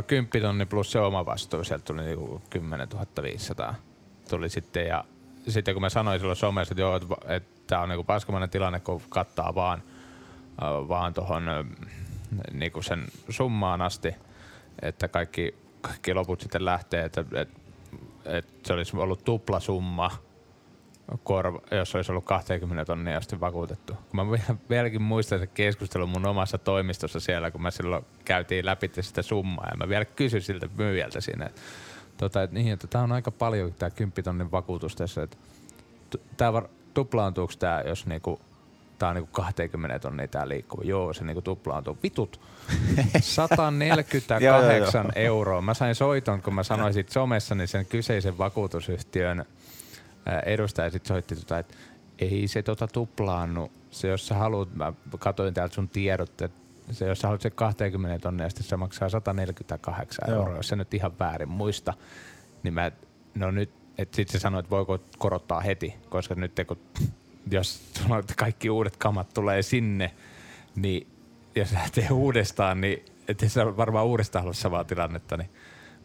10 0.07 0.41
tonni 0.41 0.65
plus 0.65 0.91
se 0.91 0.99
oma 0.99 1.25
vastuu, 1.25 1.63
sieltä 1.63 1.85
tuli 1.85 2.01
niinku 2.01 2.41
10 2.49 2.87
500 3.21 3.75
tuli 4.29 4.49
sitten. 4.49 4.87
Ja 4.87 5.03
sitten 5.47 5.75
kun 5.75 5.81
mä 5.81 5.89
sanoin 5.89 6.19
silloin 6.19 6.37
somessa, 6.37 6.73
että 6.73 6.81
joo, 6.81 6.95
että, 6.95 7.15
että 7.27 7.61
tämä 7.67 7.81
on 7.81 7.89
niinku 7.89 8.03
paskamainen 8.03 8.49
tilanne, 8.49 8.79
kun 8.79 9.01
kattaa 9.09 9.55
vaan, 9.55 9.83
vaan 10.61 11.13
tuohon 11.13 11.43
niinku 12.51 12.81
sen 12.81 13.05
summaan 13.29 13.81
asti, 13.81 14.15
että 14.81 15.07
kaikki, 15.07 15.55
kaikki 15.81 16.13
loput 16.13 16.41
sitten 16.41 16.65
lähtee, 16.65 17.05
että, 17.05 17.25
että, 17.35 17.59
että 18.25 18.67
se 18.67 18.73
olisi 18.73 18.97
ollut 18.97 19.23
tupla 19.23 19.59
summa– 19.59 20.11
korva, 21.23 21.61
jos 21.71 21.95
olisi 21.95 22.11
ollut 22.11 22.25
20 22.25 22.85
tonnia 22.85 23.17
asti 23.17 23.39
vakuutettu. 23.39 23.93
Kun 23.93 24.15
mä 24.15 24.37
vieläkin 24.69 25.01
muistan 25.01 25.39
se 25.39 25.47
keskustelu 25.47 26.07
mun 26.07 26.25
omassa 26.25 26.57
toimistossa 26.57 27.19
siellä, 27.19 27.51
kun 27.51 27.61
mä 27.61 27.71
silloin 27.71 28.05
käytiin 28.25 28.65
läpi 28.65 28.91
sitä 29.01 29.21
summaa 29.21 29.67
ja 29.71 29.77
mä 29.77 29.89
vielä 29.89 30.05
kysyin 30.05 30.43
siltä 30.43 30.69
myyjältä 30.77 31.21
siinä, 31.21 31.45
että, 31.45 31.61
tota, 32.17 32.43
että, 32.43 32.53
niin, 32.53 32.73
että 32.73 32.87
tämä 32.87 33.03
on 33.03 33.11
aika 33.11 33.31
paljon 33.31 33.73
tämä 33.73 33.89
10 33.89 34.23
tonnin 34.23 34.51
vakuutus 34.51 34.95
tässä, 34.95 35.23
että 35.23 35.37
tämä 36.37 36.53
var, 36.53 36.67
tuplaantuuko 36.93 37.53
tämä, 37.59 37.83
jos 37.85 38.05
niinku, 38.05 38.39
tämä 38.99 39.09
on 39.09 39.15
niinku 39.15 39.31
20 39.31 39.99
tonnia 39.99 40.27
tämä 40.27 40.47
liikkuu. 40.47 40.81
Joo, 40.83 41.13
se 41.13 41.23
niinku 41.23 41.41
tuplaantuu. 41.41 41.97
Vitut. 42.03 42.39
148 43.19 45.11
euroa. 45.15 45.61
Mä 45.61 45.73
sain 45.73 45.95
soiton, 45.95 46.41
kun 46.41 46.55
mä 46.55 46.63
sanoin 46.63 46.93
sit 46.93 47.09
somessa, 47.09 47.55
sen 47.65 47.85
kyseisen 47.85 48.37
vakuutusyhtiön 48.37 49.45
edustaja 50.45 50.89
sitten 50.89 51.07
soitti, 51.07 51.35
tota, 51.35 51.59
että 51.59 51.75
ei 52.19 52.47
se 52.47 52.63
tota 52.63 52.87
tuplaannu. 52.87 53.71
Se, 53.91 54.07
jos 54.07 54.27
sä 54.27 54.35
haluat, 54.35 54.75
mä 54.75 54.93
katsoin 55.19 55.53
täältä 55.53 55.75
sun 55.75 55.89
tiedot, 55.89 56.41
että 56.41 56.59
se, 56.91 57.07
jos 57.07 57.19
sä 57.19 57.27
haluat 57.27 57.41
se 57.41 57.49
20 57.49 58.19
tonnia, 58.19 58.47
se 58.49 58.77
maksaa 58.77 59.09
148 59.09 60.25
Joo. 60.27 60.37
euroa, 60.37 60.55
jos 60.55 60.67
sä 60.67 60.75
nyt 60.75 60.93
ihan 60.93 61.19
väärin 61.19 61.49
muista. 61.49 61.93
Niin 62.63 62.73
mä, 62.73 62.91
no 63.35 63.51
nyt, 63.51 63.69
että 63.97 64.15
sitten 64.15 64.31
se 64.31 64.41
sanoi, 64.41 64.59
että 64.59 64.69
voiko 64.69 64.99
korottaa 65.17 65.61
heti, 65.61 65.95
koska 66.09 66.35
nyt 66.35 66.51
kun, 66.67 66.79
jos 67.51 67.81
kaikki 68.37 68.69
uudet 68.69 68.97
kamat 68.97 69.33
tulee 69.33 69.61
sinne, 69.61 70.11
niin 70.75 71.07
jos 71.55 71.71
lähtee 71.71 72.07
uudestaan, 72.11 72.81
niin 72.81 73.05
ettei 73.27 73.49
se 73.49 73.77
varmaan 73.77 74.05
uudestaan 74.05 74.43
halua 74.43 74.53
samaa 74.53 74.83
tilannetta, 74.83 75.37
niin 75.37 75.49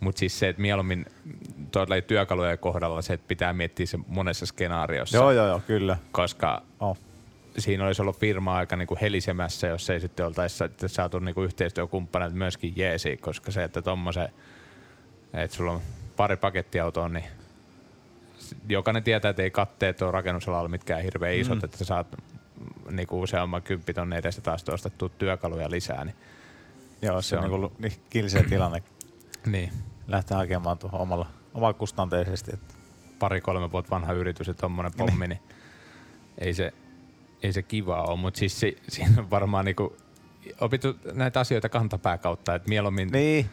Mutta 0.01 0.19
siis 0.19 0.39
se, 0.39 0.49
että 0.49 0.63
mieluummin 0.63 1.07
tuolla 1.73 2.01
työkalujen 2.07 2.59
kohdalla 2.59 3.03
se, 3.03 3.13
että 3.13 3.29
pitää 3.29 3.53
miettiä 3.53 3.87
se 3.87 3.99
monessa 4.07 4.47
skenaariossa. 4.47 5.17
Joo, 5.17 5.31
joo, 5.33 5.47
joo, 5.47 5.61
kyllä. 5.67 5.97
Koska 6.13 6.63
Oh. 6.81 6.99
siinä 7.59 7.87
olisi 7.87 8.03
ollut 8.03 8.19
firma 8.19 8.55
aika 8.57 8.77
niinku 8.77 8.99
helisemässä, 9.01 9.67
jos 9.67 9.91
ei 9.91 10.01
sitten 10.01 10.27
oltaisi 10.27 10.57
sa- 10.57 10.69
saatu 10.87 11.19
niinku 11.19 11.43
yhteistyökumppaneilta 11.43 12.37
myöskin 12.37 12.73
jeesi, 12.77 13.17
koska 13.17 13.51
se, 13.53 13.65
että 13.65 13.83
tommosen, 13.83 14.29
että 15.33 15.57
sulla 15.57 15.73
on 15.73 15.81
pari 16.17 16.37
pakettiautoa, 16.37 17.09
niin 17.09 17.25
jokainen 18.69 19.03
tietää, 19.03 19.29
että 19.29 19.43
ei 19.43 19.51
katteet 19.51 20.03
ole 20.03 20.11
rakennusalalla 20.11 20.69
mitkään 20.69 21.03
hirveän 21.03 21.35
isot, 21.35 21.59
mm. 21.59 21.65
että 21.65 21.77
sä 21.77 21.85
saat 21.85 22.07
niinku 22.91 23.21
useamman 23.23 23.63
kymppitonnin 23.63 24.19
edestä 24.19 24.43
taas 24.43 24.65
ostettua 24.69 25.09
työkaluja 25.09 25.71
lisää. 25.71 26.05
Niin, 26.05 26.17
Joo, 27.03 27.23
se, 27.23 27.29
Se 27.29 27.37
on, 27.37 27.45
on- 27.45 27.49
niin 27.51 27.55
ollut 27.55 27.79
niin 27.79 27.93
kilseä 28.11 28.43
tilanne 28.43 28.83
niin. 29.47 29.73
Lähteä 30.11 30.37
hakemaan 30.37 30.79
tuohon 30.79 31.01
omalla, 31.01 31.27
omalla 31.55 31.75
kustanteisesti. 31.75 32.51
Että 32.55 32.75
pari-kolme 33.19 33.73
vuotta 33.73 33.91
vanha 33.91 34.13
yritys 34.13 34.47
ja 34.47 34.55
tommonen 34.55 34.93
pommi, 34.97 35.27
niin 35.27 35.41
ei 36.39 36.55
se, 36.55 36.73
ei 37.43 37.53
se 37.53 37.63
kiva 37.63 38.03
ole, 38.03 38.19
mutta 38.19 38.39
siis 38.39 38.61
si, 38.61 38.77
siinä 38.89 39.15
on 39.19 39.31
varmaan 39.31 39.65
niinku 39.65 39.97
opittu 40.61 40.97
näitä 41.13 41.41
asioita 41.41 41.69
kantapää 41.69 42.19
kautta, 42.19 42.55
että 42.55 42.69
mieluummin 42.69 43.09
niin, 43.09 43.51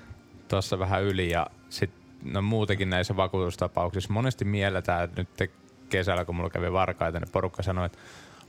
tuossa 0.48 0.80
vähän 0.80 1.04
yli 1.04 1.32
ja 1.32 1.48
sit, 1.70 1.92
no 2.24 2.42
muutenkin 2.42 2.90
näissä 2.90 3.16
vakuutustapauksissa 3.16 4.14
monesti 4.14 4.46
mielletään, 4.46 5.04
että 5.04 5.22
nyt 5.22 5.34
te 5.38 5.50
kesällä, 5.90 6.26
kun 6.26 6.36
mulla 6.36 6.50
kävi 6.50 6.72
varkaita, 6.72 7.20
niin 7.20 7.32
porukka 7.32 7.64
sanoi, 7.64 7.86
että 7.86 7.98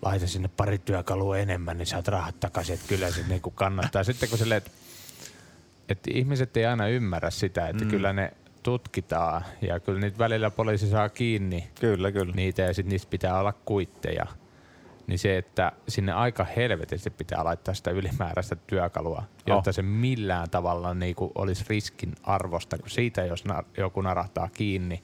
laita 0.03 0.27
sinne 0.27 0.49
pari 0.49 0.79
työkalua 0.79 1.39
enemmän, 1.39 1.79
niin 1.79 1.87
saat 1.87 2.09
rahat 2.09 2.41
takaisin, 2.41 2.75
että 2.75 2.89
kyllä 2.89 3.11
se 3.11 3.25
niinku 3.29 3.51
kannattaa. 3.51 4.05
Sitten 4.05 4.29
kun 4.29 4.39
silleen, 4.39 4.59
että, 4.59 4.71
että 5.89 6.11
ihmiset 6.15 6.57
ei 6.57 6.67
aina 6.67 6.89
ymmärrä 6.89 7.31
sitä, 7.31 7.69
että 7.69 7.85
mm. 7.85 7.91
kyllä 7.91 8.13
ne 8.13 8.33
tutkitaan 8.63 9.45
ja 9.61 9.81
kyllä 9.81 10.01
niitä 10.01 10.19
välillä 10.19 10.51
poliisi 10.51 10.91
saa 10.91 11.09
kiinni 11.09 11.69
kyllä, 11.81 12.13
kyllä. 12.13 12.35
niitä 12.35 12.63
ja 12.63 12.75
sitten 12.75 12.91
niistä 12.91 13.11
pitää 13.11 13.39
olla 13.41 13.53
kuitteja. 13.53 14.27
Niin 15.07 15.19
se, 15.19 15.39
että 15.39 15.73
sinne 15.89 16.13
aika 16.13 16.45
helvetisti 16.45 17.11
pitää 17.11 17.45
laittaa 17.45 17.75
sitä 17.75 17.91
ylimääräistä 17.91 18.57
työkalua, 18.57 19.23
jotta 19.47 19.71
Oh. 19.71 19.75
se 19.75 19.83
millään 19.83 20.51
tavalla 20.51 20.95
niinku 20.95 21.33
olisi 21.35 21.65
riskin 21.69 22.15
arvosta, 22.23 22.79
kun 22.79 22.91
siitä 22.91 23.25
jos 23.25 23.45
na- 23.45 23.65
joku 23.79 24.01
narahtaa 24.01 24.49
kiinni, 24.49 25.03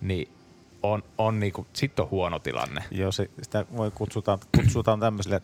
niin 0.00 0.28
on, 0.82 1.02
on 1.18 1.40
niinku, 1.40 1.66
sit 1.72 2.00
on 2.00 2.10
huono 2.10 2.38
tilanne. 2.38 2.84
Joo, 2.90 3.12
se, 3.12 3.30
sitä 3.42 3.66
voi 3.76 3.90
kutsutaan, 3.90 4.38
kutsutaan 4.56 5.00
tämmöiselle 5.00 5.42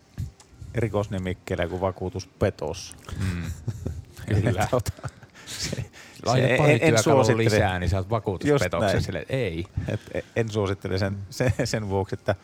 rikosnimikkeelle 0.74 1.66
kuin 1.66 1.80
vakuutuspetos. 1.80 2.96
Mm. 3.20 3.42
Kyllä. 4.29 4.66
Tota, 4.70 5.09
se, 5.47 5.85
Laita 6.26 6.49
se- 6.49 6.57
pari 6.59 6.72
en- 6.72 6.95
en 6.95 7.03
suosittele. 7.03 7.45
lisää, 7.45 7.79
niin 7.79 7.91
saat 7.91 8.03
Just 8.03 8.11
vakuutuspetoksen 8.11 9.03
sille, 9.03 9.26
ei. 9.29 9.64
Et 9.89 10.01
e- 10.14 10.22
en 10.37 10.51
suosittele 10.51 10.99
sen, 10.99 11.18
sen, 11.31 11.53
sen 11.64 11.89
vuoksi, 11.89 12.14
että, 12.14 12.35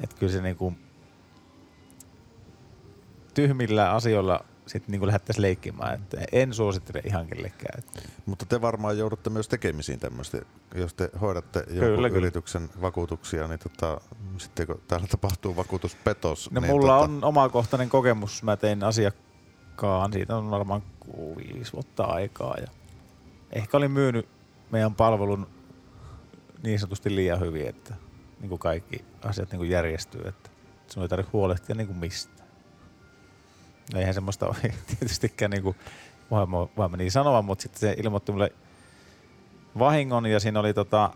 että 0.00 0.16
kyllä 0.18 0.32
se 0.32 0.42
niinku 0.42 0.72
tyhmillä 3.34 3.90
asioilla 3.92 4.44
sitten 4.66 4.92
niinku 4.92 5.06
lähdettäisiin 5.06 5.42
leikkimään. 5.42 5.94
Että 5.94 6.16
en 6.32 6.54
suosittele 6.54 7.02
ihan 7.04 7.26
kellekään. 7.26 7.78
Että 7.78 8.00
Mutta 8.26 8.46
te 8.46 8.60
varmaan 8.60 8.98
joudutte 8.98 9.30
myös 9.30 9.48
tekemisiin 9.48 10.00
tämmöistä. 10.00 10.38
Jos 10.74 10.94
te 10.94 11.10
hoidatte 11.20 11.58
jonkun 11.58 11.78
Kyllä, 11.78 12.08
kyllä. 12.08 12.18
yrityksen 12.18 12.68
vakuutuksia, 12.80 13.48
niin 13.48 13.58
tota, 13.58 14.00
sitten 14.38 14.66
kun 14.66 14.80
täällä 14.88 15.06
tapahtuu 15.06 15.56
vakuutuspetos, 15.56 16.50
No 16.50 16.60
niin 16.60 16.70
mulla 16.70 16.92
tota, 16.92 17.04
on 17.04 17.24
omakohtainen 17.24 17.88
kokemus. 17.88 18.42
Mä 18.42 18.56
tein 18.56 18.84
asiakkaan, 18.84 19.23
siitä 20.12 20.36
on 20.36 20.50
varmaan 20.50 20.82
viisi 21.36 21.72
vuotta 21.72 22.04
aikaa. 22.04 22.56
Ja 22.60 22.66
ehkä 23.52 23.76
olin 23.76 23.90
myynyt 23.90 24.28
meidän 24.70 24.94
palvelun 24.94 25.46
niin 26.62 26.78
sanotusti 26.78 27.14
liian 27.14 27.40
hyvin, 27.40 27.68
että 27.68 27.94
niin 28.40 28.48
kuin 28.48 28.58
kaikki 28.58 29.04
asiat 29.24 29.50
niin 29.50 29.58
kuin 29.58 29.70
järjestyy. 29.70 30.22
Että 30.28 30.50
sun 30.88 31.02
ei 31.02 31.08
tarvitse 31.08 31.30
huolehtia 31.32 31.74
niin 31.74 31.86
kuin 31.86 31.98
mistään. 31.98 32.48
No 33.92 34.00
eihän 34.00 34.14
semmoista 34.14 34.46
ole 34.46 34.56
tietystikään 34.86 35.50
niin 35.50 35.62
kuin 35.62 35.76
vaimo, 36.30 36.70
niin 36.96 37.12
sanoa, 37.12 37.42
mutta 37.42 37.62
sitten 37.62 37.80
se 37.80 37.94
ilmoitti 37.98 38.32
mulle 38.32 38.52
vahingon 39.78 40.26
ja 40.26 40.40
siinä 40.40 40.60
oli 40.60 40.74
tota, 40.74 41.10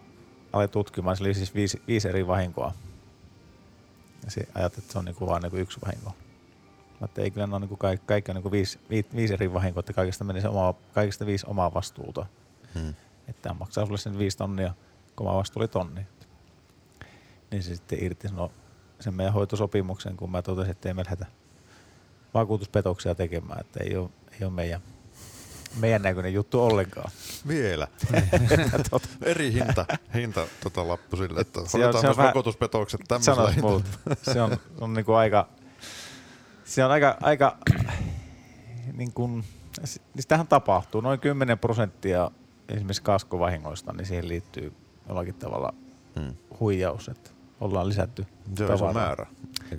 aloin 0.52 0.70
tutkimaan, 0.70 1.16
se 1.16 1.22
oli 1.22 1.34
siis 1.34 1.54
viisi, 1.54 1.82
viisi 1.86 2.08
eri 2.08 2.26
vahinkoa. 2.26 2.72
Ja 4.24 4.30
se 4.30 4.40
ajattelee, 4.54 4.82
että 4.84 4.92
se 4.92 4.98
on 4.98 5.04
niinku 5.04 5.26
vaan 5.26 5.42
niinku 5.42 5.56
yksi 5.56 5.80
vahinko. 5.86 6.14
Mä 7.00 7.08
ei 7.18 7.30
kyllä 7.30 7.48
on 7.52 7.60
niinku 7.60 7.76
kaikki, 7.76 8.06
kaikki 8.06 8.30
on 8.30 8.34
niinku 8.34 8.50
viisi, 8.50 8.78
viisi, 8.90 9.08
viisi 9.16 9.34
eri 9.34 9.52
vahinkoa, 9.52 9.80
että 9.80 9.92
kaikista 9.92 10.24
meni 10.24 10.40
se 10.40 10.48
oma, 10.48 10.74
kaikista 10.94 11.26
viisi 11.26 11.46
omaa 11.48 11.74
vastuuta. 11.74 12.26
Hmm. 12.74 12.94
Että 13.28 13.54
maksaa 13.54 13.84
sulle 13.86 13.98
sen 13.98 14.18
viisi 14.18 14.36
tonnia, 14.38 14.74
kun 15.16 15.26
oma 15.28 15.38
vastuu 15.38 15.60
oli 15.60 15.68
tonni. 15.68 16.06
Niin 17.50 17.62
se 17.62 17.74
sitten 17.76 18.04
irti 18.04 18.28
sanoi 18.28 18.48
sen 19.00 19.14
meidän 19.14 19.32
hoitosopimuksen, 19.34 20.16
kun 20.16 20.30
mä 20.30 20.42
totesin, 20.42 20.70
että 20.70 20.88
ei 20.88 20.94
me 20.94 21.04
lähdetä 21.04 21.26
vakuutuspetoksia 22.34 23.14
tekemään, 23.14 23.60
että 23.60 23.80
ei 23.84 23.96
ole, 23.96 24.08
ei 24.32 24.44
ole 24.46 24.52
meidän, 24.52 24.80
meidän 25.80 26.02
näköinen 26.02 26.32
juttu 26.34 26.62
ollenkaan. 26.64 27.10
Vielä. 27.48 27.88
Tota, 28.90 29.08
Eri 29.22 29.52
hinta, 29.52 29.86
hinta 30.14 30.46
tota 30.62 30.88
lappu 30.88 31.16
sille, 31.16 31.40
että 31.40 31.60
Se 31.60 31.76
on- 31.76 31.82
hoidetaan 31.82 31.92
se 32.00 32.06
on 32.06 32.10
myös 32.10 32.16
vähän- 32.16 32.28
vakuutuspetokset 32.28 33.00
tämmöisellä. 33.08 33.52
Se 34.22 34.42
on, 34.42 34.56
on 34.80 34.94
niinku 34.94 35.12
aika, 35.12 35.48
se 36.68 36.84
on 36.84 36.90
aika, 36.90 37.16
aika 37.20 37.56
niin 38.98 39.12
kuin, 39.12 39.44
siis 39.84 40.26
tähän 40.28 40.46
tapahtuu 40.46 41.00
noin 41.00 41.20
10 41.20 41.58
prosenttia 41.58 42.30
esimerkiksi 42.68 43.02
kaskovahingoista, 43.02 43.92
niin 43.92 44.06
siihen 44.06 44.28
liittyy 44.28 44.72
jollakin 45.08 45.34
tavalla 45.34 45.74
Hmm. 46.20 46.34
huijaus, 46.60 47.08
että 47.08 47.30
ollaan 47.60 47.88
lisätty 47.88 48.26
Se 48.56 48.64
on 48.64 48.74
iso 48.74 48.84
tavaraa. 48.86 49.06
määrä. 49.06 49.26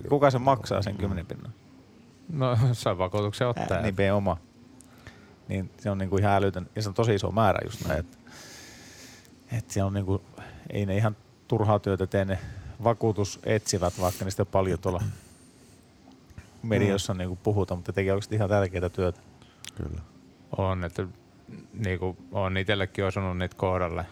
Kuka 0.08 0.30
se 0.30 0.38
maksaa 0.38 0.82
sen 0.82 0.96
10 0.96 1.26
pinnan? 1.26 1.52
No 2.32 2.58
saa 2.72 2.98
vakuutuksen 2.98 3.48
ottaa. 3.48 3.76
Ää, 3.76 3.82
niin 3.82 4.12
oma. 4.12 4.36
Niin 5.48 5.70
se 5.78 5.90
on 5.90 5.98
niinku 5.98 6.16
ihan 6.16 6.32
älytön, 6.32 6.70
ja 6.76 6.82
se 6.82 6.88
on 6.88 6.94
tosi 6.94 7.14
iso 7.14 7.30
määrä 7.30 7.58
just 7.64 7.86
näin, 7.86 8.00
että, 8.00 8.16
että 9.52 9.72
se 9.74 9.82
on 9.82 9.94
niinku, 9.94 10.22
ei 10.70 10.86
ne 10.86 10.96
ihan 10.96 11.16
turhaa 11.48 11.78
työtä 11.78 12.06
tee 12.06 12.24
ne 12.24 12.38
vakuutusetsivät, 12.84 14.00
vaikka 14.00 14.24
niistä 14.24 14.44
paljon 14.44 14.78
tuolla 14.78 15.02
mediossa 16.62 17.14
niinku 17.14 17.36
puhutaan, 17.36 17.78
mutta 17.78 17.92
tekee 17.92 18.12
oikeasti 18.12 18.34
ihan 18.34 18.48
tärkeää 18.48 18.88
työtä. 18.88 19.20
Kyllä. 19.74 20.00
On, 20.58 20.84
että 20.84 21.06
niinku, 21.72 22.16
on 22.32 22.56
itsellekin 22.56 23.04
osunut 23.04 23.38
niitä 23.38 23.56
kohdalle. 23.56 24.06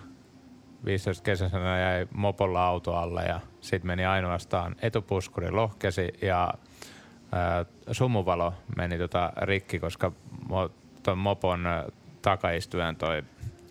15 0.84 1.24
kesäisenä 1.24 1.80
jäi 1.80 2.07
mopolla 2.14 2.66
auto 2.66 2.94
alle 2.94 3.24
ja 3.24 3.40
sitten 3.61 3.86
meni 3.86 4.05
ainoastaan 4.05 4.76
etupuskuri 4.82 5.51
lohkesi 5.51 6.12
ja 6.22 6.55
ää, 7.32 7.64
sumuvalo 7.92 8.55
meni 8.76 8.99
tota 8.99 9.32
rikki, 9.36 9.78
koska 9.78 10.12
mo, 10.49 10.70
ton 11.03 11.18
mopon 11.18 11.64
takaistujan 12.22 12.96
toi 12.96 13.22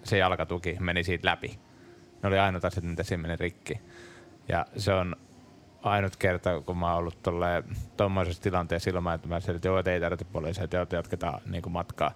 se 0.03 0.17
jalkatuki 0.17 0.77
meni 0.79 1.03
siitä 1.03 1.27
läpi. 1.27 1.59
Ne 2.23 2.27
oli 2.27 2.39
ainoat 2.39 2.65
asiat, 2.65 2.85
mitä 2.85 3.03
siinä 3.03 3.21
meni 3.21 3.35
rikki. 3.35 3.81
Ja 4.47 4.65
se 4.77 4.93
on 4.93 5.15
ainut 5.89 6.15
kerta, 6.15 6.61
kun 6.61 6.77
mä 6.77 6.89
oon 6.89 6.97
ollut 6.97 7.17
tuommoisessa 7.97 8.43
tilanteessa 8.43 8.89
ilman, 8.89 9.15
että 9.15 9.27
mä 9.27 9.39
sanoin, 9.39 9.79
että 9.79 9.91
ei 9.91 9.99
tarvitse 9.99 10.25
poliisia, 10.25 10.63
että 10.63 10.95
jatketaan 10.95 11.41
niin 11.45 11.61
kuin 11.61 11.73
matkaa. 11.73 12.11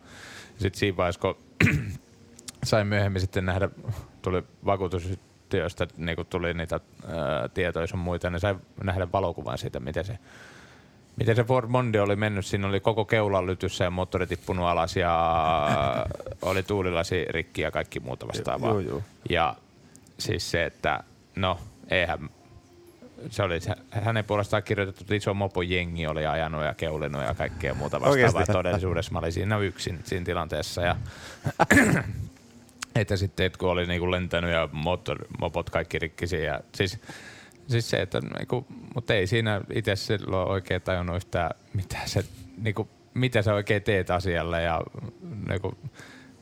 Sitten 0.58 0.80
siinä 0.80 0.98
vaiheessa, 0.98 1.22
kun 1.22 1.38
sain 2.64 2.88
myöhemmin 2.88 3.22
sitten 3.22 3.46
nähdä, 3.46 3.70
tuli 4.22 4.44
vakuutusyhtiöstä, 4.66 5.88
niin 5.98 6.16
kuin 6.16 6.28
tuli 6.28 6.54
niitä 6.54 6.80
ää, 7.08 7.50
tietoja 7.50 7.88
sun 7.88 8.00
muita, 8.00 8.30
niin 8.30 8.40
sai 8.40 8.56
nähdä 8.84 9.08
valokuvan 9.14 9.58
siitä, 9.58 9.80
miten 9.80 10.06
se, 10.06 10.18
miten 11.16 11.36
se 11.36 11.44
Ford 11.44 11.70
Mondeo 11.70 12.04
oli 12.04 12.16
mennyt. 12.16 12.46
Siinä 12.46 12.68
oli 12.68 12.80
koko 12.80 13.06
keula 13.06 13.46
lytyssä 13.46 13.84
ja 13.84 13.90
moottori 13.90 14.28
tippunut 14.28 14.66
alas 14.66 14.98
ja 14.98 15.16
oli 16.42 16.64
tuulilasi 16.64 17.26
rikki 17.30 17.62
ja 17.62 17.72
kaikki 17.72 18.00
muuta 18.00 18.28
vastaavaa. 18.28 18.70
Joo, 18.70 18.80
joo. 18.80 19.02
Ja 19.30 19.56
siis 20.18 20.52
se, 20.52 20.66
että 20.66 21.04
no, 21.36 21.60
eihän 21.90 22.30
se 23.30 23.44
oli 23.44 23.60
hänen 23.92 24.26
puolestaan 24.26 24.64
kirjoitettu, 24.64 25.04
että 25.04 25.16
iso 25.16 25.34
mopojengi 25.34 26.08
oli 26.08 26.26
ajanut 26.26 26.64
ja 26.64 26.74
keulinut 26.74 27.22
ja 27.22 27.34
kaikkea 27.34 27.74
muuta 27.74 28.02
vastaavaa. 28.02 28.46
Todellisuudessa 28.46 29.12
mä 29.12 29.20
olin 29.20 29.32
siinä 29.32 29.58
yksin 29.58 30.00
siinä 30.04 30.26
tilanteessa. 30.26 30.82
Ja 30.82 30.96
että 32.96 33.18
sitten, 33.18 33.46
että 33.46 33.60
kun 33.60 33.70
oli 33.70 33.86
niinku 33.86 34.12
lentänyt 34.12 34.52
ja 34.52 34.70
moottor, 34.72 35.26
mopot 35.40 35.70
kaikki 35.70 36.00
rikkisiä. 36.00 36.44
Ja 36.44 36.60
siis, 36.76 37.00
siis 37.68 37.90
se, 37.90 38.02
että 38.02 38.20
niinku, 38.38 38.66
mutta 38.96 39.14
ei 39.14 39.28
siinä 39.28 39.62
itse 39.74 39.96
silloin 39.96 40.50
oikein 40.50 40.82
tajunnut 40.82 41.16
yhtään, 41.16 41.52
mitä 41.74 41.98
se, 42.06 42.24
niinku, 42.58 42.90
mitä 43.14 43.42
sä 43.42 43.54
oikein 43.54 43.84
teet 43.84 44.12
asialle. 44.12 44.62
Ja 44.62 44.82
niinku, 45.48 45.78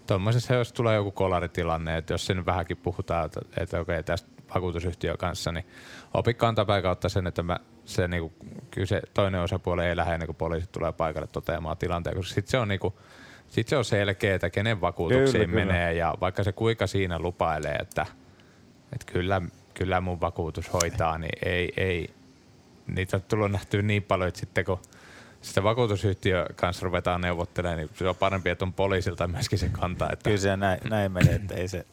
tuommoisessa, 0.07 0.53
jos 0.53 0.73
tulee 0.73 0.95
joku 0.95 1.11
kolaritilanne, 1.11 1.97
että 1.97 2.13
jos 2.13 2.25
sen 2.25 2.45
vähänkin 2.45 2.77
puhutaan, 2.77 3.25
että, 3.25 3.39
että 3.57 3.79
okei, 3.79 4.03
tästä 4.03 4.38
vakuutusyhtiön 4.55 5.17
kanssa, 5.17 5.51
niin 5.51 5.65
opi 6.13 6.33
kantapää 6.33 6.81
kautta 6.81 7.09
sen, 7.09 7.27
että 7.27 7.43
mä, 7.43 7.57
se, 7.85 8.07
niinku, 8.07 8.33
kyllä 8.71 8.87
se 8.87 9.01
toinen 9.13 9.41
osapuoli 9.41 9.85
ei 9.85 9.95
lähde 9.95 10.13
ennen 10.13 10.27
kuin 10.27 10.35
poliisit 10.35 10.71
tulee 10.71 10.91
paikalle 10.91 11.27
toteamaan 11.27 11.77
tilanteen, 11.77 12.15
koska 12.15 12.33
sitten 12.33 12.51
se 12.51 12.57
on 12.57 12.67
niinku, 12.67 12.95
Sitten 13.47 13.69
se 13.69 13.77
on 13.77 13.85
selkeää, 13.85 14.35
että 14.35 14.49
kenen 14.49 14.81
vakuutuksiin 14.81 15.31
Kyllä, 15.31 15.45
kyllä, 15.45 15.61
kyllä. 15.61 15.73
menee 15.73 15.93
ja 15.93 16.15
vaikka 16.21 16.43
se 16.43 16.51
kuinka 16.51 16.87
siinä 16.87 17.19
lupailee, 17.19 17.75
että, 17.75 18.05
että 18.93 19.13
kyllä, 19.13 19.41
kyllä 19.73 20.01
mun 20.01 20.21
vakuutus 20.21 20.73
hoitaa, 20.73 21.17
niin 21.17 21.39
ei, 21.45 21.73
ei, 21.77 22.09
niitä 22.87 23.17
on 23.17 23.23
tullut 23.27 23.51
nähtyä 23.51 23.81
niin 23.81 24.03
paljon, 24.03 24.27
että 24.27 24.39
sitten 24.39 24.65
kun 24.65 24.79
sitä 25.41 25.63
vakuutusyhtiö 25.63 26.45
kanssa 26.55 26.83
ruvetaan 26.83 27.21
neuvottelemaan, 27.21 27.77
niin 27.77 27.89
se 27.93 28.09
on 28.09 28.15
parempi, 28.15 28.49
että 28.49 28.65
on 28.65 28.73
poliisilta 28.73 29.27
myöskin 29.27 29.59
se 29.59 29.69
kanta, 29.69 30.09
että 30.13 30.23
Kyllä 30.23 30.37
se 30.37 30.57
näin, 30.57 30.79
näin 30.89 31.11
menee, 31.11 31.35
että 31.35 31.55
ei 31.55 31.67
se, 31.67 31.85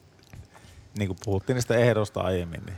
niin 0.98 1.08
kuin 1.08 1.18
puhuttiin 1.24 1.54
niistä 1.54 1.74
ehdosta 1.76 2.20
aiemmin, 2.20 2.62
niin 2.66 2.76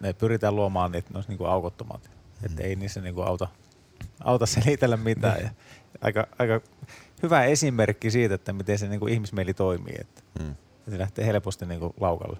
ne 0.00 0.12
pyritään 0.12 0.56
luomaan 0.56 0.92
niin, 0.92 0.98
että 0.98 1.12
ne 1.12 1.16
olisi 1.16 1.28
niin 1.30 1.38
kuin 1.38 1.50
aukottomat. 1.50 2.10
Mm. 2.40 2.46
Että 2.46 2.62
ei 2.62 2.76
niissä 2.76 3.00
niin 3.00 3.14
kuin 3.14 3.26
auta, 3.26 3.48
auta 4.24 4.46
selitellä 4.46 4.96
mitään. 4.96 5.40
Ja 5.42 5.50
aika, 6.00 6.26
aika 6.38 6.60
hyvä 7.22 7.44
esimerkki 7.44 8.10
siitä, 8.10 8.34
että 8.34 8.52
miten 8.52 8.78
se 8.78 8.88
niin 8.88 9.00
kuin 9.00 9.12
ihmismieli 9.12 9.54
toimii. 9.54 9.94
Että, 10.00 10.22
Mm. 10.40 10.54
se 10.90 10.98
lähtee 10.98 11.26
helposti 11.26 11.66
niin 11.66 11.80
kuin 11.80 11.92
laukalle. 12.00 12.38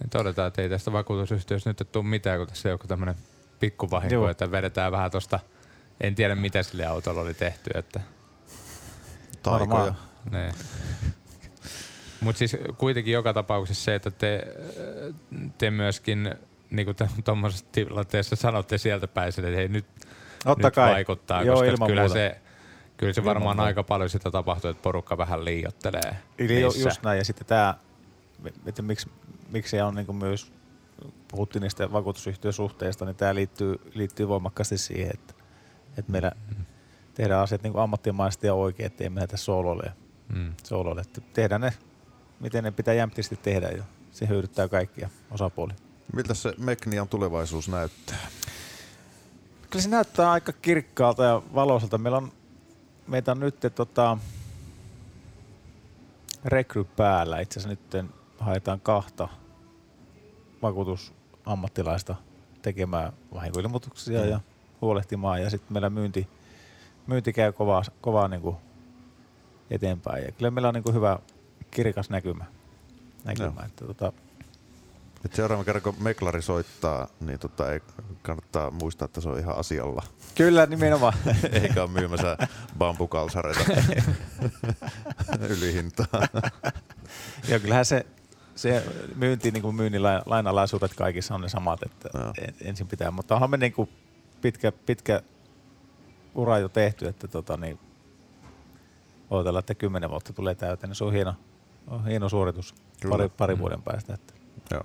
niin 0.00 0.10
todetaan, 0.10 0.48
että 0.48 0.62
ei 0.62 0.68
tästä 0.68 0.92
vakuutusyhtiöstä 0.92 1.70
nyt 1.70 1.92
tule 1.92 2.04
mitään, 2.04 2.38
kun 2.38 2.46
tässä 2.46 2.68
on 2.68 2.70
joku 2.70 2.86
tämmöinen 2.86 3.14
pikkuvahinko, 3.60 4.14
Joo. 4.14 4.28
että 4.28 4.50
vedetään 4.50 4.92
vähän 4.92 5.10
tosta, 5.10 5.40
en 6.00 6.14
tiedä 6.14 6.34
mitä 6.34 6.62
sille 6.62 6.86
autolla 6.86 7.20
oli 7.20 7.34
tehty, 7.34 7.70
että 7.74 8.00
Taikoja. 9.42 9.94
Ne. 10.30 10.54
Mutta 12.20 12.38
siis 12.38 12.56
kuitenkin 12.78 13.14
joka 13.14 13.34
tapauksessa 13.34 13.84
se, 13.84 13.94
että 13.94 14.10
te, 14.10 14.46
te 15.58 15.70
myöskin 15.70 16.34
niin 16.70 16.86
kuin 16.86 16.96
tuommoisessa 17.24 17.66
tilanteessa 17.72 18.36
sanotte 18.36 18.78
sieltä 18.78 19.08
päin, 19.08 19.28
että 19.28 19.42
hei 19.42 19.68
nyt, 19.68 19.86
nyt 20.56 20.74
kai. 20.74 20.92
vaikuttaa, 20.92 21.42
Joo, 21.42 21.54
koska 21.56 21.70
ilman 21.70 21.88
kyllä 21.88 22.02
muuta. 22.02 22.12
se, 22.14 22.38
kyllä 22.96 23.12
se 23.12 23.20
Ilman 23.20 23.34
varmaan 23.34 23.56
muuta. 23.56 23.66
aika 23.66 23.82
paljon 23.82 24.10
sitä 24.10 24.30
tapahtuu, 24.30 24.70
että 24.70 24.82
porukka 24.82 25.18
vähän 25.18 25.44
liiottelee. 25.44 26.16
Eli 26.38 26.54
niissä. 26.54 26.88
just 26.88 27.02
näin. 27.02 27.18
Ja 27.18 27.24
sitten 27.24 27.46
tämä, 27.46 27.74
että 28.66 28.82
miksi, 28.82 29.10
miksi 29.50 29.80
on 29.80 29.94
niin 29.94 30.16
myös, 30.16 30.52
puhuttiin 31.28 31.62
niistä 31.62 31.92
vakuutusyhtiösuhteista, 31.92 33.04
niin 33.04 33.16
tämä 33.16 33.34
liittyy, 33.34 33.80
liittyy 33.94 34.28
voimakkaasti 34.28 34.78
siihen, 34.78 35.10
että, 35.14 35.34
että 35.98 36.12
meillä 36.12 36.32
tehdään 37.14 37.42
asiat 37.42 37.62
niin 37.62 37.76
ammattimaisesti 37.76 38.46
ja 38.46 38.54
oikein, 38.54 38.86
ettei 38.86 39.10
me 39.10 39.14
lähdetä 39.14 39.36
soololle. 39.36 39.92
Mm. 40.34 40.52
soololle. 40.64 41.02
Tehdään 41.32 41.60
ne, 41.60 41.72
miten 42.40 42.64
ne 42.64 42.70
pitää 42.70 42.94
jämptisti 42.94 43.36
tehdä 43.36 43.68
ja 43.68 43.84
se 44.10 44.28
hyödyttää 44.28 44.68
kaikkia 44.68 45.10
osapuolia. 45.30 45.76
Miltä 46.12 46.34
se 46.34 46.54
Meknian 46.58 47.08
tulevaisuus 47.08 47.68
näyttää? 47.68 48.28
Kyllä 49.70 49.82
se 49.82 49.88
näyttää 49.88 50.30
aika 50.30 50.52
kirkkaalta 50.52 51.24
ja 51.24 51.42
valoisalta. 51.54 51.98
Meillä 51.98 52.18
on, 52.18 52.32
meitä 53.06 53.32
on 53.32 53.40
nyt 53.40 53.56
tota, 53.74 54.18
rekry 56.44 56.84
päällä. 56.84 57.40
Itse 57.40 57.60
asiassa 57.60 57.78
nyt 57.94 58.12
haetaan 58.38 58.80
kahta 58.80 59.28
vakuutusammattilaista 60.62 62.14
tekemään 62.62 63.12
vahinkoilmoituksia 63.34 64.26
ja 64.26 64.40
huolehtimaan. 64.80 65.42
Ja 65.42 65.50
sitten 65.50 65.72
meillä 65.72 65.90
myynti, 65.90 66.28
myynti 67.06 67.32
käy 67.32 67.52
kovaa, 67.52 67.82
kovaa 68.00 68.28
niin 68.28 68.42
kuin 68.42 68.56
eteenpäin. 69.70 70.24
Ja 70.24 70.32
kyllä 70.32 70.50
meillä 70.50 70.68
on 70.68 70.74
niin 70.74 70.84
kuin 70.84 70.94
hyvä 70.94 71.18
kirkas 71.70 72.10
näkymä. 72.10 72.44
näkymä 73.24 73.62
että 73.66 73.84
tota, 73.86 74.12
Et 75.24 75.34
seuraavan 75.34 75.64
kerran 75.64 75.82
kun 75.82 75.94
Meklari 76.00 76.42
soittaa, 76.42 77.08
niin 77.20 77.38
tota 77.38 77.72
ei 77.72 77.80
kannattaa 78.22 78.70
muistaa, 78.70 79.06
että 79.06 79.20
se 79.20 79.28
on 79.28 79.38
ihan 79.38 79.56
asialla. 79.56 80.02
kyllä 80.34 80.66
nimenomaan. 80.66 81.12
Eikä 81.62 81.82
ole 81.82 81.90
myymässä 81.90 82.36
bambukalsareita 82.78 83.60
ylihintaan. 85.48 86.28
Joo, 87.48 87.60
kyllähän 87.60 87.84
se, 87.84 88.06
se 88.54 88.84
myynti, 89.14 89.50
niin 89.50 89.62
kuin 89.62 89.76
myynnin 89.76 90.02
lai- 90.02 90.22
lainalaisuudet 90.26 90.94
kaikissa 90.94 91.34
on 91.34 91.40
ne 91.40 91.48
samat, 91.48 91.82
että 91.82 92.08
en, 92.38 92.54
ensin 92.62 92.88
pitää. 92.88 93.10
Mutta 93.10 93.34
onhan 93.34 93.50
me 93.50 93.56
niin 93.56 93.72
kuin 93.72 93.90
pitkä, 94.40 94.72
pitkä 94.72 95.22
ura 96.34 96.58
jo 96.58 96.68
tehty, 96.68 97.08
että 97.08 97.28
tota, 97.28 97.56
niin, 97.56 97.78
odotellaan, 99.30 99.60
että 99.60 99.74
kymmenen 99.74 100.10
vuotta 100.10 100.32
tulee 100.32 100.54
täyteen. 100.54 100.94
Se 100.94 101.04
on 101.04 101.12
hieno, 101.12 101.34
on 101.90 102.06
hieno 102.06 102.28
suoritus 102.28 102.74
Kyllä. 103.00 103.12
pari, 103.16 103.28
pari 103.28 103.54
Mm. 103.54 103.58
vuoden 103.60 103.82
päästä. 103.82 104.14
Että, 104.14 104.32
Joo. 104.70 104.82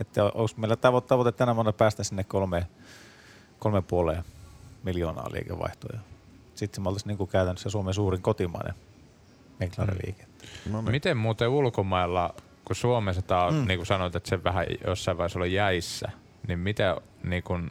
että 0.00 0.24
onko 0.24 0.48
meillä 0.56 0.74
tavo- 0.76 1.00
tavoite 1.06 1.32
tänä 1.32 1.54
vuonna 1.54 1.72
päästä 1.72 2.04
sinne 2.04 2.24
kolme, 2.24 2.66
kolme 3.58 3.82
puoleen 3.82 4.24
miljoonaa 4.82 5.28
liikevaihtoa. 5.32 5.98
Sitten 6.54 6.82
me 6.82 6.88
oltaisiin 6.88 7.16
niin 7.18 7.28
käytännössä 7.28 7.70
Suomen 7.70 7.94
suurin 7.94 8.22
kotimainen 8.22 8.74
meklariliike. 9.60 10.26
No 10.70 10.80
niin. 10.82 10.90
Miten 10.90 11.16
muuten 11.16 11.48
ulkomailla, 11.48 12.34
kun 12.64 12.76
Suomessa 12.76 13.22
tämä 13.22 13.44
on, 13.44 13.54
Mm. 13.54 13.60
mm. 13.60 13.66
niin 13.68 13.78
kuin 13.78 13.86
sanoit, 13.86 14.16
että 14.16 14.28
se 14.28 14.44
vähän 14.44 14.66
jossain 14.86 15.18
vaiheessa 15.18 15.38
oli 15.38 15.54
jäissä, 15.54 16.08
niin 16.48 16.58
mitä, 16.58 16.96
niin 17.22 17.42
kuin, 17.42 17.70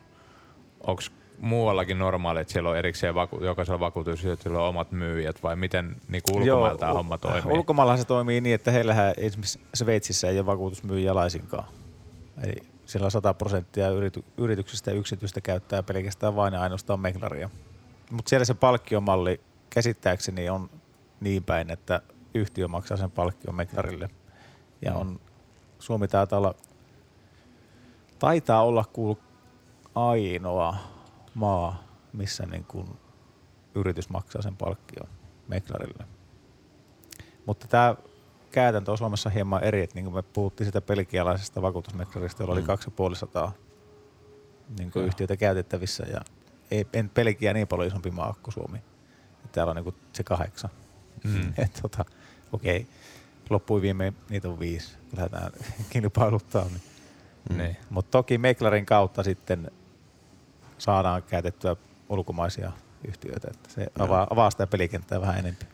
onko 0.87 1.01
muuallakin 1.39 1.99
normaali, 1.99 2.39
että 2.39 2.53
siellä 2.53 2.69
on 2.69 2.77
erikseen 2.77 3.15
vaku- 3.15 3.43
jokaisella 3.43 3.79
vakuutusyhtiöllä 3.79 4.61
on 4.61 4.69
omat 4.69 4.91
myyjät 4.91 5.43
vai 5.43 5.55
miten 5.55 5.95
niin 6.07 6.21
ulkomailla 6.31 6.77
tämä 6.77 6.93
homma 6.93 7.17
toimii? 7.17 7.53
Ulkomailla 7.53 7.97
se 7.97 8.05
toimii 8.05 8.41
niin, 8.41 8.55
että 8.55 8.71
heillähän 8.71 9.13
esimerkiksi 9.17 9.59
Sveitsissä 9.73 10.29
ei 10.29 10.39
ole 10.39 10.45
vakuutusmyyjiä 10.45 11.15
laisinkaan. 11.15 11.67
Eli 12.43 12.55
siellä 12.85 13.09
100 13.09 13.33
prosenttia 13.33 13.89
yrity- 13.89 14.23
yrityksistä 14.37 14.91
ja 14.91 14.97
yksityistä 14.97 15.41
käyttää 15.41 15.83
pelkästään 15.83 16.35
vain 16.35 16.53
ja 16.53 16.61
ainoastaan 16.61 16.99
meklaria. 16.99 17.49
Mutta 18.11 18.29
siellä 18.29 18.45
se 18.45 18.53
palkkiomalli 18.53 19.41
käsittääkseni 19.69 20.49
on 20.49 20.69
niin 21.19 21.43
päin, 21.43 21.71
että 21.71 22.01
yhtiö 22.33 22.67
maksaa 22.67 22.97
sen 22.97 23.11
palkkion 23.11 23.55
meklarille. 23.55 24.09
Ja 24.81 24.93
on, 24.93 25.19
Suomi 25.79 26.07
taitaa 26.07 26.39
olla, 26.39 26.55
taitaa 28.19 28.63
olla 28.63 28.85
kuul 28.93 29.15
ainoa 29.95 30.75
maa, 31.37 31.83
missä 32.13 32.45
niin 32.45 32.63
kun 32.63 32.97
yritys 33.75 34.09
maksaa 34.09 34.41
sen 34.41 34.57
palkkion 34.57 35.09
meklarille. 35.47 36.05
Mutta 37.45 37.67
tämä 37.67 37.95
käytäntö 38.51 38.91
on 38.91 38.97
Suomessa 38.97 39.29
hieman 39.29 39.63
eri, 39.63 39.81
että 39.83 39.95
niin 39.95 40.05
kuin 40.05 40.15
me 40.15 40.21
puhuttiin 40.21 40.65
sitä 40.65 40.81
pelkialaisesta 40.81 41.61
vakuutusmeklarista, 41.61 42.43
jolla 42.43 42.53
oli 42.53 42.61
Mm. 42.61 42.67
250 42.67 43.51
niin 44.77 44.91
kuin 44.91 45.05
yhtiötä 45.05 45.37
käytettävissä 45.37 46.03
ja 46.11 46.21
ei, 46.71 46.87
en 46.93 47.09
Pelkiä 47.09 47.53
niin 47.53 47.67
paljon 47.67 47.87
isompi 47.87 48.11
maa 48.11 48.35
kuin 48.43 48.53
Suomi. 48.53 48.77
Täällä 49.51 49.71
on 49.71 49.75
niin 49.75 49.83
kuin 49.83 49.95
se 50.13 50.23
kahdeksan. 50.23 50.69
Mm. 51.23 51.53
Et 51.63 51.79
tota, 51.81 52.05
okei, 52.53 52.87
loppui 53.49 53.81
viime, 53.81 54.13
niitä 54.29 54.49
on 54.49 54.59
viisi, 54.59 54.97
lähdetään 55.17 55.51
kilpailuttaa. 55.89 56.65
Niin. 56.65 56.81
Mm. 57.49 57.57
Niin. 57.57 57.77
Mutta 57.89 58.11
toki 58.11 58.37
Meklarin 58.37 58.85
kautta 58.85 59.23
sitten 59.23 59.71
saadaan 60.77 61.23
käytettyä 61.23 61.75
ulkomaisia 62.09 62.71
yhtiöitä, 63.07 63.47
että 63.53 63.69
se 63.69 63.87
avaa, 63.99 64.27
avaa 64.29 64.51
sitä 64.51 64.67
pelikenttää 64.67 65.21
vähän 65.21 65.37
enemmän. 65.39 65.67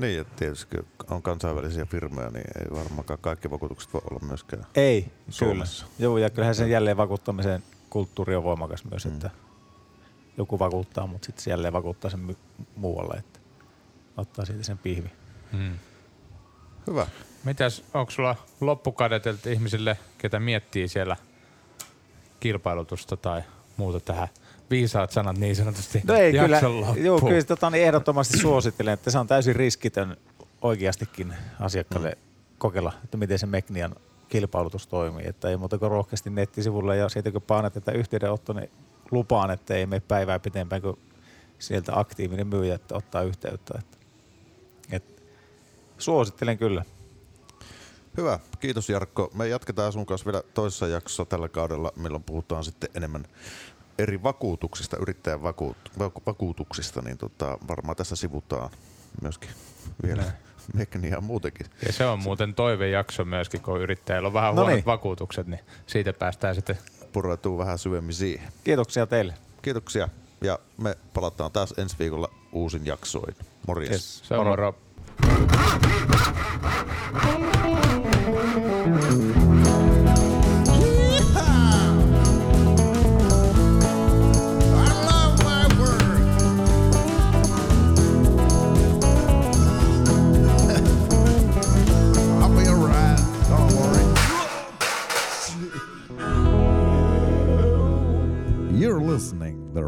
Niin, 0.00 0.20
että 0.20 0.32
tietysti 0.36 0.76
kun 0.76 0.86
on 1.10 1.22
kansainvälisiä 1.22 1.84
firmoja, 1.84 2.30
niin 2.30 2.44
ei 2.60 2.78
varmaankaan 2.78 3.18
kaikki 3.18 3.50
vakuutukset 3.50 3.92
voi 3.94 4.00
olla 4.10 4.20
myöskään. 4.26 4.66
Ei, 4.74 5.12
Suomessa. 5.28 5.84
Kyllä. 5.86 5.96
Joo, 5.98 6.18
ja 6.18 6.30
kyllähän 6.30 6.54
sen 6.54 6.70
jälleen 6.70 6.96
vakuuttamisen 6.96 7.62
kulttuuri 7.90 8.36
on 8.36 8.44
voimakas 8.44 8.84
myös, 8.84 9.04
Mm. 9.04 9.12
että 9.12 9.30
joku 10.38 10.58
vakuuttaa, 10.58 11.06
mutta 11.06 11.26
sitten 11.26 11.44
se 11.44 11.50
jälleen 11.50 11.72
vakuuttaa 11.72 12.10
sen 12.10 12.36
muualle, 12.76 13.14
että 13.14 13.40
ottaa 14.16 14.44
siitä 14.44 14.62
sen 14.62 14.78
pihvi. 14.78 15.10
Mm. 15.52 15.78
Hyvä. 16.86 17.06
Mitäs, 17.44 17.84
onko 17.94 18.10
sulla 18.10 18.36
loppukadetelta 18.60 19.50
ihmisille, 19.50 19.98
ketä 20.18 20.40
miettii 20.40 20.88
siellä 20.88 21.16
kilpailutusta 22.40 23.16
tai 23.16 23.42
muuta 23.76 24.00
tähän 24.00 24.28
viisaat 24.70 25.10
sanat 25.10 25.38
niin 25.38 25.56
sanotusti 25.56 26.02
No 26.06 26.14
ei 26.14 26.32
kyllä, 26.32 26.60
joo, 26.96 27.20
kyllä 27.20 27.42
tota, 27.42 27.70
niin 27.70 27.84
ehdottomasti 27.84 28.38
suosittelen, 28.38 28.94
että 28.94 29.10
se 29.10 29.18
on 29.18 29.26
täysin 29.26 29.56
riskitön 29.56 30.16
oikeastikin 30.62 31.34
asiakkaalle 31.60 32.10
mm. 32.10 32.20
kokeilla, 32.58 32.92
että 33.04 33.16
miten 33.16 33.38
se 33.38 33.46
Meknian 33.46 33.94
kilpailutus 34.28 34.86
toimii. 34.86 35.28
Että 35.28 35.48
ei 35.48 35.56
muuta 35.56 35.78
kuin 35.78 35.90
rohkeasti 35.90 36.30
nettisivulle 36.30 36.96
ja 36.96 37.08
siitä 37.08 37.32
kun 37.32 37.42
painat 37.42 37.72
tätä 37.72 37.92
yhteydenotto, 37.92 38.52
niin 38.52 38.70
lupaan, 39.10 39.50
että 39.50 39.74
ei 39.74 39.86
mene 39.86 40.02
päivää 40.08 40.38
pitempään 40.38 40.82
kuin 40.82 40.98
sieltä 41.58 41.98
aktiivinen 41.98 42.46
myyjä, 42.46 42.74
että 42.74 42.94
ottaa 42.94 43.22
yhteyttä. 43.22 43.78
Että, 43.78 43.96
et, 44.90 45.22
suosittelen 45.98 46.58
kyllä. 46.58 46.84
Hyvä. 48.16 48.38
Kiitos 48.60 48.88
Jarkko. 48.88 49.30
Me 49.34 49.48
jatketaan 49.48 49.92
sun 49.92 50.06
kanssa 50.06 50.24
vielä 50.24 50.42
toisessa 50.54 50.86
jaksossa 50.86 51.24
tällä 51.24 51.48
kaudella, 51.48 51.92
milloin 51.96 52.22
puhutaan 52.22 52.64
sitten 52.64 52.90
enemmän 52.94 53.24
eri 53.98 54.22
vakuutuksista, 54.22 54.96
yrittäjän 54.96 55.42
vakuut, 55.42 55.76
vaku- 55.98 56.22
vakuutuksista, 56.26 57.02
niin 57.02 57.18
tota, 57.18 57.58
varmaan 57.68 57.96
tässä 57.96 58.16
sivutaan 58.16 58.70
myöskin 59.22 59.50
vielä 60.06 60.24
Mekniä 60.74 61.20
muutenkin. 61.20 61.66
Ja 61.86 61.92
se 61.92 62.06
on 62.06 62.18
muuten 62.22 62.54
toivejakso 62.54 63.24
myöskin, 63.24 63.60
kun 63.60 63.80
yrittäjällä 63.80 64.26
on 64.26 64.32
vähän 64.32 64.54
No 64.54 64.62
huonot 64.62 64.74
niin. 64.76 64.86
vakuutukset, 64.86 65.46
niin 65.46 65.60
siitä 65.86 66.12
päästään 66.12 66.54
sitten 66.54 66.78
Pureutuu 67.12 67.58
vähän 67.58 67.78
syvemmin 67.78 68.14
siihen. 68.14 68.52
Kiitoksia 68.64 69.06
teille. 69.06 69.34
Kiitoksia 69.62 70.08
ja 70.40 70.58
me 70.82 70.96
palataan 71.14 71.52
taas 71.52 71.74
ensi 71.78 71.96
viikolla 71.98 72.30
uusin 72.52 72.86
jaksoin. 72.86 73.36
Morjes. 73.66 73.90
Yes. 73.90 74.22
se 74.24 74.34
on 74.34 74.46
moro. 74.46 74.74
You're 78.86 79.35
listening 99.16 99.72
the 99.72 99.80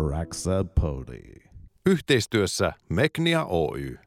Pody. 0.81 1.51
Yhteistyössä 1.87 2.73
Meknia 2.89 3.45
Oy. 3.45 3.99